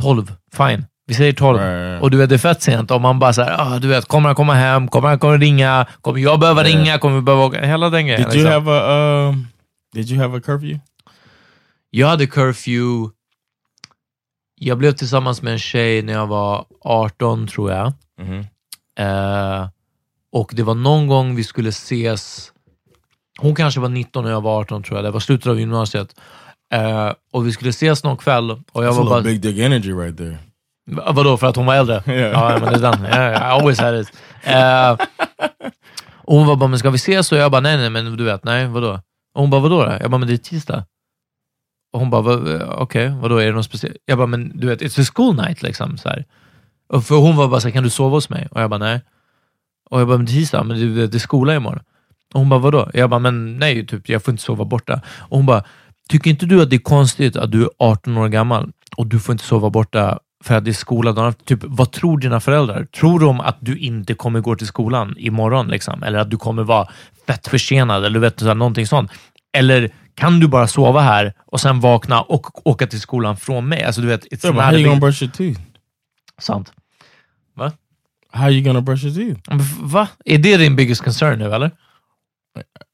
12, 0.00 0.32
fine. 0.56 0.86
Vi 1.06 1.14
säger 1.14 1.32
12. 1.32 1.58
Right. 1.58 2.02
Och 2.02 2.10
du 2.10 2.16
vet, 2.16 2.28
det 2.28 2.34
är 2.36 2.38
fett 2.38 2.62
sent. 2.62 2.90
Och 2.90 3.00
man 3.00 3.18
bara 3.18 3.32
såhär, 3.32 3.56
ah, 3.58 3.78
du 3.78 3.88
vet, 3.88 4.06
kommer 4.06 4.28
han 4.28 4.36
komma 4.36 4.54
hem? 4.54 4.88
Kommer 4.88 5.08
han 5.08 5.18
komma 5.18 5.36
ringa? 5.36 5.86
Kommer 6.00 6.20
jag 6.20 6.40
behöva 6.40 6.66
Yeah. 6.66 6.78
ringa? 6.78 6.98
Kommer 6.98 7.16
vi 7.16 7.22
behöva 7.22 7.44
åka? 7.44 7.66
Hela 7.66 7.90
den 7.90 8.06
grejen. 8.06 8.30
Did 8.30 8.34
you 8.34 8.44
liksom. 8.44 8.66
have 8.66 8.72
a 8.72 9.28
um? 9.28 9.46
Did 9.94 10.10
you 10.10 10.20
have 10.20 10.38
a 10.38 10.40
curfew? 10.40 10.80
Jag 11.90 12.08
hade 12.08 12.26
curfew. 12.26 13.10
Jag 14.60 14.78
blev 14.78 14.92
tillsammans 14.92 15.42
med 15.42 15.52
en 15.52 15.58
tjej 15.58 16.02
när 16.02 16.12
jag 16.12 16.26
var 16.26 16.64
18, 16.80 17.46
tror 17.48 17.72
jag. 17.72 17.92
Mhm. 18.20 18.46
Eh, 18.98 19.68
och 20.32 20.50
det 20.54 20.62
var 20.62 20.74
någon 20.74 21.06
gång 21.06 21.36
vi 21.36 21.44
skulle 21.44 21.68
ses. 21.68 22.52
Hon 23.38 23.54
kanske 23.54 23.80
var 23.80 23.88
19 23.88 24.24
och 24.24 24.30
jag 24.30 24.40
var 24.40 24.58
18, 24.60 24.82
tror 24.82 24.98
jag. 24.98 25.04
Det 25.04 25.10
var 25.10 25.20
slutet 25.20 25.46
av 25.46 25.60
gymnasiet. 25.60 26.14
Eh, 26.72 27.12
och 27.32 27.46
vi 27.46 27.52
skulle 27.52 27.70
ses 27.70 28.04
någon 28.04 28.16
kväll. 28.16 28.50
Och 28.50 28.84
jag 28.84 28.92
That's 28.94 28.96
var 28.96 29.04
bara... 29.04 29.20
big 29.22 29.40
dick 29.40 29.58
energy 29.58 29.92
right 29.92 30.16
there. 30.16 30.38
Va- 30.90 31.12
Vadå, 31.12 31.36
för 31.36 31.46
att 31.46 31.56
hon 31.56 31.66
var 31.66 31.74
äldre? 31.74 32.02
Yeah. 32.12 32.32
Ja, 32.32 32.58
men 32.60 32.72
det 32.72 32.88
är 32.88 32.92
den. 32.92 33.04
Yeah, 33.04 33.32
I 33.32 33.60
always 33.60 33.78
had 33.80 34.00
it. 34.00 34.12
Eh, 34.42 34.92
och 36.14 36.36
hon 36.36 36.46
var 36.46 36.56
bara, 36.56 36.68
men 36.68 36.78
ska 36.78 36.90
vi 36.90 36.96
ses? 36.96 37.32
Och 37.32 37.38
jag 37.38 37.50
bara, 37.50 37.60
nej, 37.60 37.76
nej, 37.76 37.90
men 37.90 38.16
du 38.16 38.24
vet, 38.24 38.44
nej, 38.44 38.66
vadå? 38.66 38.92
Och 39.34 39.40
hon 39.40 39.50
bara, 39.50 39.60
vadå 39.60 39.84
då? 39.84 39.96
Jag 40.00 40.10
bara, 40.10 40.18
men 40.18 40.28
det 40.28 40.34
är 40.34 40.38
tisdag. 40.38 40.84
Och 41.96 42.00
hon 42.00 42.10
bara, 42.10 42.20
okej, 42.20 42.54
okay, 42.54 42.68
okej, 42.68 43.08
vadå, 43.20 43.36
är 43.36 43.46
det 43.46 43.52
något 43.52 43.64
speciellt? 43.64 43.96
Jag 44.06 44.18
bara, 44.18 44.26
men 44.26 44.52
du 44.54 44.66
vet, 44.66 44.82
it's 44.82 45.00
a 45.00 45.04
school 45.14 45.36
night 45.36 45.62
liksom. 45.62 45.98
Så 45.98 46.08
här. 46.08 46.24
Och 46.88 47.04
för 47.04 47.14
hon 47.14 47.36
var 47.36 47.48
bara 47.48 47.60
så 47.60 47.68
här, 47.68 47.72
kan 47.72 47.84
du 47.84 47.90
sova 47.90 48.16
hos 48.16 48.30
mig? 48.30 48.48
Och 48.50 48.60
jag 48.60 48.70
bara, 48.70 48.78
nej. 48.78 49.00
Och 49.90 50.00
jag 50.00 50.08
bara, 50.08 50.16
men 50.16 50.26
det 50.26 50.32
är 50.32 50.34
tisdag, 50.34 50.64
men 50.64 50.78
det, 50.78 50.94
det, 50.94 51.06
det 51.06 51.16
är 51.16 51.18
skola 51.18 51.54
imorgon. 51.54 51.82
Och 52.34 52.40
hon 52.40 52.48
bara, 52.48 52.60
vadå? 52.60 52.90
Jag 52.94 53.10
bara, 53.10 53.20
men 53.20 53.58
nej, 53.58 53.86
typ, 53.86 54.08
jag 54.08 54.22
får 54.22 54.32
inte 54.32 54.42
sova 54.42 54.64
borta. 54.64 55.00
Och 55.18 55.36
hon 55.36 55.46
bara, 55.46 55.64
tycker 56.08 56.30
inte 56.30 56.46
du 56.46 56.62
att 56.62 56.70
det 56.70 56.76
är 56.76 56.80
konstigt 56.80 57.36
att 57.36 57.52
du 57.52 57.62
är 57.62 57.70
18 57.78 58.18
år 58.18 58.28
gammal 58.28 58.72
och 58.96 59.06
du 59.06 59.20
får 59.20 59.32
inte 59.32 59.44
sova 59.44 59.70
borta 59.70 60.18
för 60.44 60.54
att 60.54 60.64
det 60.64 60.70
är 60.70 60.72
skola 60.72 61.12
dagen 61.12 61.28
efter? 61.28 61.44
Typ, 61.44 61.60
vad 61.62 61.92
tror 61.92 62.18
dina 62.18 62.40
föräldrar? 62.40 62.84
Tror 62.84 63.20
de 63.20 63.40
att 63.40 63.56
du 63.60 63.78
inte 63.78 64.14
kommer 64.14 64.40
gå 64.40 64.56
till 64.56 64.66
skolan 64.66 65.14
imorgon? 65.18 65.68
Liksom? 65.68 66.02
Eller 66.02 66.18
att 66.18 66.30
du 66.30 66.36
kommer 66.36 66.62
vara 66.62 66.88
fett 67.26 67.48
försenad? 67.48 68.04
Eller 68.04 68.20
vet 68.20 68.36
du, 68.36 68.40
så 68.40 68.48
här, 68.48 68.54
någonting 68.54 68.86
sånt? 68.86 69.10
Eller 69.52 69.92
kan 70.16 70.40
du 70.40 70.48
bara 70.48 70.66
sova 70.66 71.00
här 71.00 71.34
och 71.46 71.60
sen 71.60 71.80
vakna 71.80 72.20
och 72.20 72.66
åka 72.68 72.86
till 72.86 73.00
skolan 73.00 73.36
från 73.36 73.68
mig? 73.68 73.84
Alltså, 73.84 74.00
du 74.00 74.06
vet, 74.06 74.24
it's 74.24 74.44
Yeah, 74.44 74.54
but 74.56 74.64
how 74.64 74.72
you 74.72 74.84
gonna 74.84 75.00
brush 75.00 75.22
your 75.22 75.32
teeth? 75.32 75.60
Sant. 76.38 76.72
Va? 77.54 77.72
How 78.32 78.50
you 78.50 78.64
gonna 78.64 78.80
brush 78.80 79.04
your 79.04 79.14
teeth? 79.14 79.40
Va? 79.80 80.08
Är 80.24 80.38
det 80.38 80.56
din 80.56 80.76
biggest 80.76 81.04
concern 81.04 81.38
nu, 81.38 81.54
eller? 81.54 81.70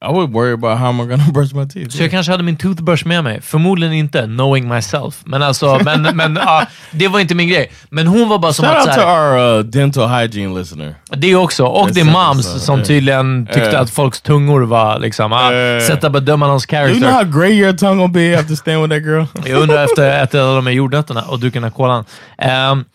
I 0.05 0.11
would 0.11 0.31
worry 0.33 0.53
about 0.53 0.77
how 0.79 0.87
am 0.87 1.01
I 1.01 1.05
gonna 1.05 1.23
brush 1.33 1.55
my 1.55 1.67
teeth. 1.69 1.89
Så 1.95 2.03
jag 2.03 2.11
kanske 2.11 2.31
hade 2.31 2.43
min 2.43 2.57
toothbrush 2.57 3.07
med 3.07 3.23
mig. 3.23 3.41
Förmodligen 3.41 3.93
inte, 3.93 4.21
knowing 4.25 4.67
myself. 4.69 5.21
Men 5.25 5.43
alltså, 5.43 5.79
men, 5.85 6.01
men 6.01 6.35
ja, 6.35 6.65
det 6.91 7.07
var 7.07 7.19
inte 7.19 7.35
min 7.35 7.47
grej. 7.49 7.71
Men 7.89 8.07
hon 8.07 8.29
var 8.29 8.39
bara 8.39 8.53
som 8.53 8.65
Shout 8.65 8.75
att... 8.77 8.85
out 8.87 8.93
Så 8.95 9.01
to 9.01 9.07
our 9.07 9.57
uh, 9.57 9.63
dental 9.65 10.09
hygiene 10.09 10.59
listener. 10.59 10.95
det 11.17 11.35
också. 11.35 11.65
Och 11.65 11.91
det 11.93 11.99
är 12.01 12.05
moms 12.05 12.45
så. 12.53 12.59
som 12.59 12.79
Eh. 12.79 12.85
tydligen 12.85 13.45
tyckte 13.45 13.71
Eh. 13.71 13.81
att 13.81 13.89
folks 13.89 14.21
tungor 14.21 14.61
var 14.61 14.99
liksom... 14.99 15.33
Ah, 15.33 15.53
Eh. 15.53 15.81
sätta 15.87 16.09
bedöma 16.09 16.47
någons 16.47 16.67
Do 16.67 16.75
you 16.75 16.85
character. 16.85 16.99
know 17.07 17.11
how 17.11 17.39
gray 17.41 17.51
your 17.53 17.73
tongue 17.73 17.95
gonna 17.95 18.07
be 18.13 18.39
after 18.39 18.55
staying 18.55 18.81
with 18.81 18.93
that 18.95 19.03
girl? 19.05 19.23
Jag 19.51 19.61
undrar 19.61 19.83
efter 19.83 20.23
äta 20.23 20.41
alla 20.43 20.55
de 20.55 20.65
här 20.67 20.73
jordnötterna 20.73 21.21
och 21.21 21.39
druckit 21.39 21.53
den 21.53 21.63
här 21.63 21.71
kolan. 21.71 22.05
Ehm, 22.37 22.85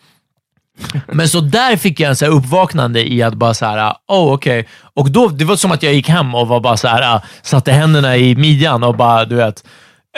men 1.07 1.29
så 1.29 1.39
där 1.41 1.77
fick 1.77 1.99
jag 1.99 2.09
en 2.09 2.15
så 2.15 2.25
uppvaknande 2.25 3.13
i 3.13 3.23
att 3.23 3.33
bara 3.33 3.53
så 3.53 3.65
här, 3.65 3.95
oh 4.07 4.33
okej. 4.33 4.67
Och 4.93 5.11
då, 5.11 5.27
det 5.27 5.45
var 5.45 5.55
som 5.55 5.71
att 5.71 5.83
jag 5.83 5.93
gick 5.93 6.09
hem 6.09 6.35
och 6.35 6.47
var 6.47 6.59
bara 6.59 6.77
så 6.77 6.87
här, 6.87 7.21
satte 7.41 7.71
händerna 7.71 8.17
i 8.17 8.35
midjan 8.35 8.83
och 8.83 8.95
bara, 8.95 9.25
du 9.25 9.35
vet, 9.35 9.63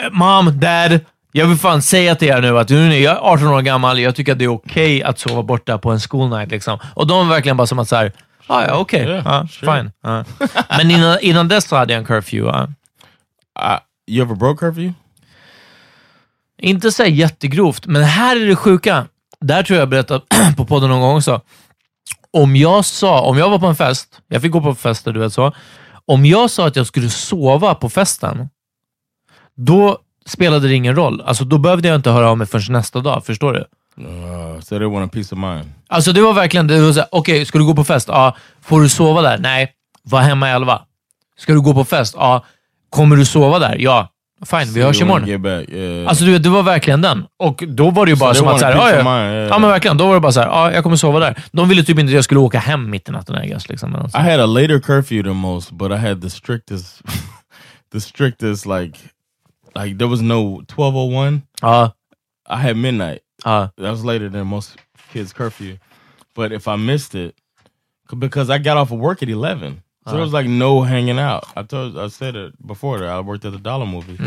"Eh, 0.02 0.10
mom, 0.12 0.60
dad, 0.60 1.00
jag 1.32 1.46
vill 1.46 1.58
fan 1.58 1.82
säga 1.82 2.14
till 2.14 2.28
er 2.28 2.40
nu 2.40 2.58
att 2.58 2.68
nu 2.68 2.94
är 2.94 3.00
jag 3.00 3.18
18 3.22 3.46
år 3.48 3.60
gammal, 3.62 3.98
jag 4.00 4.16
tycker 4.16 4.32
att 4.32 4.38
det 4.38 4.44
är 4.44 4.52
okej 4.52 5.02
att 5.02 5.18
sova 5.18 5.42
borta 5.42 5.78
på 5.78 5.90
en 5.90 6.00
school 6.00 6.28
night. 6.30 6.50
Liksom. 6.50 6.78
Och 6.94 7.06
de 7.06 7.18
var 7.28 7.34
verkligen 7.34 7.56
bara 7.56 7.66
som 7.66 7.78
att 7.78 7.88
så 7.88 7.96
här, 7.96 8.12
ah, 8.46 8.62
ja 8.64 8.74
okej, 8.76 9.02
Yeah, 9.06 9.26
ah, 9.26 9.46
sure. 9.48 9.76
fine. 9.76 9.92
ah." 10.02 10.24
Men 10.78 10.90
innan, 10.90 11.18
innan 11.20 11.48
dess 11.48 11.64
så 11.68 11.76
hade 11.76 11.92
jag 11.92 12.00
en 12.00 12.06
curfew. 12.06 12.58
ah. 12.58 12.66
Uh, 13.74 13.78
you 14.08 14.24
ever 14.26 14.34
broke 14.34 14.58
curfew? 14.60 14.94
Inte 16.62 16.92
så 16.92 17.04
jättegrovt, 17.04 17.86
men 17.86 18.02
här 18.02 18.36
är 18.40 18.46
det 18.46 18.56
sjuka. 18.56 19.06
Där 19.42 19.62
tror 19.62 19.76
jag 19.76 19.82
jag 19.82 19.88
berättat 19.88 20.24
på 20.56 20.64
podden 20.64 20.90
någon 20.90 21.00
gång 21.00 21.16
också. 21.16 21.40
Om 22.30 22.56
jag 22.56 22.84
sa, 22.84 23.20
om 23.20 23.38
jag 23.38 23.50
var 23.50 23.58
på 23.58 23.66
en 23.66 23.76
fest, 23.76 24.20
jag 24.28 24.42
fick 24.42 24.52
gå 24.52 24.60
på 24.60 24.74
fester, 24.74 25.12
du 25.12 25.20
vet 25.20 25.32
så. 25.32 25.52
Om 26.06 26.26
jag 26.26 26.50
sa 26.50 26.66
att 26.66 26.76
jag 26.76 26.86
skulle 26.86 27.10
sova 27.10 27.74
på 27.74 27.88
festen, 27.88 28.48
då 29.56 29.98
spelade 30.26 30.68
det 30.68 30.74
ingen 30.74 30.96
roll. 30.96 31.20
Alltså 31.20 31.44
då 31.44 31.58
behövde 31.58 31.88
jag 31.88 31.94
inte 31.94 32.10
höra 32.10 32.30
av 32.30 32.38
mig 32.38 32.46
förrän 32.46 32.72
nästa 32.72 33.00
dag, 33.00 33.26
förstår 33.26 33.52
du? 33.52 33.64
Uh, 33.98 34.60
so 34.60 34.78
they 34.78 34.86
want 34.86 35.10
a 35.10 35.10
peace 35.12 35.34
of 35.34 35.38
mind. 35.38 35.72
Alltså 35.88 36.12
det 36.12 36.20
var 36.20 36.32
verkligen, 36.32 36.66
det 36.66 36.80
var 36.80 37.06
okej, 37.10 37.44
ska 37.46 37.58
du 37.58 37.64
gå 37.64 37.74
på 37.74 37.84
fest? 37.84 38.08
Ja. 38.08 38.36
Får 38.62 38.80
du 38.80 38.88
sova 38.88 39.22
där? 39.22 39.38
Nej. 39.38 39.72
Var 40.02 40.20
hemma 40.20 40.48
elva. 40.48 40.82
Ska 41.38 41.52
du 41.52 41.60
gå 41.60 41.74
på 41.74 41.84
fest? 41.84 42.14
Ja. 42.18 42.44
Kommer 42.90 43.16
du 43.16 43.24
sova 43.24 43.58
där? 43.58 43.76
Ja. 43.78 44.08
Fine, 44.46 44.64
vi 44.74 44.82
hörs 44.82 45.00
imorgon. 45.00 45.42
Back. 45.42 45.68
Yeah. 45.68 46.08
Alltså 46.08 46.24
du 46.24 46.32
vet, 46.32 46.42
det 46.42 46.48
var 46.48 46.62
verkligen 46.62 47.00
den. 47.02 47.26
Och 47.38 47.64
då 47.66 47.90
var 47.90 48.06
det 48.06 48.10
ju 48.10 48.16
So 48.16 48.20
bara 48.20 48.32
they 48.32 48.38
som 48.38 48.48
att 48.48 48.60
såhär, 48.60 48.74
ja, 48.74 48.90
ja. 48.90 48.96
yeah, 48.96 49.48
ja 49.48 49.58
men 49.58 49.70
verkligen. 49.70 49.96
Då 49.96 50.06
var 50.06 50.14
det 50.14 50.20
bara 50.20 50.32
såhär, 50.32 50.46
ja 50.46 50.72
jag 50.72 50.82
kommer 50.82 50.96
sova 50.96 51.18
där. 51.18 51.42
De 51.52 51.68
ville 51.68 51.82
typ 51.84 51.98
inte 51.98 52.10
att 52.10 52.14
jag 52.14 52.24
skulle 52.24 52.40
åka 52.40 52.58
hem 52.58 52.90
mitt 52.90 53.08
i 53.08 53.12
natten 53.12 53.44
I 53.44 53.48
guess. 53.48 53.68
Liksom, 53.68 53.90
något 53.90 54.14
I 54.14 54.18
had 54.18 54.40
a 54.40 54.46
later 54.46 54.80
curfew 54.80 55.28
than 55.28 55.36
most, 55.36 55.70
but 55.70 55.90
I 55.92 55.96
had 55.96 56.22
the 56.22 56.30
strictest, 56.30 57.02
the 57.92 58.00
strictest 58.00 58.66
like, 58.66 58.98
like 59.74 59.98
there 59.98 60.08
was 60.08 60.20
no 60.20 60.62
twelve 60.66 60.96
oh 60.96 61.16
one. 61.16 61.40
Ja, 61.62 61.92
I 62.50 62.56
had 62.56 62.76
midnight. 62.76 63.18
ja. 63.44 63.70
That 63.76 63.90
was 63.90 64.04
later 64.04 64.30
than 64.30 64.46
most 64.46 64.76
kids' 65.12 65.32
curfew. 65.32 65.76
But 66.36 66.52
if 66.52 66.66
I 66.66 66.76
missed 66.76 67.14
it, 67.14 67.34
because 68.18 68.50
I 68.50 68.58
got 68.58 68.76
off 68.76 68.90
of 68.92 68.98
work 68.98 69.22
at 69.22 69.28
eleven, 69.28 69.82
so 70.06 70.12
there 70.12 70.20
was 70.20 70.32
like 70.32 70.46
no 70.46 70.82
hanging 70.82 71.18
out. 71.18 71.44
I 71.56 71.62
told, 71.62 71.96
I 71.98 72.08
said 72.08 72.34
it 72.36 72.66
before 72.66 72.98
that 73.00 73.08
I 73.08 73.20
worked 73.20 73.44
at 73.44 73.52
the 73.52 73.58
Dollar 73.58 73.86
Movie, 73.86 74.18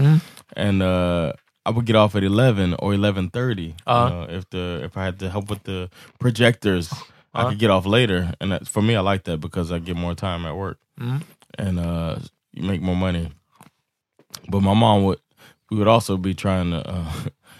and 0.55 0.82
uh, 0.82 1.34
I 1.65 1.69
would 1.71 1.86
get 1.86 1.95
off 1.95 2.15
at 2.15 2.23
eleven 2.23 2.76
or 2.80 2.93
eleven 2.93 3.30
thirty. 3.30 3.76
Uh-huh. 3.86 4.05
You 4.05 4.15
know, 4.28 4.38
if 4.38 4.49
the 4.49 4.82
if 4.84 4.97
I 4.97 5.05
had 5.05 5.19
to 5.19 5.30
help 5.30 5.49
with 5.49 5.63
the 5.63 5.89
projectors, 6.19 6.91
I 7.34 7.41
Uh-huh. 7.41 7.49
could 7.49 7.59
get 7.59 7.69
off 7.71 7.86
later, 7.86 8.34
and 8.39 8.51
that, 8.51 8.67
for 8.67 8.82
me, 8.82 8.95
I 8.95 9.01
like 9.01 9.23
that 9.26 9.39
because 9.39 9.71
I 9.71 9.80
get 9.80 9.95
more 9.97 10.15
time 10.15 10.45
at 10.45 10.55
work, 10.55 10.78
Mhm. 10.99 11.21
and 11.57 11.80
uh, 11.80 12.15
you 12.53 12.63
make 12.63 12.82
more 12.82 12.95
money. 12.95 13.32
But 14.49 14.61
my 14.61 14.73
mom 14.73 15.03
would, 15.05 15.19
we 15.69 15.78
would 15.78 15.88
also 15.88 16.17
be 16.17 16.34
trying 16.34 16.71
to. 16.71 16.88
Uh, 16.89 17.11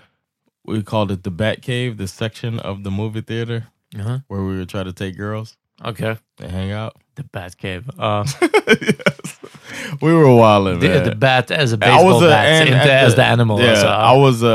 we 0.66 0.82
called 0.84 1.12
it 1.12 1.24
the 1.24 1.32
Bat 1.32 1.62
Cave, 1.62 1.98
the 1.98 2.08
section 2.08 2.60
of 2.60 2.84
the 2.84 2.92
movie 2.92 3.22
theater 3.22 3.68
Jaha. 3.94 4.24
where 4.28 4.42
we 4.44 4.58
would 4.58 4.70
try 4.70 4.84
to 4.84 4.94
take 4.94 5.16
girls 5.18 5.58
Okay, 5.84 6.18
and 6.40 6.52
hang 6.52 6.72
out. 6.72 6.96
The 7.16 7.24
Bat 7.34 7.58
Cave. 7.62 7.84
Ja. 7.98 8.26
yes. 8.82 9.40
We 10.02 10.14
were 10.14 10.36
wilding, 10.36 10.80
the, 10.80 10.88
man. 10.90 11.04
the 11.04 11.16
bat 11.16 11.52
as 11.52 11.72
a 11.74 11.76
I 11.76 11.80
baseball 11.80 12.14
was 12.14 12.24
a, 12.24 12.28
bat, 12.30 12.46
and 12.46 12.76
at 12.76 12.88
as 13.08 13.16
the 13.16 13.24
animal. 13.24 13.60
Yeah, 13.62 13.70
alltså. 13.72 13.88
I 13.88 14.18
was 14.18 14.44
a, 14.44 14.48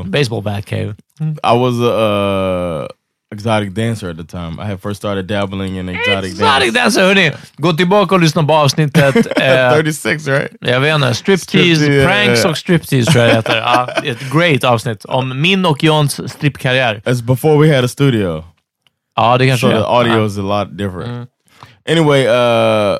uh, 0.00 0.04
baseball 0.10 0.42
bat 0.42 0.66
cave. 0.66 0.94
I 1.44 1.52
was 1.56 1.80
a 1.80 1.92
uh, 2.84 2.88
exotic 3.32 3.72
dancer 3.74 4.10
at 4.10 4.16
the 4.16 4.24
time. 4.24 4.58
I 4.60 4.64
had 4.66 4.80
first 4.80 4.96
started 5.00 5.26
dabbling 5.26 5.76
in 5.76 5.88
exotic, 5.88 6.32
Exotic 6.32 6.72
dance. 6.72 6.74
dancer, 6.74 7.02
hörni! 7.02 7.32
Gå 7.56 7.72
tillbaka 7.72 8.14
och 8.14 8.20
lyssna 8.20 8.42
på 8.44 8.52
avsnittet. 8.54 9.16
eh, 9.40 9.72
36, 9.72 10.26
right? 10.28 10.50
Jag 10.60 10.80
vet 10.80 10.94
inte. 10.94 11.14
Striptease, 11.14 11.74
Striptease, 11.76 12.06
pranks 12.06 12.44
ja. 12.44 12.50
och 12.50 12.58
striptease 12.58 13.12
tror 13.12 13.24
jag 13.24 13.34
heter. 13.34 13.62
Ett 14.04 14.32
great 14.32 14.64
avsnitt 14.64 15.04
om 15.04 15.40
min 15.42 15.66
och 15.66 15.84
Jons 15.84 16.32
strippkarriär. 16.32 17.02
That's 17.04 17.22
before 17.22 17.66
we 17.66 17.74
had 17.76 17.84
a 17.84 17.88
studio. 17.88 18.44
Ja, 19.16 19.38
det 19.38 19.46
kanske 19.46 19.66
So 19.66 19.72
the 19.72 19.84
audio 19.86 20.12
Ja. 20.18 20.26
is 20.26 20.38
a 20.38 20.42
lot 20.42 20.78
different. 20.78 21.06
Mm. 21.06 21.26
Anyway, 21.86 22.26
uh, 22.26 22.98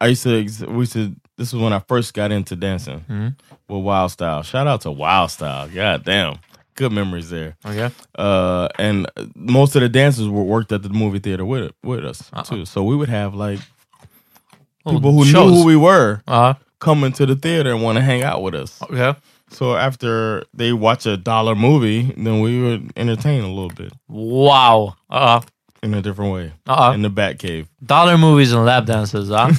I 0.00 0.06
used 0.08 0.22
to, 0.24 0.66
we 0.66 0.78
used 0.80 0.92
to, 0.94 1.14
this 1.36 1.52
was 1.52 1.62
when 1.62 1.72
I 1.72 1.78
first 1.80 2.14
got 2.14 2.32
into 2.32 2.56
dancing 2.56 3.04
Mhm. 3.08 3.36
with 3.68 3.82
Wild 3.84 4.10
Style. 4.10 4.42
Shout 4.42 4.66
out 4.66 4.80
to 4.82 4.90
Wild 4.90 5.30
Style. 5.30 5.68
God 5.68 6.04
damn. 6.04 6.38
Good 6.76 6.90
memories 6.90 7.30
there. 7.30 7.56
Okej. 7.64 7.92
Uh, 8.18 8.68
and 8.78 9.06
most 9.36 9.76
of 9.76 9.82
the 9.82 9.88
dancers 9.88 10.26
were 10.28 10.42
worked 10.42 10.72
at 10.72 10.82
the 10.82 10.88
movie 10.88 11.20
theater 11.20 11.44
with 11.44 11.72
with 11.84 12.04
us 12.04 12.28
Uh-uh. 12.32 12.42
too. 12.42 12.64
So 12.64 12.82
we 12.82 12.96
would 12.96 13.08
have 13.08 13.32
like 13.34 13.60
people 14.88 15.12
who 15.12 15.24
shows. 15.24 15.52
knew 15.52 15.58
who 15.58 15.64
we 15.64 15.76
were 15.76 16.22
Uh, 16.26 16.54
coming 16.80 17.12
to 17.12 17.26
the 17.26 17.36
theater 17.36 17.70
and 17.72 17.82
want 17.82 17.96
to 17.98 18.02
hang 18.02 18.24
out 18.24 18.42
with 18.42 18.56
us. 18.56 18.82
okay. 18.82 19.14
So 19.50 19.76
after 19.76 20.44
they 20.52 20.72
watch 20.72 21.06
a 21.06 21.16
dollar 21.16 21.54
movie, 21.54 22.12
then 22.16 22.40
we 22.40 22.60
would 22.60 22.92
entertain 22.96 23.44
a 23.44 23.48
little 23.48 23.70
bit 23.70 23.92
Wow. 24.08 24.96
Uh, 25.08 25.42
in 25.84 25.94
a 25.94 26.00
different 26.02 26.32
way 26.32 26.52
uh, 26.66 26.92
in 26.94 27.02
the 27.02 27.10
Bat 27.10 27.38
Cave. 27.38 27.68
dollar 27.84 28.16
movies 28.18 28.52
and 28.52 28.64
lap 28.64 28.86
dances. 28.86 29.30
Uh. 29.30 29.52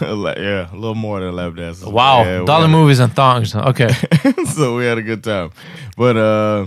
Like, 0.00 0.38
yeah, 0.38 0.72
a 0.72 0.74
little 0.74 0.94
more 0.94 1.20
than 1.20 1.34
lap 1.36 1.54
dances. 1.54 1.84
Wow. 1.84 2.24
Yeah, 2.24 2.44
dollar 2.44 2.66
had 2.66 2.72
movies 2.72 2.98
and 2.98 3.12
thongs. 3.14 3.54
Okay. 3.54 3.92
so 4.54 4.76
we 4.76 4.84
had 4.84 4.98
a 4.98 5.02
good 5.02 5.22
time. 5.22 5.50
But 5.96 6.16
uh 6.16 6.66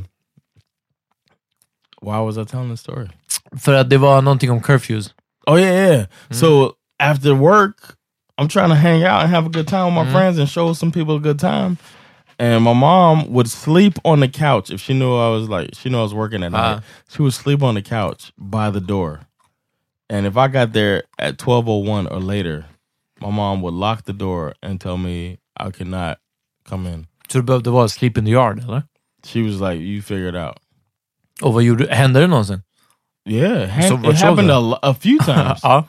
why 2.02 2.20
was 2.20 2.38
I 2.38 2.44
telling 2.44 2.70
the 2.70 2.78
story? 2.78 3.10
För 3.58 3.74
att 3.74 3.90
det 3.90 3.98
var 3.98 4.22
någonting 4.22 4.52
om 4.52 4.62
curfews. 4.62 5.14
Oh 5.48 5.60
yeah, 5.60 5.76
yeah. 5.76 6.06
So 6.32 6.76
after 7.00 7.34
work, 7.34 7.98
I'm 8.38 8.48
trying 8.48 8.70
to 8.70 8.76
hang 8.76 9.04
out 9.04 9.24
and 9.24 9.30
have 9.30 9.46
a 9.46 9.50
good 9.50 9.68
time 9.68 9.86
with 9.86 10.06
my 10.06 10.12
friends 10.12 10.40
and 10.40 10.50
show 10.50 10.74
some 10.74 10.92
people 10.92 11.16
a 11.16 11.20
good 11.20 11.40
time. 11.40 11.78
And 12.40 12.64
my 12.64 12.74
mom 12.74 13.32
would 13.34 13.50
sleep 13.50 13.94
on 14.04 14.20
the 14.20 14.28
couch 14.28 14.72
if 14.72 14.82
she 14.82 14.94
knew 14.94 15.16
I 15.16 15.30
was 15.30 15.50
like 15.50 15.70
she 15.76 15.90
knew 15.90 16.00
I 16.00 16.04
was 16.04 16.14
working 16.14 16.42
that 16.42 16.52
night. 16.52 16.74
Uh. 16.78 16.82
She 17.10 17.22
would 17.22 17.34
sleep 17.34 17.62
on 17.64 17.76
the 17.76 17.82
couch 17.82 18.32
by 18.38 18.70
the 18.72 18.82
door. 18.82 19.20
And 20.10 20.26
if 20.26 20.36
I 20.38 20.48
got 20.48 20.74
there 20.74 21.04
at 21.18 21.42
1201 21.42 22.08
or 22.08 22.20
later, 22.20 22.66
my 23.22 23.30
mom 23.32 23.62
would 23.62 23.74
lock 23.74 24.04
the 24.04 24.14
door 24.14 24.54
and 24.62 24.80
tell 24.82 24.98
me 24.98 25.38
I 25.58 25.72
could 25.72 25.88
not 25.88 26.18
come 26.70 26.88
in. 26.88 27.08
Så 27.30 27.38
det 27.38 27.44
behövde 27.44 27.72
vara 27.72 27.88
sleep 27.88 28.18
in 28.18 28.26
the 28.26 28.32
yard, 28.32 28.60
eller? 28.60 28.84
She 29.24 29.42
was 29.42 29.62
like, 29.62 29.80
"You 29.82 30.02
figure 30.02 30.30
it 30.30 30.36
out." 30.36 30.58
Och 31.42 31.54
vad 31.54 31.64
gjorde 31.64 31.88
Hände 31.96 32.20
det 32.20 32.28
någonsin? 32.28 32.62
Yeah, 33.26 33.70
ha- 33.70 33.88
So 33.88 34.10
it 34.10 34.22
happened 34.22 34.52
a, 34.52 34.80
a 34.84 34.94
few 34.94 35.18
times. 35.26 35.64
Vad 35.64 35.86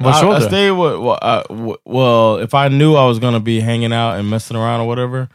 I, 0.00 0.36
I 0.36 0.40
stayed 0.40 0.72
with 0.72 0.98
well, 0.98 1.18
I, 1.22 1.42
well, 1.84 2.38
if 2.42 2.54
I 2.54 2.68
knew 2.68 2.96
I 2.96 3.06
was 3.06 3.18
gonna 3.20 3.40
be 3.40 3.60
hanging 3.60 3.92
out 3.92 4.18
and 4.18 4.28
messing 4.28 4.56
around 4.56 4.80
or 4.80 4.86
whatever, 4.88 5.28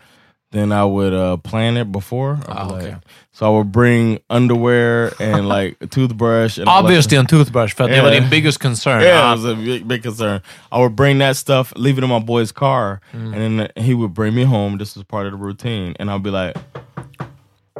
then 0.52 0.72
I 0.72 0.84
would 0.86 1.14
uh, 1.14 1.38
plan 1.38 1.78
it 1.78 1.92
before. 1.92 2.38
Like- 2.48 2.72
okay. 2.72 2.96
so 3.34 3.46
I 3.46 3.50
would 3.58 3.72
bring 3.72 4.20
underwear 4.30 5.14
and 5.20 5.48
like 5.58 5.78
a 5.82 5.88
toothbrush. 5.88 6.58
And 6.60 6.68
Obviously 6.70 7.18
en 7.18 7.26
toothbrush, 7.26 7.74
för 7.76 7.84
att 7.84 7.90
det 7.90 8.02
var 8.02 8.12
Yeah. 8.12 8.22
din 8.22 8.30
biggest 8.30 8.60
concern. 8.62 9.02
Yeah, 9.04 9.22
Ah. 9.24 9.34
it 9.34 9.40
was 9.40 9.46
a 9.54 9.56
big, 9.56 9.86
big 9.88 10.04
concern. 10.04 10.42
I 10.72 10.78
would 10.78 10.96
bring 10.96 11.20
that 11.20 11.38
stuff, 11.38 11.74
leave 11.76 11.98
it 11.98 12.04
in 12.04 12.10
my 12.10 12.20
boy's 12.20 12.52
car, 12.52 13.00
Mm. 13.14 13.34
and 13.34 13.60
then 13.60 13.68
he 13.86 13.94
would 13.94 14.14
bring 14.14 14.36
me 14.36 14.44
home. 14.46 14.78
This 14.78 14.96
was 14.96 15.06
part 15.06 15.26
of 15.26 15.32
the 15.32 15.38
routine, 15.46 15.96
and 16.00 16.10
I'd 16.12 16.24
be 16.24 16.30
like, 16.32 16.56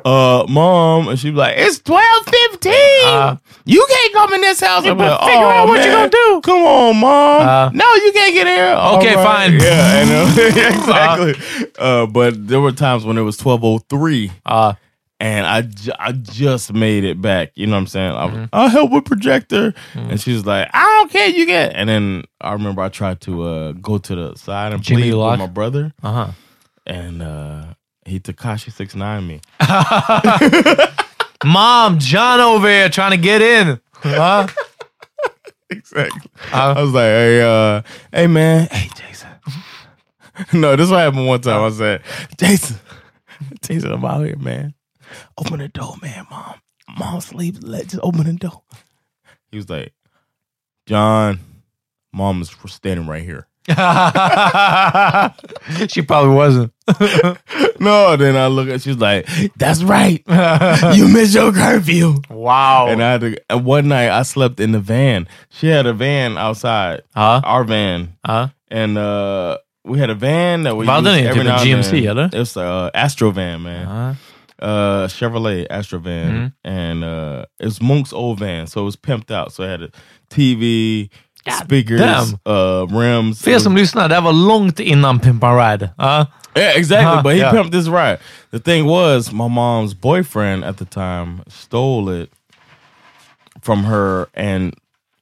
"Uh, 0.06 0.46
mom," 0.50 1.08
and 1.08 1.20
she'd 1.20 1.32
be 1.32 1.38
like, 1.38 1.56
"It's 1.58 1.80
twelve 1.80 2.26
fifteen. 2.26 3.06
Uh, 3.06 3.38
you 3.66 3.86
can't 3.90 4.14
come 4.14 4.34
in 4.34 4.42
this 4.42 4.60
house." 4.60 4.84
Better 4.84 4.96
like, 4.96 5.20
figure 5.22 5.36
"Oh, 5.38 5.50
out 5.50 5.68
what 5.68 5.80
you 5.84 5.92
man, 5.92 6.10
gonna 6.10 6.10
do." 6.10 6.42
Come 6.42 6.64
on, 6.64 6.98
mom. 6.98 7.42
Uh, 7.42 7.70
no, 7.74 7.86
you 7.96 8.12
can't 8.14 8.34
get 8.34 8.48
here. 8.48 8.76
Okay, 8.98 9.14
"All 9.16 9.24
fine." 9.24 9.54
Yeah, 9.60 10.02
I 10.02 10.06
know 10.06 10.34
exactly. 10.48 11.72
Uh, 11.80 12.06
but 12.08 12.48
there 12.48 12.62
were 12.62 12.72
times 12.72 13.06
when 13.06 13.18
it 13.18 13.22
was 13.22 13.38
twelve 13.38 13.64
oh 13.64 13.80
three. 13.80 14.32
Uh, 14.46 14.74
and 15.20 15.46
I, 15.46 15.62
ju- 15.62 15.92
I 16.00 16.14
just 16.14 16.74
made 16.74 17.04
it 17.04 17.22
back. 17.22 17.52
You 17.54 17.68
know 17.68 17.74
what 17.74 17.82
I'm 17.82 17.88
saying? 17.88 18.12
I, 18.12 18.28
Mm-hmm. 18.28 18.46
I'll 18.54 18.70
help 18.70 18.90
with 18.92 19.06
projector. 19.06 19.72
And 19.94 20.20
she's 20.20 20.48
like, 20.48 20.68
I 20.74 20.82
don't 20.98 21.12
care, 21.12 21.28
you 21.30 21.46
get. 21.46 21.74
And 21.76 21.88
then 21.88 22.24
I 22.42 22.54
remember 22.54 22.82
I 22.82 22.90
tried 22.90 23.22
to 23.22 23.44
uh, 23.44 23.72
go 23.74 24.00
to 24.00 24.16
the 24.16 24.36
side 24.36 24.74
and 24.74 24.82
Jimmy 24.82 25.04
plead 25.04 25.14
Lock? 25.14 25.32
with 25.34 25.40
my 25.42 25.46
brother, 25.54 25.94
aha. 26.02 26.34
and 26.88 27.22
uh, 27.22 27.66
he 28.06 28.20
Tekashi 28.20 28.72
six 28.72 28.96
nine 28.96 29.28
me. 29.28 29.42
Mom, 31.44 32.00
Jon 32.00 32.40
over 32.40 32.68
here 32.68 32.90
trying 32.90 33.12
to 33.12 33.18
get 33.18 33.42
in. 33.42 33.80
Huh? 33.94 34.48
exactly. 35.70 36.30
Uh, 36.54 36.74
I 36.76 36.82
was 36.82 36.94
like, 36.94 37.04
hey, 37.04 37.42
uh, 37.42 37.82
hey 38.12 38.28
man, 38.28 38.68
hey 38.72 38.90
Jason. 38.96 39.30
no, 40.54 40.76
this 40.76 40.90
what 40.90 41.00
happened 41.00 41.28
one 41.28 41.42
time. 41.42 41.64
I 41.64 41.70
said, 41.70 42.02
Jason, 42.38 42.78
Jason, 43.62 43.92
I'm 43.92 44.06
out 44.06 44.26
here, 44.26 44.38
man. 44.38 44.74
Open 45.38 45.60
the 45.60 45.68
door, 45.68 45.96
man. 46.02 46.26
Mom, 46.30 46.56
mom 46.98 47.22
sleep. 47.22 47.58
Let 47.62 47.88
just 47.88 48.04
open 48.04 48.24
the 48.24 48.34
door. 48.34 48.64
He 49.52 49.58
was 49.58 49.70
like, 49.70 49.94
Jon, 50.86 51.40
mom 52.14 52.42
is 52.42 52.56
standing 52.68 53.08
right 53.08 53.24
here. 53.24 53.48
she 55.88 56.02
probably 56.02 56.34
wasn't. 56.36 56.74
No, 57.80 58.16
then 58.16 58.36
I 58.36 58.46
look 58.48 58.70
at 58.70 58.82
she's 58.82 58.98
like, 58.98 59.28
That's 59.58 59.82
right. 59.84 60.24
you 60.96 61.08
missed 61.08 61.34
your 61.34 61.52
curfew. 61.52 62.16
wow. 62.30 62.88
And 62.88 63.02
I 63.02 63.14
had 63.14 63.22
to 63.22 63.58
one 63.58 63.88
night 63.88 64.10
I 64.10 64.22
slept 64.24 64.60
in 64.60 64.72
the 64.72 64.80
van. 64.80 65.28
She 65.50 65.68
had 65.68 65.88
a 65.88 65.94
van 65.94 66.38
outside. 66.38 67.02
Ja. 67.16 67.42
Our 67.44 67.64
van. 67.64 68.18
Ja. 68.28 68.50
And 68.70 68.98
uh 69.00 69.58
we 69.84 69.98
had 69.98 70.12
a 70.12 70.16
van 70.16 70.62
that 70.64 70.78
we 70.78 70.86
used 70.86 71.04
ni? 71.04 71.26
every 71.28 71.44
now 71.44 71.58
and 71.60 71.68
GMC, 71.84 71.90
then. 71.92 72.06
eller? 72.08 72.26
It 72.32 72.38
was 72.38 72.56
uh 72.56 72.92
Astrovan, 72.94 73.62
man. 73.64 73.88
Ja. 73.88 74.16
Uh 74.64 75.08
Chevrolet 75.08 75.68
Astrovan. 75.70 76.32
Mhm. 76.32 76.54
And 76.64 77.04
uh 77.04 77.46
it 77.60 77.66
was 77.66 77.82
Monk's 77.82 78.14
old 78.14 78.38
van, 78.40 78.68
so 78.68 78.82
it 78.82 78.86
was 78.86 78.96
pimped 78.96 79.32
out. 79.32 79.54
So 79.54 79.64
it 79.64 79.70
had 79.70 79.82
a 79.82 79.90
TV, 80.30 81.10
speakers, 81.66 82.00
damn. 82.00 82.40
uh 82.46 83.00
rims. 83.00 83.42
För 83.42 83.52
er 83.52 83.60
som 83.60 83.76
lyssnar, 83.78 84.10
det 84.10 84.16
här 84.16 84.22
var 84.22 84.34
långt 84.34 84.80
innan 84.80 85.20
Pimp 85.20 85.44
and 85.44 85.60
Ride. 85.60 85.90
Ja. 85.98 86.26
Yeah, 86.56 86.76
exactly. 86.78 87.06
Uh-huh, 87.06 87.24
but 87.24 87.34
he 87.34 87.40
yeah. 87.40 87.54
pimped 87.54 87.72
this 87.72 87.88
ride. 87.88 88.20
The 88.52 88.60
thing 88.60 88.86
was, 88.86 89.32
my 89.32 89.48
mom's 89.48 89.94
boyfriend 89.94 90.66
at 90.66 90.78
the 90.78 90.86
time 90.86 91.44
stole 91.48 92.10
it 92.10 92.30
from 93.62 93.86
her 93.86 94.28
and 94.34 94.74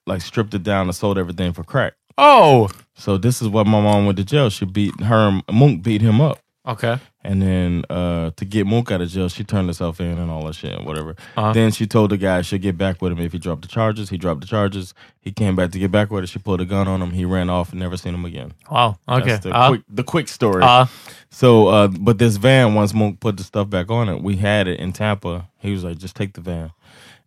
like 0.07 0.21
stripped 0.21 0.53
it 0.53 0.63
down 0.63 0.87
and 0.87 0.95
sold 0.95 1.17
everything 1.17 1.53
for 1.53 1.63
crack. 1.63 1.93
Oh! 2.17 2.69
So 2.95 3.17
this 3.17 3.41
is 3.41 3.47
what 3.47 3.67
my 3.67 3.79
mom 3.79 4.05
went 4.05 4.17
to 4.17 4.23
jail. 4.23 4.49
She 4.49 4.65
beat 4.65 4.99
her 5.01 5.27
and 5.27 5.43
Mook 5.51 5.83
beat 5.83 6.01
him 6.01 6.19
up. 6.19 6.39
Okay. 6.69 6.99
And 7.23 7.41
then 7.41 7.83
uh, 7.89 8.31
to 8.37 8.45
get 8.45 8.65
Mook 8.67 8.91
out 8.91 9.01
of 9.01 9.09
jail, 9.09 9.27
she 9.27 9.43
turned 9.43 9.67
herself 9.67 9.99
in 9.99 10.17
and 10.17 10.29
all 10.31 10.45
that 10.45 10.53
shit, 10.53 10.83
whatever. 10.85 11.15
Uh-huh. 11.35 11.51
Then 11.51 11.71
she 11.71 11.87
told 11.87 12.11
the 12.11 12.17
guy 12.17 12.41
she'll 12.43 12.59
get 12.59 12.77
back 12.77 13.01
with 13.01 13.11
him 13.11 13.19
if 13.19 13.31
he 13.33 13.39
dropped 13.39 13.63
the 13.63 13.67
charges. 13.67 14.09
He 14.09 14.17
dropped 14.17 14.41
the 14.41 14.47
charges. 14.47 14.93
He 15.19 15.31
came 15.31 15.55
back 15.55 15.71
to 15.71 15.79
get 15.79 15.91
back 15.91 16.11
with 16.11 16.23
her. 16.23 16.27
She 16.27 16.39
pulled 16.39 16.61
a 16.61 16.65
gun 16.65 16.87
on 16.87 17.01
him. 17.01 17.11
He 17.11 17.25
ran 17.25 17.49
off 17.49 17.71
and 17.71 17.79
never 17.79 17.97
seen 17.97 18.13
him 18.13 18.23
again. 18.23 18.53
Wow. 18.69 18.97
Okay. 19.09 19.29
That's 19.31 19.43
the, 19.43 19.49
Ja. 19.49 19.67
quick, 19.69 19.81
the 19.89 20.03
quick 20.03 20.27
story. 20.27 20.61
Ja. 20.63 20.85
So, 21.29 21.67
uh, 21.67 21.87
but 21.87 22.19
this 22.19 22.37
van, 22.37 22.75
once 22.75 22.93
Monk 22.93 23.19
put 23.19 23.37
the 23.37 23.43
stuff 23.43 23.69
back 23.69 23.89
on 23.89 24.07
it, 24.07 24.21
we 24.21 24.37
had 24.37 24.67
it 24.67 24.79
in 24.79 24.93
Tampa. 24.93 25.47
He 25.57 25.71
was 25.71 25.83
like, 25.83 25.97
just 25.97 26.15
take 26.15 26.33
the 26.33 26.41
van. 26.41 26.71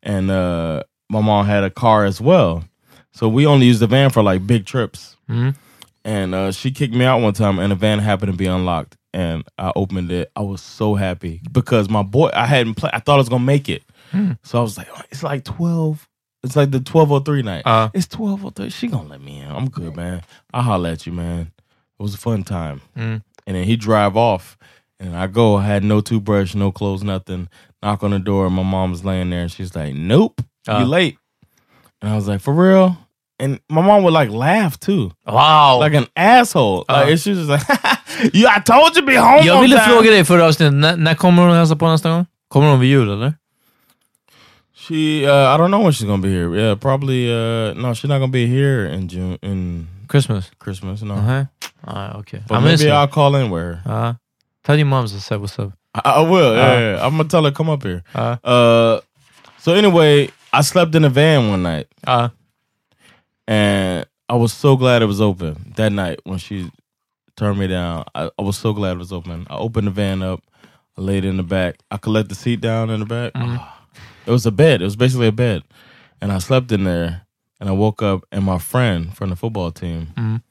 And 0.02 0.30
uh, 0.30 0.84
my 1.10 1.20
mom 1.20 1.46
had 1.46 1.64
a 1.64 1.70
car 1.70 2.04
as 2.04 2.20
well. 2.20 2.64
So 3.12 3.28
we 3.28 3.44
only 3.46 3.66
used 3.66 3.80
the 3.80 3.86
van 3.86 4.10
for 4.10 4.22
like 4.22 4.46
big 4.46 4.66
trips. 4.66 5.16
Mhm. 5.28 5.54
And 6.04 6.34
uh, 6.34 6.50
she 6.52 6.70
kicked 6.72 6.94
me 6.94 7.04
out 7.04 7.20
one 7.20 7.32
time, 7.32 7.58
and 7.58 7.70
the 7.70 7.76
van 7.76 7.98
happened 8.00 8.32
to 8.32 8.36
be 8.38 8.46
unlocked. 8.46 8.96
And 9.14 9.44
I 9.58 9.72
opened 9.76 10.10
it. 10.10 10.32
I 10.34 10.40
was 10.40 10.60
so 10.62 10.94
happy 10.94 11.42
because 11.52 11.88
my 11.90 12.02
boy, 12.02 12.30
I 12.34 12.46
hadn't 12.46 12.74
played, 12.74 12.92
I 12.94 12.98
thought 12.98 13.14
I 13.14 13.18
was 13.18 13.28
to 13.28 13.38
make 13.38 13.68
it. 13.68 13.82
So 14.42 14.58
I 14.58 14.62
was 14.62 14.76
like, 14.76 14.88
oh, 14.94 15.00
it's 15.10 15.22
like 15.22 15.44
12. 15.44 16.08
It's 16.42 16.56
like 16.56 16.70
the 16.70 16.78
1203 16.78 17.42
night. 17.42 17.62
Uh. 17.64 17.88
it's 17.94 18.06
1203. 18.06 18.70
She 18.70 18.88
going 18.88 19.04
to 19.04 19.10
let 19.10 19.20
me 19.22 19.38
in. 19.40 19.50
I'm 19.50 19.70
good, 19.70 19.94
man. 19.96 20.22
I'll 20.52 20.62
holler 20.62 20.90
at 20.90 21.06
you, 21.06 21.12
man. 21.12 21.52
It 21.98 22.02
was 22.02 22.14
a 22.14 22.18
fun 22.18 22.42
time. 22.42 22.80
Mm. 22.96 23.22
And 23.46 23.56
then 23.56 23.64
he 23.64 23.76
drive 23.76 24.16
off. 24.16 24.58
And 24.98 25.16
I 25.16 25.26
go, 25.28 25.56
I 25.56 25.64
had 25.64 25.82
no 25.84 26.00
toothbrush, 26.00 26.54
no 26.54 26.72
clothes, 26.72 27.02
nothing. 27.02 27.48
Knock 27.82 28.02
on 28.02 28.10
the 28.12 28.18
door, 28.18 28.46
and 28.46 28.54
my 28.54 28.62
mom 28.62 28.90
was 28.92 29.04
laying 29.04 29.30
there, 29.30 29.42
and 29.42 29.50
she's 29.50 29.74
like, 29.74 29.92
"Nope, 29.94 30.40
Uh. 30.68 30.78
you 30.78 30.84
late." 30.84 31.18
And 32.00 32.12
I 32.12 32.14
was 32.14 32.28
like, 32.28 32.40
"For 32.40 32.54
real?" 32.54 32.96
And 33.42 33.58
my 33.68 33.80
mom 33.82 34.02
would 34.04 34.12
like 34.14 34.30
laugh 34.30 34.78
too, 34.78 35.10
Wow. 35.26 35.80
like 35.84 35.94
an 35.98 36.06
asshole. 36.16 36.84
Uh. 36.88 36.92
Like 36.92 37.10
and 37.10 37.20
she 37.20 37.30
was 37.30 37.38
just 37.38 37.50
like, 37.50 37.64
"You, 38.34 38.46
I 38.48 38.60
told 38.60 38.94
you 38.96 39.02
to 39.02 39.06
be 39.06 39.16
home." 39.16 39.44
Jag 39.44 39.56
on 39.56 39.62
ville 39.62 39.76
time." 39.76 39.88
fråga 39.92 40.10
dig 40.10 40.24
förra 40.24 40.44
avsnittet, 40.46 40.74
när, 40.74 40.96
när 40.96 41.14
kommer 41.14 41.42
hon 41.42 41.56
hälsa 41.56 41.76
på 41.76 41.88
nästa 41.88 42.10
gång? 42.10 42.26
Kommer 42.48 42.70
hon 42.70 42.80
vid 42.80 42.90
jul 42.90 43.10
eller? 43.10 43.34
She, 44.74 45.24
uh, 45.26 45.54
I 45.54 45.56
don't 45.58 45.70
know 45.70 45.82
when 45.82 45.92
she's 45.92 46.06
gonna 46.06 46.22
be 46.22 46.28
here. 46.28 46.56
Yeah, 46.56 46.74
probably. 46.74 47.28
Uh, 47.30 47.74
no, 47.74 47.94
she's 47.94 48.08
not 48.08 48.18
gonna 48.18 48.32
be 48.32 48.46
here 48.46 48.86
in 48.86 49.08
June 49.08 49.38
in 49.42 49.86
Christmas? 50.08 50.50
Christmas. 50.58 51.02
No, 51.02 51.14
Uh-huh. 51.14 51.44
Ah, 51.86 52.18
okay. 52.18 52.40
but 52.48 52.56
I 52.56 52.60
miss 52.60 52.80
maybe 52.80 52.90
her. 52.90 52.96
I'll 52.98 53.08
call 53.08 53.34
in 53.36 53.50
with 53.50 53.62
her. 53.62 53.80
Ja. 53.86 54.14
Tell 54.64 54.76
your 54.76 54.86
moms 54.86 55.14
I 55.14 55.18
said 55.18 55.40
what's 55.40 55.58
up. 55.58 55.72
I, 55.94 56.00
I 56.00 56.20
will. 56.22 56.54
Yeah, 56.56 56.72
Uh. 56.72 56.80
yeah, 56.80 57.06
I'm 57.06 57.16
gonna 57.16 57.28
tell 57.28 57.44
her 57.44 57.52
come 57.52 57.70
up 57.72 57.82
here. 57.82 58.02
Uh. 58.14 58.36
Uh, 58.44 59.00
so 59.58 59.72
anyway, 59.74 60.30
I 60.52 60.62
slept 60.62 60.94
in 60.94 61.04
a 61.04 61.08
van 61.10 61.48
one 61.50 61.62
night. 61.62 61.86
Ja. 62.06 62.28
Was 64.42 64.52
so 64.52 64.76
glad 64.76 65.02
it 65.02 65.06
was 65.06 65.20
open 65.20 65.72
that 65.76 65.92
night 65.92 66.20
when 66.24 66.38
she 66.38 66.70
turned 67.36 67.58
me 67.58 67.66
down. 67.66 68.04
I, 68.14 68.30
I 68.38 68.42
was 68.42 68.58
so 68.58 68.72
glad 68.72 68.92
it 68.92 68.98
was 68.98 69.12
open. 69.12 69.46
I 69.48 69.56
opened 69.56 69.86
the 69.86 69.90
van 69.92 70.22
up, 70.22 70.42
I 70.98 71.00
laid 71.00 71.24
in 71.24 71.36
the 71.38 71.42
back. 71.42 71.76
I 71.90 71.96
could 71.96 72.10
let 72.10 72.28
the 72.28 72.34
seat 72.34 72.60
down 72.60 72.90
in 72.90 73.00
the 73.00 73.06
back. 73.06 73.32
Ah. 73.34 73.78
It 74.26 74.30
was 74.30 74.46
a 74.46 74.52
bed. 74.52 74.80
It 74.80 74.84
was 74.84 74.94
basically 74.94 75.26
a 75.26 75.32
bed, 75.32 75.62
and 76.20 76.30
I 76.30 76.38
slept 76.38 76.70
in 76.70 76.84
there. 76.84 77.22
And 77.58 77.68
I 77.68 77.72
woke 77.72 78.00
up, 78.02 78.24
and 78.32 78.44
my 78.44 78.58
friend 78.58 79.16
from 79.16 79.30
the 79.30 79.36
football 79.36 79.70
team, 79.72 80.08
Mhm. 80.16 80.42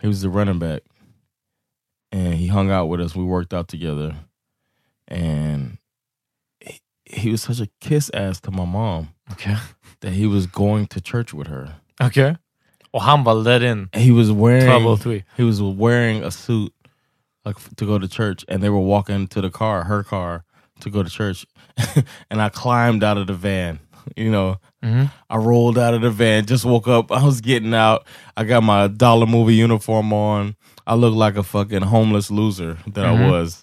he 0.00 0.06
was 0.06 0.20
the 0.22 0.28
running 0.30 0.58
back, 0.58 0.82
and 2.10 2.34
he 2.34 2.46
hung 2.46 2.70
out 2.70 2.86
with 2.86 3.00
us. 3.00 3.14
We 3.16 3.24
worked 3.24 3.52
out 3.54 3.68
together, 3.68 4.16
and 5.08 5.78
he, 6.60 6.80
he 7.04 7.30
was 7.30 7.42
such 7.42 7.60
a 7.60 7.68
kiss 7.80 8.10
ass 8.14 8.40
to 8.42 8.50
my 8.50 8.64
mom 8.64 9.08
Okay. 9.32 9.56
that 10.00 10.12
he 10.12 10.26
was 10.26 10.46
going 10.46 10.86
to 10.88 11.00
church 11.00 11.32
with 11.34 11.46
her. 11.48 11.76
Okay. 12.02 12.36
Och 12.92 13.02
han 13.02 13.24
var 13.24 13.34
let 13.34 13.62
in. 13.62 13.88
he 13.92 14.10
was 14.12 14.30
wearing 14.30 14.68
1203. 14.68 15.24
he 15.36 15.44
was 15.44 15.60
wearing 15.60 16.24
a 16.24 16.30
suit 16.30 16.72
like 17.44 17.56
to 17.76 17.86
go 17.86 17.98
to 17.98 18.08
church 18.08 18.44
and 18.48 18.62
they 18.62 18.68
were 18.70 18.86
walking 18.86 19.26
to 19.28 19.40
the 19.40 19.50
car 19.50 19.84
her 19.84 20.04
car 20.04 20.42
to 20.80 20.90
go 20.90 21.02
to 21.02 21.10
church. 21.10 21.46
And 22.30 22.42
i 22.42 22.48
climbed 22.48 23.02
out 23.04 23.18
of 23.18 23.26
the 23.26 23.34
van 23.34 23.78
you 24.16 24.30
know. 24.30 24.58
I 25.30 25.36
rolled 25.36 25.78
out 25.78 25.94
of 25.94 26.00
the 26.02 26.10
van 26.10 26.44
just 26.46 26.64
woke 26.64 26.88
up. 26.88 27.12
I 27.12 27.24
was 27.24 27.40
getting 27.40 27.72
out. 27.74 28.04
I 28.36 28.44
got 28.44 28.62
my 28.62 28.88
dollar 28.88 29.26
movie 29.26 29.54
uniform 29.54 30.12
on. 30.12 30.56
I 30.86 30.94
looked 30.96 31.16
like 31.16 31.36
a 31.36 31.42
fucking 31.44 31.82
homeless 31.82 32.30
loser 32.30 32.78
that 32.88 33.04
i 33.04 33.30
was. 33.30 33.62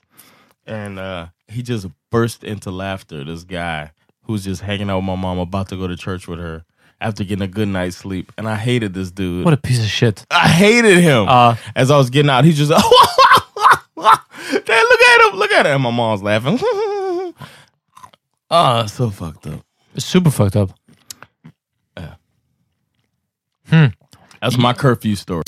And 0.66 0.98
uh, 0.98 1.28
he 1.48 1.62
just 1.62 1.88
burst 2.10 2.44
into 2.44 2.72
laughter 2.72 3.24
this 3.26 3.44
guy 3.44 3.92
who's 4.24 4.46
just 4.46 4.62
hanging 4.62 4.90
out 4.90 4.98
with 5.00 5.06
my 5.06 5.16
mom 5.16 5.40
about 5.40 5.68
to 5.70 5.76
go 5.76 5.88
to 5.88 5.98
church 5.98 6.28
with 6.28 6.40
her 6.40 6.64
after 7.02 7.24
getting 7.24 7.44
a 7.44 7.48
good 7.48 7.68
night's 7.68 7.98
sleep 7.98 8.32
and 8.38 8.48
i 8.48 8.56
hated 8.56 8.94
this 8.94 9.12
dude 9.12 9.46
What 9.46 9.54
a 9.54 9.58
piece 9.58 9.80
of 9.80 9.86
shit. 9.90 10.26
I 10.32 10.48
hated 10.50 10.98
him. 11.00 11.28
Uh, 11.28 11.56
As 11.76 11.90
I 11.92 11.98
was 11.98 12.10
getting 12.10 12.30
out, 12.30 12.44
he 12.46 12.52
just, 12.54 12.72
Dad, 14.66 14.84
look 14.90 15.02
at 15.02 15.22
him, 15.32 15.40
look 15.40 15.52
at 15.52 15.66
him. 15.66 15.74
And 15.76 15.84
my 15.84 15.92
mom's 15.92 16.22
laughing. 16.24 16.60
Ah, 18.52 18.88
so 18.88 19.12
fucked 19.12 19.46
up. 19.46 19.60
Super 19.98 20.32
fucked 20.32 20.56
up. 20.56 20.72
That's 24.42 24.58
my 24.58 24.74
curfew 24.74 25.16
story. 25.16 25.44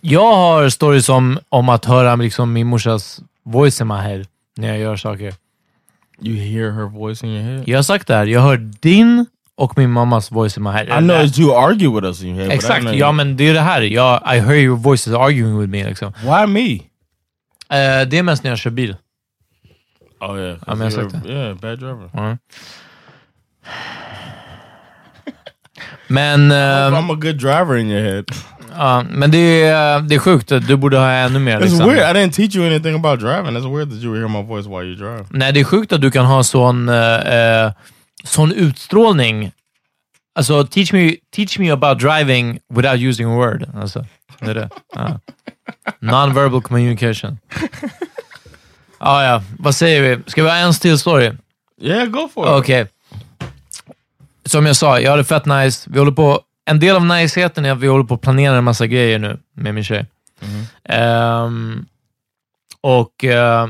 Jag 0.00 0.32
har 0.34 0.68
stories 0.68 1.08
om, 1.08 1.38
om 1.48 1.68
att 1.68 1.84
höra 1.84 2.16
liksom 2.16 2.52
min 2.52 2.66
morsas 2.66 3.20
voice 3.44 3.80
in 3.80 3.86
my 3.86 3.94
head 3.96 4.24
när 4.56 4.68
jag 4.68 4.78
gör 4.78 4.96
saker. 4.96 5.34
You 6.22 6.36
hear 6.36 6.70
her 6.72 6.84
voice 6.88 7.22
in 7.24 7.30
your 7.30 7.42
head? 7.42 7.64
Jag 7.66 7.78
har 7.78 7.82
sagt 7.82 8.06
det 8.06 8.14
här, 8.14 8.26
jag 8.26 8.40
hör 8.40 8.56
din 8.80 9.26
och 9.56 9.78
min 9.78 9.90
mammas 9.90 10.32
voice 10.32 10.56
in 10.56 10.62
my 10.62 10.70
head. 10.70 10.84
I 10.84 11.00
know 11.00 11.22
that 11.26 11.38
you 11.38 11.54
argue 11.54 11.88
with 11.94 12.04
us 12.06 12.22
in 12.22 12.28
your 12.28 12.38
head. 12.44 12.52
Exakt, 12.52 12.92
ja 12.94 13.12
men 13.12 13.36
det 13.36 13.48
är 13.48 13.54
det 13.54 13.60
här. 13.60 13.80
Jag, 13.82 14.22
I 14.34 14.38
hear 14.40 14.54
your 14.56 14.76
voices 14.76 15.14
arguing 15.14 15.58
with 15.58 15.70
me. 15.70 15.84
Liksom. 15.84 16.12
Why 16.22 16.46
me? 16.46 16.72
Eh, 17.70 18.08
det 18.08 18.18
är 18.18 18.22
mest 18.22 18.42
när 18.42 18.50
jag 18.50 18.58
kör 18.58 18.70
bil. 18.70 18.96
Oh 20.20 20.38
yeah. 20.40 20.58
Ja, 20.66 20.74
men 20.74 20.80
jag 20.80 20.92
sagt 20.92 21.14
you're- 21.14 21.30
Yeah, 21.30 21.54
bad 21.56 21.78
driver. 21.78 22.10
Ja. 22.12 22.36
Men, 26.06 26.50
ehm, 26.52 26.94
I'm 26.94 27.10
a 27.12 27.16
good 27.20 27.36
driver 27.36 27.76
in 27.76 27.90
your 27.90 28.02
head. 28.02 28.24
Ja, 28.78 29.04
men 29.10 29.30
det, 29.30 29.62
är, 29.62 30.00
det 30.00 30.14
är 30.14 30.18
sjukt. 30.18 30.48
Du 30.48 30.76
borde 30.76 30.98
ha 30.98 31.10
ännu 31.10 31.38
mer. 31.38 31.56
It's 31.58 31.60
Liksom. 31.62 31.78
weird. 31.88 32.16
I 32.16 32.20
didn't 32.20 32.32
teach 32.32 32.56
you 32.56 32.66
anything 32.66 32.94
about 32.94 33.20
driving. 33.20 33.56
It's 33.56 33.76
weird 33.76 33.90
that 33.90 33.98
you 34.02 34.14
hear 34.14 34.28
my 34.28 34.42
voice 34.42 34.66
while 34.66 34.84
you 34.84 34.94
drive. 34.96 35.24
Nej, 35.30 35.52
det 35.52 35.60
är 35.60 35.64
sjukt 35.64 35.92
att 35.92 36.00
du 36.00 36.10
kan 36.10 36.26
ha 36.26 36.42
sån, 36.44 36.88
eh, 36.88 37.72
sån 38.24 38.52
utstrålning. 38.52 39.52
Alltså, 40.38 40.66
teach 40.66 40.92
me, 40.92 41.14
teach 41.36 41.58
me 41.58 41.70
about 41.70 41.98
driving 41.98 42.58
without 42.74 43.00
using 43.00 43.26
a 43.32 43.36
word. 43.36 43.66
Alltså, 43.80 44.04
det 44.40 44.50
är 44.50 44.54
det. 44.54 44.68
Ja. 44.94 45.20
Non-verbal 46.00 46.62
communication. 46.62 47.38
Ah, 48.98 49.22
ja, 49.24 49.42
vad 49.58 49.74
säger 49.74 50.02
vi? 50.02 50.30
Ska 50.30 50.42
vi 50.42 50.48
ha 50.48 50.56
en 50.56 50.72
till 50.72 50.98
story? 50.98 51.32
Yeah, 51.80 52.06
go 52.06 52.28
for 52.34 52.44
it. 52.44 52.62
Okej. 52.64 52.86
Som 54.46 54.66
jag 54.66 54.76
sa, 54.76 55.00
jag 55.00 55.10
har 55.10 55.18
det 55.18 55.24
fett 55.24 55.46
nice. 55.46 55.90
Vi 55.92 55.98
håller 55.98 56.12
på, 56.12 56.40
en 56.68 56.80
del 56.80 56.96
av 56.96 57.04
niceheten 57.04 57.64
är 57.64 57.72
att 57.72 57.80
vi 57.80 57.86
håller 57.86 58.04
på 58.04 58.14
att 58.14 58.20
planera 58.20 58.56
en 58.56 58.64
massa 58.64 58.86
grejer 58.86 59.18
nu 59.18 59.38
med 59.52 59.74
min 59.74 59.84
tjej. 59.84 60.06
Ehm, 60.84 61.86
och 62.80 63.24
uh, 63.24 63.66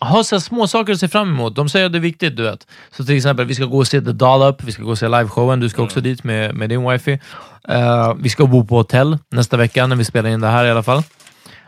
ha 0.00 0.24
så 0.24 0.40
små 0.40 0.66
saker 0.66 0.92
att 0.92 1.00
se 1.00 1.08
fram 1.08 1.28
emot. 1.28 1.56
De 1.56 1.68
säger 1.68 1.86
att 1.86 1.92
det 1.92 1.98
är 1.98 2.00
viktigt, 2.00 2.36
du 2.36 2.42
vet. 2.42 2.66
Så 2.90 3.04
till 3.04 3.16
exempel, 3.16 3.46
vi 3.46 3.54
ska 3.54 3.64
gå 3.64 3.78
och 3.78 3.86
se 3.86 4.00
The 4.00 4.12
Dollop, 4.12 4.62
vi 4.64 4.72
ska 4.72 4.82
gå 4.82 4.90
och 4.90 4.98
se 4.98 5.08
liveshowen. 5.08 5.60
Du 5.60 5.68
ska 5.68 5.82
också 5.82 6.00
dit 6.00 6.24
med, 6.24 6.54
med 6.54 6.68
din 6.68 6.90
wifi. 6.90 7.20
Eh, 7.68 8.14
vi 8.18 8.28
ska 8.28 8.46
bo 8.46 8.64
på 8.64 8.76
hotell 8.76 9.18
nästa 9.30 9.56
vecka 9.56 9.86
när 9.86 9.96
vi 9.96 10.04
spelar 10.04 10.30
in 10.30 10.40
det 10.40 10.48
här 10.48 10.64
i 10.64 10.70
alla 10.70 10.82
fall. 10.82 11.02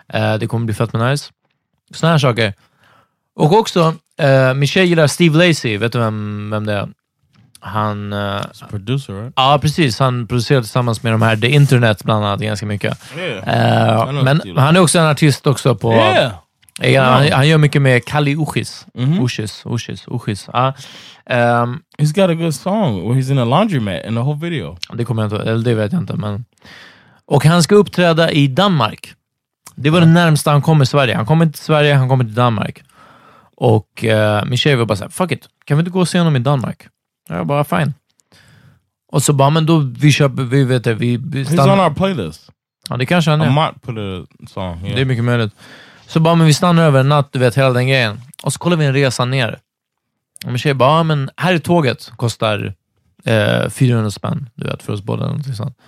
Eh, 0.08 0.34
det 0.34 0.46
kommer 0.46 0.66
bli 0.66 0.74
fett 0.74 0.92
med 0.92 1.10
nice. 1.10 1.30
Såna 1.90 2.12
här 2.12 2.18
saker. 2.18 2.54
Och 3.34 3.52
också, 3.52 3.94
uh, 4.22 4.54
min 4.54 4.66
tjej 4.66 4.86
gillar 4.86 5.06
Steve 5.06 5.46
Lacy. 5.46 5.78
Vet 5.78 5.92
du 5.92 5.98
vem, 5.98 6.50
vem 6.50 6.66
det 6.66 6.72
är? 6.72 6.88
Han... 7.66 8.12
eh, 8.12 8.40
Producer, 8.70 9.12
right? 9.12 9.32
Ja, 9.36 9.58
precis. 9.62 9.98
Han 9.98 10.26
producerar 10.26 10.60
tillsammans 10.60 11.02
med 11.02 11.12
de 11.12 11.22
här 11.22 11.36
The 11.36 11.48
Internet 11.48 12.04
bland 12.04 12.24
annat 12.24 12.40
ganska 12.40 12.66
mycket. 12.66 12.98
Yeah. 13.18 14.08
Know 14.08 14.24
men 14.24 14.40
han 14.56 14.76
är 14.76 14.80
också 14.80 14.98
en 14.98 15.06
artist 15.06 15.46
också 15.46 15.74
på... 15.74 15.92
Yeah. 15.92 16.32
Ja, 16.80 17.02
han, 17.02 17.32
han 17.32 17.48
gör 17.48 17.58
mycket 17.58 17.82
med 17.82 18.04
Kali 18.04 18.36
Uchis. 18.36 18.86
Mhm. 18.94 19.24
Uchis, 19.24 19.62
Uchis, 19.66 20.04
Uchis. 20.08 20.48
Ja. 20.52 20.74
Ehm, 21.26 21.78
He's 21.98 22.14
got 22.14 22.30
a 22.30 22.34
good 22.34 22.54
song 22.54 23.08
where 23.08 23.20
he's 23.20 23.30
in 23.30 23.38
a 23.38 23.44
laundromat 23.44 24.04
in 24.04 24.14
the 24.14 24.20
whole 24.20 24.38
video. 24.50 24.76
det 24.94 25.04
kommer 25.04 25.22
jag 25.22 25.32
inte 25.32 25.50
eller 25.50 25.64
det 25.64 25.74
vet 25.74 25.92
jag 25.92 26.02
inte. 26.02 26.16
Men... 26.16 26.44
Och 27.26 27.44
han 27.44 27.62
ska 27.62 27.74
uppträda 27.74 28.30
i 28.30 28.48
Danmark. 28.48 29.14
Det 29.74 29.90
var 29.90 30.00
det 30.00 30.06
närmsta 30.06 30.50
han 30.50 30.62
kom 30.62 30.82
i 30.82 30.86
Sverige. 30.86 31.16
Han 31.16 31.26
kommer 31.26 31.44
inte 31.44 31.58
till 31.58 31.64
Sverige, 31.64 31.94
han 31.94 32.08
kommer 32.08 32.24
till 32.24 32.34
Danmark. 32.34 32.82
Och 33.56 34.04
uh, 34.04 34.44
min 34.44 34.58
tjej 34.58 34.76
var 34.76 34.84
bara 34.84 34.96
såhär, 34.96 35.10
fuck 35.10 35.32
it, 35.32 35.48
kan 35.64 35.76
vi 35.76 35.80
inte 35.80 35.90
gå 35.90 36.00
och 36.00 36.08
se 36.08 36.18
honom 36.18 36.36
i 36.36 36.38
Danmark? 36.38 36.86
Jag 37.28 37.46
bara, 37.46 37.64
fine. 37.64 37.94
Och 39.12 39.22
så 39.22 39.32
bara, 39.32 39.50
men 39.50 39.66
då 39.66 39.78
vi 39.78 40.12
köper, 40.12 40.42
vi 40.42 40.64
vet 40.64 40.84
det, 40.84 40.94
vi, 40.94 41.16
vi 41.16 41.44
He's 41.44 41.72
on 41.72 41.80
our 41.80 41.94
playlist. 41.94 42.50
Ja, 42.88 42.96
det 42.96 43.06
kanske 43.06 43.30
han 43.30 43.40
är. 43.40 43.46
Amat 43.46 43.82
put 43.82 43.98
a 43.98 44.26
song. 44.48 44.80
Yeah. 44.82 44.94
Det 44.94 45.00
är 45.00 45.04
mycket 45.04 45.24
möjligt. 45.24 45.52
Så 46.06 46.20
bara, 46.20 46.34
men 46.34 46.46
vi 46.46 46.54
stannar 46.54 46.82
över 46.82 47.00
en 47.00 47.08
natt, 47.08 47.32
du 47.32 47.38
vet, 47.38 47.56
hela 47.56 47.70
den 47.70 47.86
grejen. 47.86 48.20
Och 48.42 48.52
så 48.52 48.58
kollar 48.58 48.76
vi 48.76 48.84
en 48.84 48.92
resa 48.92 49.24
ner. 49.24 49.58
Och 50.44 50.50
min 50.50 50.58
tjej 50.58 50.74
bara, 50.74 51.02
men 51.02 51.30
här 51.36 51.54
är 51.54 51.58
tåget, 51.58 52.12
kostar 52.16 52.74
eh, 53.24 53.68
400 53.70 54.10
spänn, 54.10 54.48
du 54.54 54.66
vet, 54.66 54.82
för 54.82 54.92
oss 54.92 55.02
båda. 55.02 55.42
sånt. 55.56 55.78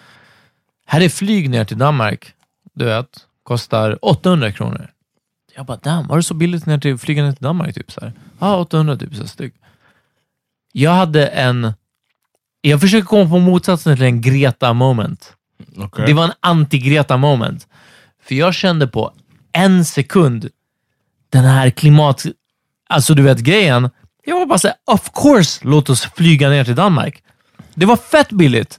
Här 0.86 1.00
är 1.00 1.08
flyg 1.08 1.50
ner 1.50 1.64
till 1.64 1.78
Danmark, 1.78 2.32
du 2.74 2.84
vet, 2.84 3.08
kostar 3.42 3.98
800 4.02 4.52
kronor. 4.52 4.90
Jag 5.56 5.66
bara, 5.66 5.76
damn, 5.76 6.06
var 6.06 6.16
det 6.16 6.22
så 6.22 6.34
billigt 6.34 6.66
ner 6.66 6.78
till 6.78 6.98
flyga 6.98 7.22
ner 7.22 7.32
till 7.32 7.44
Danmark? 7.44 7.74
Typ 7.74 7.92
så 7.92 8.00
här. 8.00 8.12
Ja, 8.38 8.56
800 8.56 8.96
typ 8.96 9.14
så 9.14 9.26
styck. 9.26 9.54
Jag 10.72 10.90
hade 10.90 11.26
en... 11.26 11.72
Jag 12.60 12.80
försöker 12.80 13.06
komma 13.06 13.30
på 13.30 13.38
motsatsen 13.38 13.96
till 13.96 14.04
en 14.04 14.20
Greta 14.20 14.72
moment. 14.72 15.32
Okay. 15.76 16.06
Det 16.06 16.12
var 16.12 16.24
en 16.24 16.32
anti-Greta 16.40 17.16
moment. 17.16 17.66
För 18.22 18.34
jag 18.34 18.54
kände 18.54 18.86
på 18.86 19.12
en 19.52 19.84
sekund 19.84 20.48
den 21.30 21.44
här 21.44 21.70
klimat... 21.70 22.26
Alltså 22.88 23.14
du 23.14 23.22
vet 23.22 23.38
grejen. 23.38 23.90
Jag 24.24 24.38
var 24.38 24.46
bara 24.46 24.58
såhär, 24.58 24.76
of 24.86 25.10
course, 25.14 25.60
låt 25.62 25.90
oss 25.90 26.08
flyga 26.16 26.48
ner 26.48 26.64
till 26.64 26.74
Danmark. 26.74 27.22
Det 27.74 27.86
var 27.86 27.96
fett 27.96 28.30
billigt. 28.30 28.78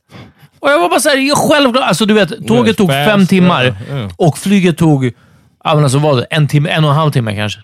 Och 0.60 0.70
jag 0.70 0.80
var 0.80 0.90
bara 0.90 1.00
såhär, 1.00 1.36
självklart. 1.36 1.88
Alltså 1.88 2.06
du 2.06 2.14
vet, 2.14 2.48
tåget 2.48 2.78
tog 2.78 2.90
fem 2.90 3.28
timmar 3.28 3.78
och 4.18 4.38
flyget 4.38 4.78
tog, 4.78 5.14
alltså 5.60 5.98
vad 5.98 6.12
var 6.12 6.22
det? 6.22 6.28
En, 6.30 6.48
timme, 6.48 6.70
en 6.70 6.84
och 6.84 6.90
en 6.90 6.96
halv 6.96 7.12
timme 7.12 7.36
kanske. 7.36 7.62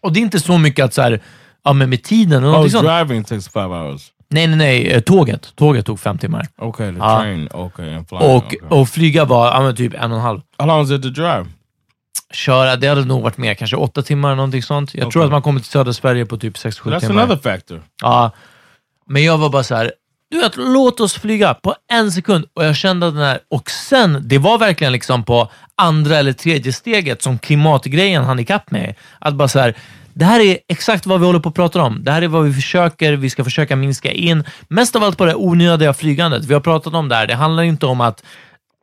Och 0.00 0.12
det 0.12 0.20
är 0.20 0.22
inte 0.22 0.40
så 0.40 0.58
mycket 0.58 0.84
att 0.84 0.94
såhär, 0.94 1.22
ja 1.64 1.72
men 1.72 1.90
med 1.90 2.02
tiden 2.02 2.44
eller 2.44 2.58
Oh, 2.58 2.68
sånt. 2.68 2.84
driving 2.86 3.24
takes 3.24 3.48
five 3.48 3.64
hours. 3.68 4.02
Nej, 4.30 4.46
nej, 4.46 4.56
nej. 4.56 4.92
eh, 4.92 5.00
Tåget. 5.00 5.52
Tåget 5.56 5.86
tog 5.86 6.00
fem 6.00 6.18
timmar. 6.18 6.46
Okay, 6.58 6.92
the 6.92 6.98
Ja. 6.98 7.18
train. 7.20 7.48
Okay, 7.52 7.94
and 7.94 8.08
flying. 8.08 8.24
Och, 8.30 8.36
okay. 8.36 8.58
och 8.68 8.88
flyga 8.88 9.24
var 9.24 9.46
ja, 9.46 9.60
men 9.60 9.76
typ 9.76 9.94
en 9.94 10.10
och 10.12 10.16
en 10.18 10.22
halv. 10.24 10.40
How 10.58 10.66
long 10.66 10.82
is 10.84 10.90
it 10.90 11.02
to 11.02 11.08
drive? 11.08 11.46
köra, 12.34 12.76
det 12.76 12.86
hade 12.86 13.04
nog 13.04 13.22
varit 13.22 13.36
mer, 13.38 13.54
kanske 13.54 13.76
åtta 13.76 14.02
timmar 14.02 14.28
eller 14.28 14.36
någonting 14.36 14.62
sånt. 14.62 14.94
Jag 14.94 15.10
tror 15.10 15.22
Okej. 15.22 15.26
att 15.26 15.32
man 15.32 15.42
kommer 15.42 15.60
till 15.60 15.68
södra 15.70 15.92
Sverige 15.92 16.26
på 16.26 16.36
typ 16.36 16.56
6-7 16.56 16.90
That's 16.90 17.00
timmar. 17.00 17.22
another 17.22 17.36
factor. 17.52 17.82
Ja, 18.02 18.30
men 19.06 19.24
jag 19.24 19.38
var 19.38 19.48
bara 19.48 19.62
så 19.62 19.74
här. 19.74 19.92
du 20.30 20.38
vet, 20.40 20.56
låt 20.56 21.00
oss 21.00 21.14
flyga 21.14 21.54
på 21.54 21.74
en 21.92 22.12
sekund. 22.12 22.44
Och 22.54 22.64
jag 22.64 22.76
kände 22.76 23.06
den 23.06 23.16
här, 23.22 23.38
och 23.50 23.70
sen, 23.70 24.20
det 24.24 24.38
var 24.38 24.58
verkligen 24.58 24.92
liksom 24.92 25.24
på 25.24 25.50
andra 25.74 26.16
eller 26.16 26.32
tredje 26.32 26.72
steget 26.72 27.22
som 27.22 27.38
klimatgrejen 27.38 28.24
hann 28.24 28.38
ikapp 28.38 28.70
mig. 28.70 28.96
Att 29.18 29.34
bara 29.34 29.48
så 29.48 29.58
här, 29.58 29.74
det 30.14 30.24
här 30.24 30.40
är 30.40 30.58
exakt 30.68 31.06
vad 31.06 31.20
vi 31.20 31.26
håller 31.26 31.40
på 31.40 31.48
att 31.48 31.54
prata 31.54 31.82
om. 31.82 32.04
Det 32.04 32.10
här 32.10 32.22
är 32.22 32.28
vad 32.28 32.44
vi 32.44 32.52
försöker, 32.52 33.12
vi 33.12 33.30
ska 33.30 33.44
försöka 33.44 33.76
minska 33.76 34.12
in. 34.12 34.44
Mest 34.68 34.96
av 34.96 35.04
allt 35.04 35.18
på 35.18 35.24
det 35.24 35.34
onödiga 35.34 35.94
flygandet. 35.94 36.44
Vi 36.44 36.54
har 36.54 36.60
pratat 36.60 36.94
om 36.94 37.08
det 37.08 37.14
här. 37.14 37.26
Det 37.26 37.34
handlar 37.34 37.62
inte 37.62 37.86
om 37.86 38.00
att 38.00 38.24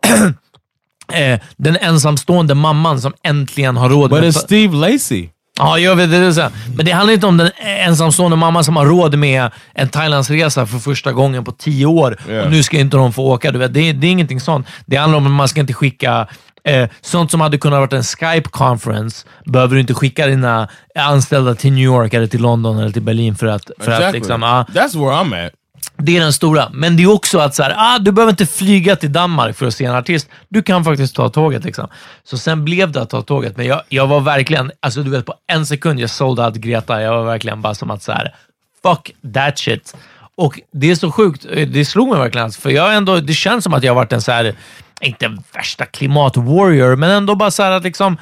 eh, 1.14 1.40
den 1.58 1.76
ensamstående 1.76 2.56
mamman 2.56 3.02
som 3.02 3.14
äntligen 3.24 3.78
har 3.78 3.90
råd 3.90 4.10
But 4.10 4.24
it's 4.24 4.32
Steve 4.32 4.76
Lacy. 4.76 5.30
Ja, 5.60 5.78
jag 5.80 5.96
vet 5.96 6.12
det. 6.12 6.34
så. 6.34 6.48
Men 6.76 6.86
det 6.86 6.92
handlar 6.92 7.14
inte 7.14 7.28
om 7.28 7.38
den 7.38 7.50
ensamstående 7.66 8.38
mamman 8.38 8.64
som 8.64 8.76
har 8.76 8.86
råd 8.86 9.18
med 9.18 9.50
en 9.74 9.90
Thailandsresa 9.90 10.66
för 10.66 10.80
första 10.80 11.12
gången 11.12 11.44
på 11.44 11.52
tio 11.52 11.86
år 11.86 12.18
Yeah. 12.30 12.46
och 12.46 12.52
nu 12.52 12.64
ska 12.64 12.78
inte 12.80 12.98
de 12.98 13.14
få 13.14 13.24
åka. 13.24 13.52
Du 13.52 13.60
vet, 13.60 13.74
det, 13.74 13.90
är- 13.90 13.94
det 13.94 14.08
är 14.08 14.12
ingenting 14.12 14.40
sånt. 14.40 14.68
Det 14.86 14.96
handlar 14.96 15.18
om 15.18 15.26
att 15.26 15.32
man 15.32 15.48
ska 15.48 15.60
inte 15.62 15.74
skicka 15.74 16.28
eh, 16.64 16.90
sånt 17.02 17.32
som 17.32 17.42
hade 17.42 17.58
kunnat 17.58 17.80
vara 17.80 17.98
en 17.98 18.04
Skype-conference. 18.04 19.26
Behöver 19.46 19.76
du 19.76 19.82
inte 19.82 19.94
skicka 19.94 20.28
dina 20.28 20.68
anställda 20.96 21.56
till 21.56 21.72
New 21.74 21.84
York, 21.84 22.14
eller 22.14 22.28
till 22.28 22.42
London 22.42 22.80
eller 22.80 22.92
till 22.92 23.02
Berlin 23.02 23.36
för 23.36 23.48
att... 23.48 23.72
För 23.80 23.92
att 23.92 23.98
Exactly. 24.00 24.20
liksom, 24.20 24.42
ja, 24.42 24.66
That's 24.74 25.00
where 25.00 25.16
I'm 25.16 25.46
at 25.48 25.52
det 25.98 26.18
är 26.18 26.22
den 26.22 26.34
stora. 26.34 26.70
Men 26.74 26.98
det 26.98 27.04
är 27.04 27.12
också 27.12 27.40
att 27.40 27.56
så 27.56 27.64
här, 27.64 27.74
ah, 27.78 28.00
du 28.00 28.12
behöver 28.12 28.32
inte 28.32 28.46
flyga 28.46 28.96
till 28.96 29.14
Danmark 29.14 29.58
för 29.58 29.66
att 29.66 29.76
se 29.76 29.86
en 29.86 29.96
artist. 29.96 30.30
Du 30.50 30.62
kan 30.62 30.84
faktiskt 30.84 31.16
ta 31.16 31.30
tåget. 31.30 31.64
Liksom. 31.64 31.88
Så 32.24 32.38
sen 32.38 32.66
blev 32.66 32.92
det 32.92 33.02
att 33.02 33.10
ta 33.10 33.22
tåget. 33.22 33.58
Men 33.58 33.66
jag, 33.66 33.82
jag 33.90 34.08
var 34.08 34.20
verkligen, 34.20 34.72
alltså 34.80 35.04
du 35.04 35.10
vet 35.10 35.26
på 35.26 35.34
en 35.48 35.66
sekund 35.66 36.00
jag 36.00 36.10
sålde 36.10 36.46
allt 36.46 36.56
Greta. 36.56 37.02
Jag 37.02 37.14
var 37.14 37.26
verkligen 37.26 37.62
bara 37.62 37.76
som 37.76 37.92
att 37.92 38.04
så 38.04 38.12
här, 38.12 38.36
fuck 38.84 39.12
that 39.34 39.60
shit. 39.60 39.96
Och 40.36 40.60
det 40.72 40.92
är 40.92 40.96
så 40.96 41.12
sjukt, 41.12 41.46
det 41.68 41.86
slog 41.86 42.10
mig 42.10 42.20
verkligen, 42.20 42.52
för 42.52 42.70
jag 42.70 42.96
ändå, 42.96 43.20
det 43.20 43.34
känns 43.34 43.64
som 43.64 43.74
att 43.74 43.84
jag 43.84 43.92
har 43.92 43.96
varit 43.96 44.14
en 44.14 44.22
så 44.22 44.32
här, 44.32 44.56
inte 45.02 45.38
värsta 45.54 45.86
klimat-warrior, 45.86 46.96
men 46.96 47.10
ändå 47.10 47.36
bara 47.36 47.52
så 47.52 47.64
här 47.64 47.72
att 47.72 47.84
liksom, 47.84 48.18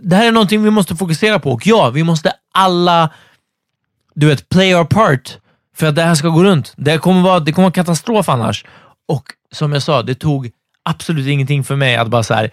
det 0.00 0.16
här 0.16 0.26
är 0.26 0.32
någonting 0.32 0.62
vi 0.62 0.70
måste 0.70 0.96
fokusera 0.96 1.38
på. 1.38 1.52
Och 1.52 1.66
ja, 1.66 1.90
vi 1.90 2.04
måste 2.04 2.32
alla, 2.52 3.10
du 4.14 4.26
vet, 4.26 4.48
play 4.48 4.74
our 4.74 4.84
part 4.84 5.38
för 5.76 5.86
att 5.86 5.94
det 5.94 6.02
här 6.02 6.14
ska 6.14 6.28
gå 6.28 6.44
runt. 6.44 6.72
Det 6.76 6.98
kommer 6.98 7.22
vara, 7.22 7.40
det 7.40 7.52
kommer 7.52 7.66
vara 7.66 7.72
katastrof 7.72 8.28
annars. 8.28 8.64
Och 9.08 9.24
som 9.52 9.72
jag 9.72 9.82
sa, 9.82 10.02
det 10.02 10.14
tog 10.14 10.50
absolut 10.82 11.26
ingenting 11.26 11.64
för 11.64 11.76
mig 11.76 11.96
att 11.96 12.08
bara 12.08 12.22
så 12.22 12.34
här, 12.34 12.50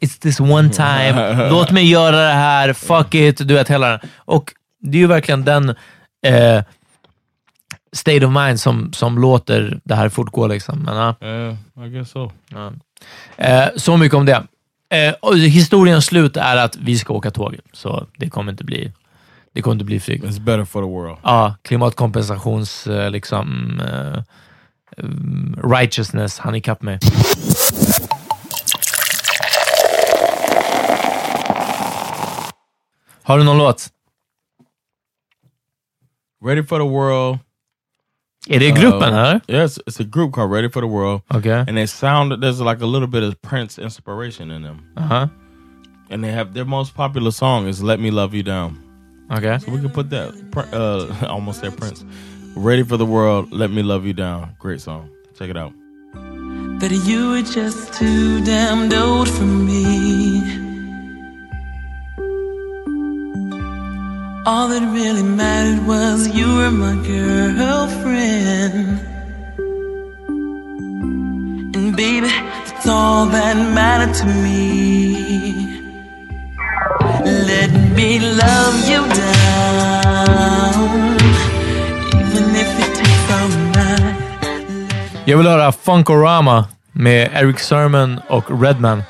it's 0.00 0.20
this 0.20 0.40
one 0.40 0.70
time, 0.70 1.48
låt 1.50 1.70
mig 1.70 1.90
göra 1.90 2.16
det 2.16 2.32
här, 2.32 2.72
fuck 2.72 3.14
it, 3.14 3.48
du 3.48 3.54
vet 3.54 3.70
hela 3.70 3.88
den. 3.88 4.00
Och 4.16 4.52
det 4.80 4.98
är 4.98 5.00
ju 5.00 5.06
verkligen 5.06 5.44
den 5.44 5.68
eh, 6.26 6.62
state 7.92 8.26
of 8.26 8.32
mind 8.32 8.60
som, 8.60 8.92
som 8.92 9.18
låter 9.18 9.80
det 9.84 9.94
här 9.94 10.08
fortgå. 10.08 10.46
Liksom. 10.46 10.78
Men. 10.78 11.14
Yeah, 11.20 11.54
I 11.86 11.88
guess 11.88 12.10
so. 12.10 12.32
Ja. 12.48 12.72
Eh, 13.36 13.68
så 13.76 13.96
mycket 13.96 14.16
om 14.16 14.26
det. 14.26 14.42
Eh, 14.90 15.34
historiens 15.34 16.06
slut 16.06 16.36
är 16.36 16.56
att 16.56 16.76
vi 16.76 16.98
ska 16.98 17.14
åka 17.14 17.30
tåg, 17.30 17.56
så 17.72 18.06
det 18.16 18.30
kommer 18.30 18.52
inte 18.52 18.64
bli, 18.64 18.92
det 19.52 19.62
kommer 19.62 19.72
inte 19.72 19.84
bli 19.84 20.00
flyg. 20.00 20.22
It's 20.24 20.40
better 20.40 20.64
for 20.64 20.82
the 20.82 20.88
world. 20.88 21.18
Ja, 21.22 21.54
klimatkompensations 21.62 22.86
eh, 22.86 23.10
liksom, 23.10 23.80
eh, 23.80 24.22
um, 24.96 25.56
righteousness, 25.64 26.38
han 26.38 26.54
ikapp 26.54 26.82
mig. 26.82 26.98
Har 33.22 33.38
du 33.38 33.44
någon 33.44 33.58
låt? 33.58 33.88
Ready 36.44 36.62
for 36.62 36.78
the 36.78 36.88
world. 36.88 37.38
Är 38.48 38.60
det 38.60 38.70
gruppen 38.70 39.02
Uh, 39.02 39.18
eller? 39.18 39.40
Yes, 39.48 39.78
it's 39.78 40.00
a 40.00 40.04
group 40.12 40.34
called 40.34 40.52
Ready 40.52 40.68
for 40.70 40.80
the 40.80 40.88
World. 40.88 41.22
Okay. 41.34 41.58
And 41.68 41.76
they 41.76 41.86
sound 41.86 42.42
there's 42.42 42.60
like 42.60 42.82
a 42.84 42.86
little 42.86 43.06
bit 43.06 43.22
of 43.22 43.40
Prince 43.42 43.82
inspiration 43.82 44.50
in 44.50 44.62
them. 44.62 44.78
Uh-huh. 44.96 45.28
And 46.10 46.24
they 46.24 46.32
have 46.32 46.52
their 46.52 46.64
most 46.64 46.94
popular 46.94 47.30
song 47.30 47.68
is 47.68 47.82
"Let 47.82 48.00
Me 48.00 48.10
Love 48.10 48.34
You 48.34 48.42
Down." 48.42 48.91
Okay. 49.30 49.58
So 49.58 49.72
we 49.72 49.80
can 49.80 49.90
put 49.90 50.10
that. 50.10 50.34
Uh, 50.72 51.26
almost 51.28 51.62
there, 51.62 51.70
Prince. 51.70 52.04
Ready 52.54 52.82
for 52.82 52.96
the 52.96 53.06
World. 53.06 53.52
Let 53.52 53.70
Me 53.70 53.82
Love 53.82 54.04
You 54.04 54.12
Down. 54.12 54.54
Great 54.58 54.80
song. 54.80 55.08
Check 55.34 55.48
it 55.50 55.56
out. 55.56 55.72
But 56.80 56.90
you 56.90 57.30
were 57.30 57.42
just 57.42 57.94
too 57.94 58.44
damned 58.44 58.92
old 58.92 59.28
for 59.28 59.44
me. 59.44 60.42
All 64.44 64.66
that 64.68 64.82
really 64.92 65.22
mattered 65.22 65.86
was 65.86 66.26
you 66.34 66.56
were 66.56 66.72
my 66.72 66.94
girlfriend. 67.06 68.98
And 71.76 71.96
baby, 71.96 72.26
that's 72.26 72.88
all 72.88 73.26
that 73.26 73.56
mattered 73.72 74.14
to 74.16 74.26
me. 74.26 75.80
Let 77.24 77.81
me 77.94 78.18
love 78.18 78.88
you 78.88 79.02
down. 79.14 80.52
Even 82.08 82.56
if 82.56 82.78
it 82.78 82.94
takes 82.94 83.30
all 83.32 83.48
night. 83.48 84.16
Jag 85.24 85.38
vill 85.38 85.46
höra 85.46 85.72
Funkorama 85.72 86.68
med 86.92 87.30
Erick 87.34 87.58
Sermon 87.58 88.20
och 88.28 88.62
Redman. 88.62 89.02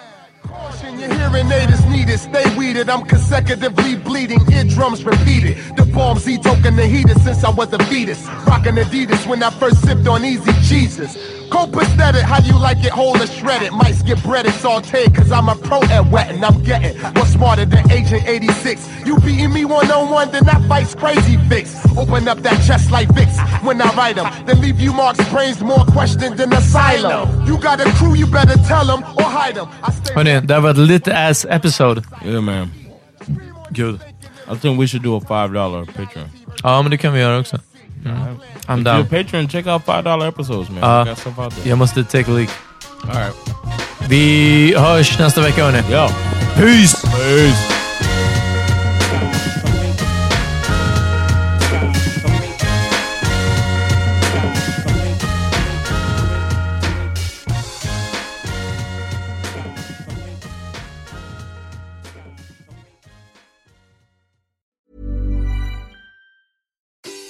Your 1.03 1.14
hearing 1.14 1.53
aid 1.53 1.70
is 1.70 1.85
needed, 1.87 2.20
stay 2.20 2.45
weeded. 2.59 2.89
I'm 2.89 3.05
consecutively 3.09 3.97
bleeding, 3.97 4.41
eardrums 4.53 5.05
repeated. 5.05 5.57
The 5.76 5.85
palm 5.93 6.18
Z 6.18 6.39
token 6.39 6.76
the 6.76 6.87
heater 6.87 7.14
since 7.14 7.43
I 7.43 7.51
was 7.51 7.72
a 7.72 7.78
fetus. 7.78 8.28
Rockin' 8.47 8.76
Adidas 8.76 9.26
when 9.26 9.43
I 9.43 9.51
first 9.51 9.83
sipped 9.83 10.07
on 10.07 10.24
Easy 10.24 10.53
Jesus. 10.62 11.16
Copacetic, 11.53 12.22
how 12.22 12.40
you 12.40 12.59
like 12.59 12.78
it 12.82 12.92
whole 12.92 13.16
or 13.22 13.26
shredded? 13.26 13.72
Might 13.72 13.94
get 14.07 14.22
breaded, 14.22 14.53
sauteed, 14.53 15.14
cause 15.14 15.30
I'm 15.30 15.48
a 15.50 15.55
pro 15.55 15.82
at 15.96 16.11
wetting. 16.11 16.42
I'm 16.42 16.62
getting 16.64 16.94
more 17.14 17.26
smarter 17.26 17.66
than 17.66 17.90
Agent 17.92 18.26
86. 18.26 18.88
You 19.07 19.18
beating 19.20 19.53
me 19.53 19.64
one 19.66 19.90
on 19.90 20.09
one, 20.11 20.30
then 20.32 20.48
I 20.48 20.66
fight's 20.66 20.94
crazy 20.94 21.36
fix. 21.50 21.66
Open 21.96 22.26
up 22.26 22.38
that 22.38 22.59
chest 22.66 22.90
like 22.90 23.09
Vicks 23.09 23.36
when 23.62 23.82
I 23.82 23.90
write 23.94 24.16
them. 24.16 24.28
Then 24.46 24.62
leave 24.62 24.80
you 24.80 24.94
marks 24.94 25.22
brains 25.28 25.61
more 25.61 25.84
questioned 25.92 26.38
than 26.38 26.53
asylum. 26.55 27.46
You 27.46 27.59
got 27.59 27.80
a 27.80 27.90
crew, 27.98 28.14
you 28.14 28.26
better 28.26 28.57
tell 28.66 28.86
them 28.86 29.03
or 29.18 29.24
hide 29.24 29.57
them. 29.57 29.68
I 29.82 29.90
stay 29.92 30.14
Hörni, 30.14 30.40
det 30.40 30.55
här 30.55 30.61
var 30.61 30.70
ett 30.70 30.78
lit 30.78 31.09
ass 31.09 31.46
episode. 31.50 32.03
Yeah, 32.24 32.40
man. 32.40 32.70
Good. 33.70 34.00
I 34.48 34.55
think 34.57 34.80
we 34.80 34.86
should 34.86 35.03
do 35.03 35.16
a 35.16 35.20
five 35.20 35.53
dollar 35.55 35.84
Patreon. 35.84 36.28
Ja, 36.62 36.82
men 36.82 36.90
det 36.90 36.96
kan 36.98 37.12
vi 37.12 37.20
göra 37.20 37.38
också. 37.40 37.59
I'm 38.05 38.80
If 38.80 38.86
you're 38.86 39.00
a 39.00 39.05
patron, 39.05 39.48
check 39.48 39.66
out 39.66 39.84
five 39.84 40.03
dollar 40.05 40.26
episodes, 40.28 40.70
man. 40.70 40.80
Ja, 40.82 41.03
we 41.03 41.11
got 41.11 41.18
stuff 41.18 41.38
out 41.38 41.53
there. 41.55 41.68
jag 41.68 41.78
måste 41.78 42.05
take 42.05 42.30
a 42.30 42.34
leak. 42.34 42.50
All 43.09 43.14
right. 43.14 43.34
Vi 44.09 44.74
hörs 44.78 45.18
nästa 45.18 45.40
vecka 45.40 45.64
hörni. 45.64 45.78
Yo. 45.90 46.09
Peace! 46.57 46.96
Peace. 47.03 47.82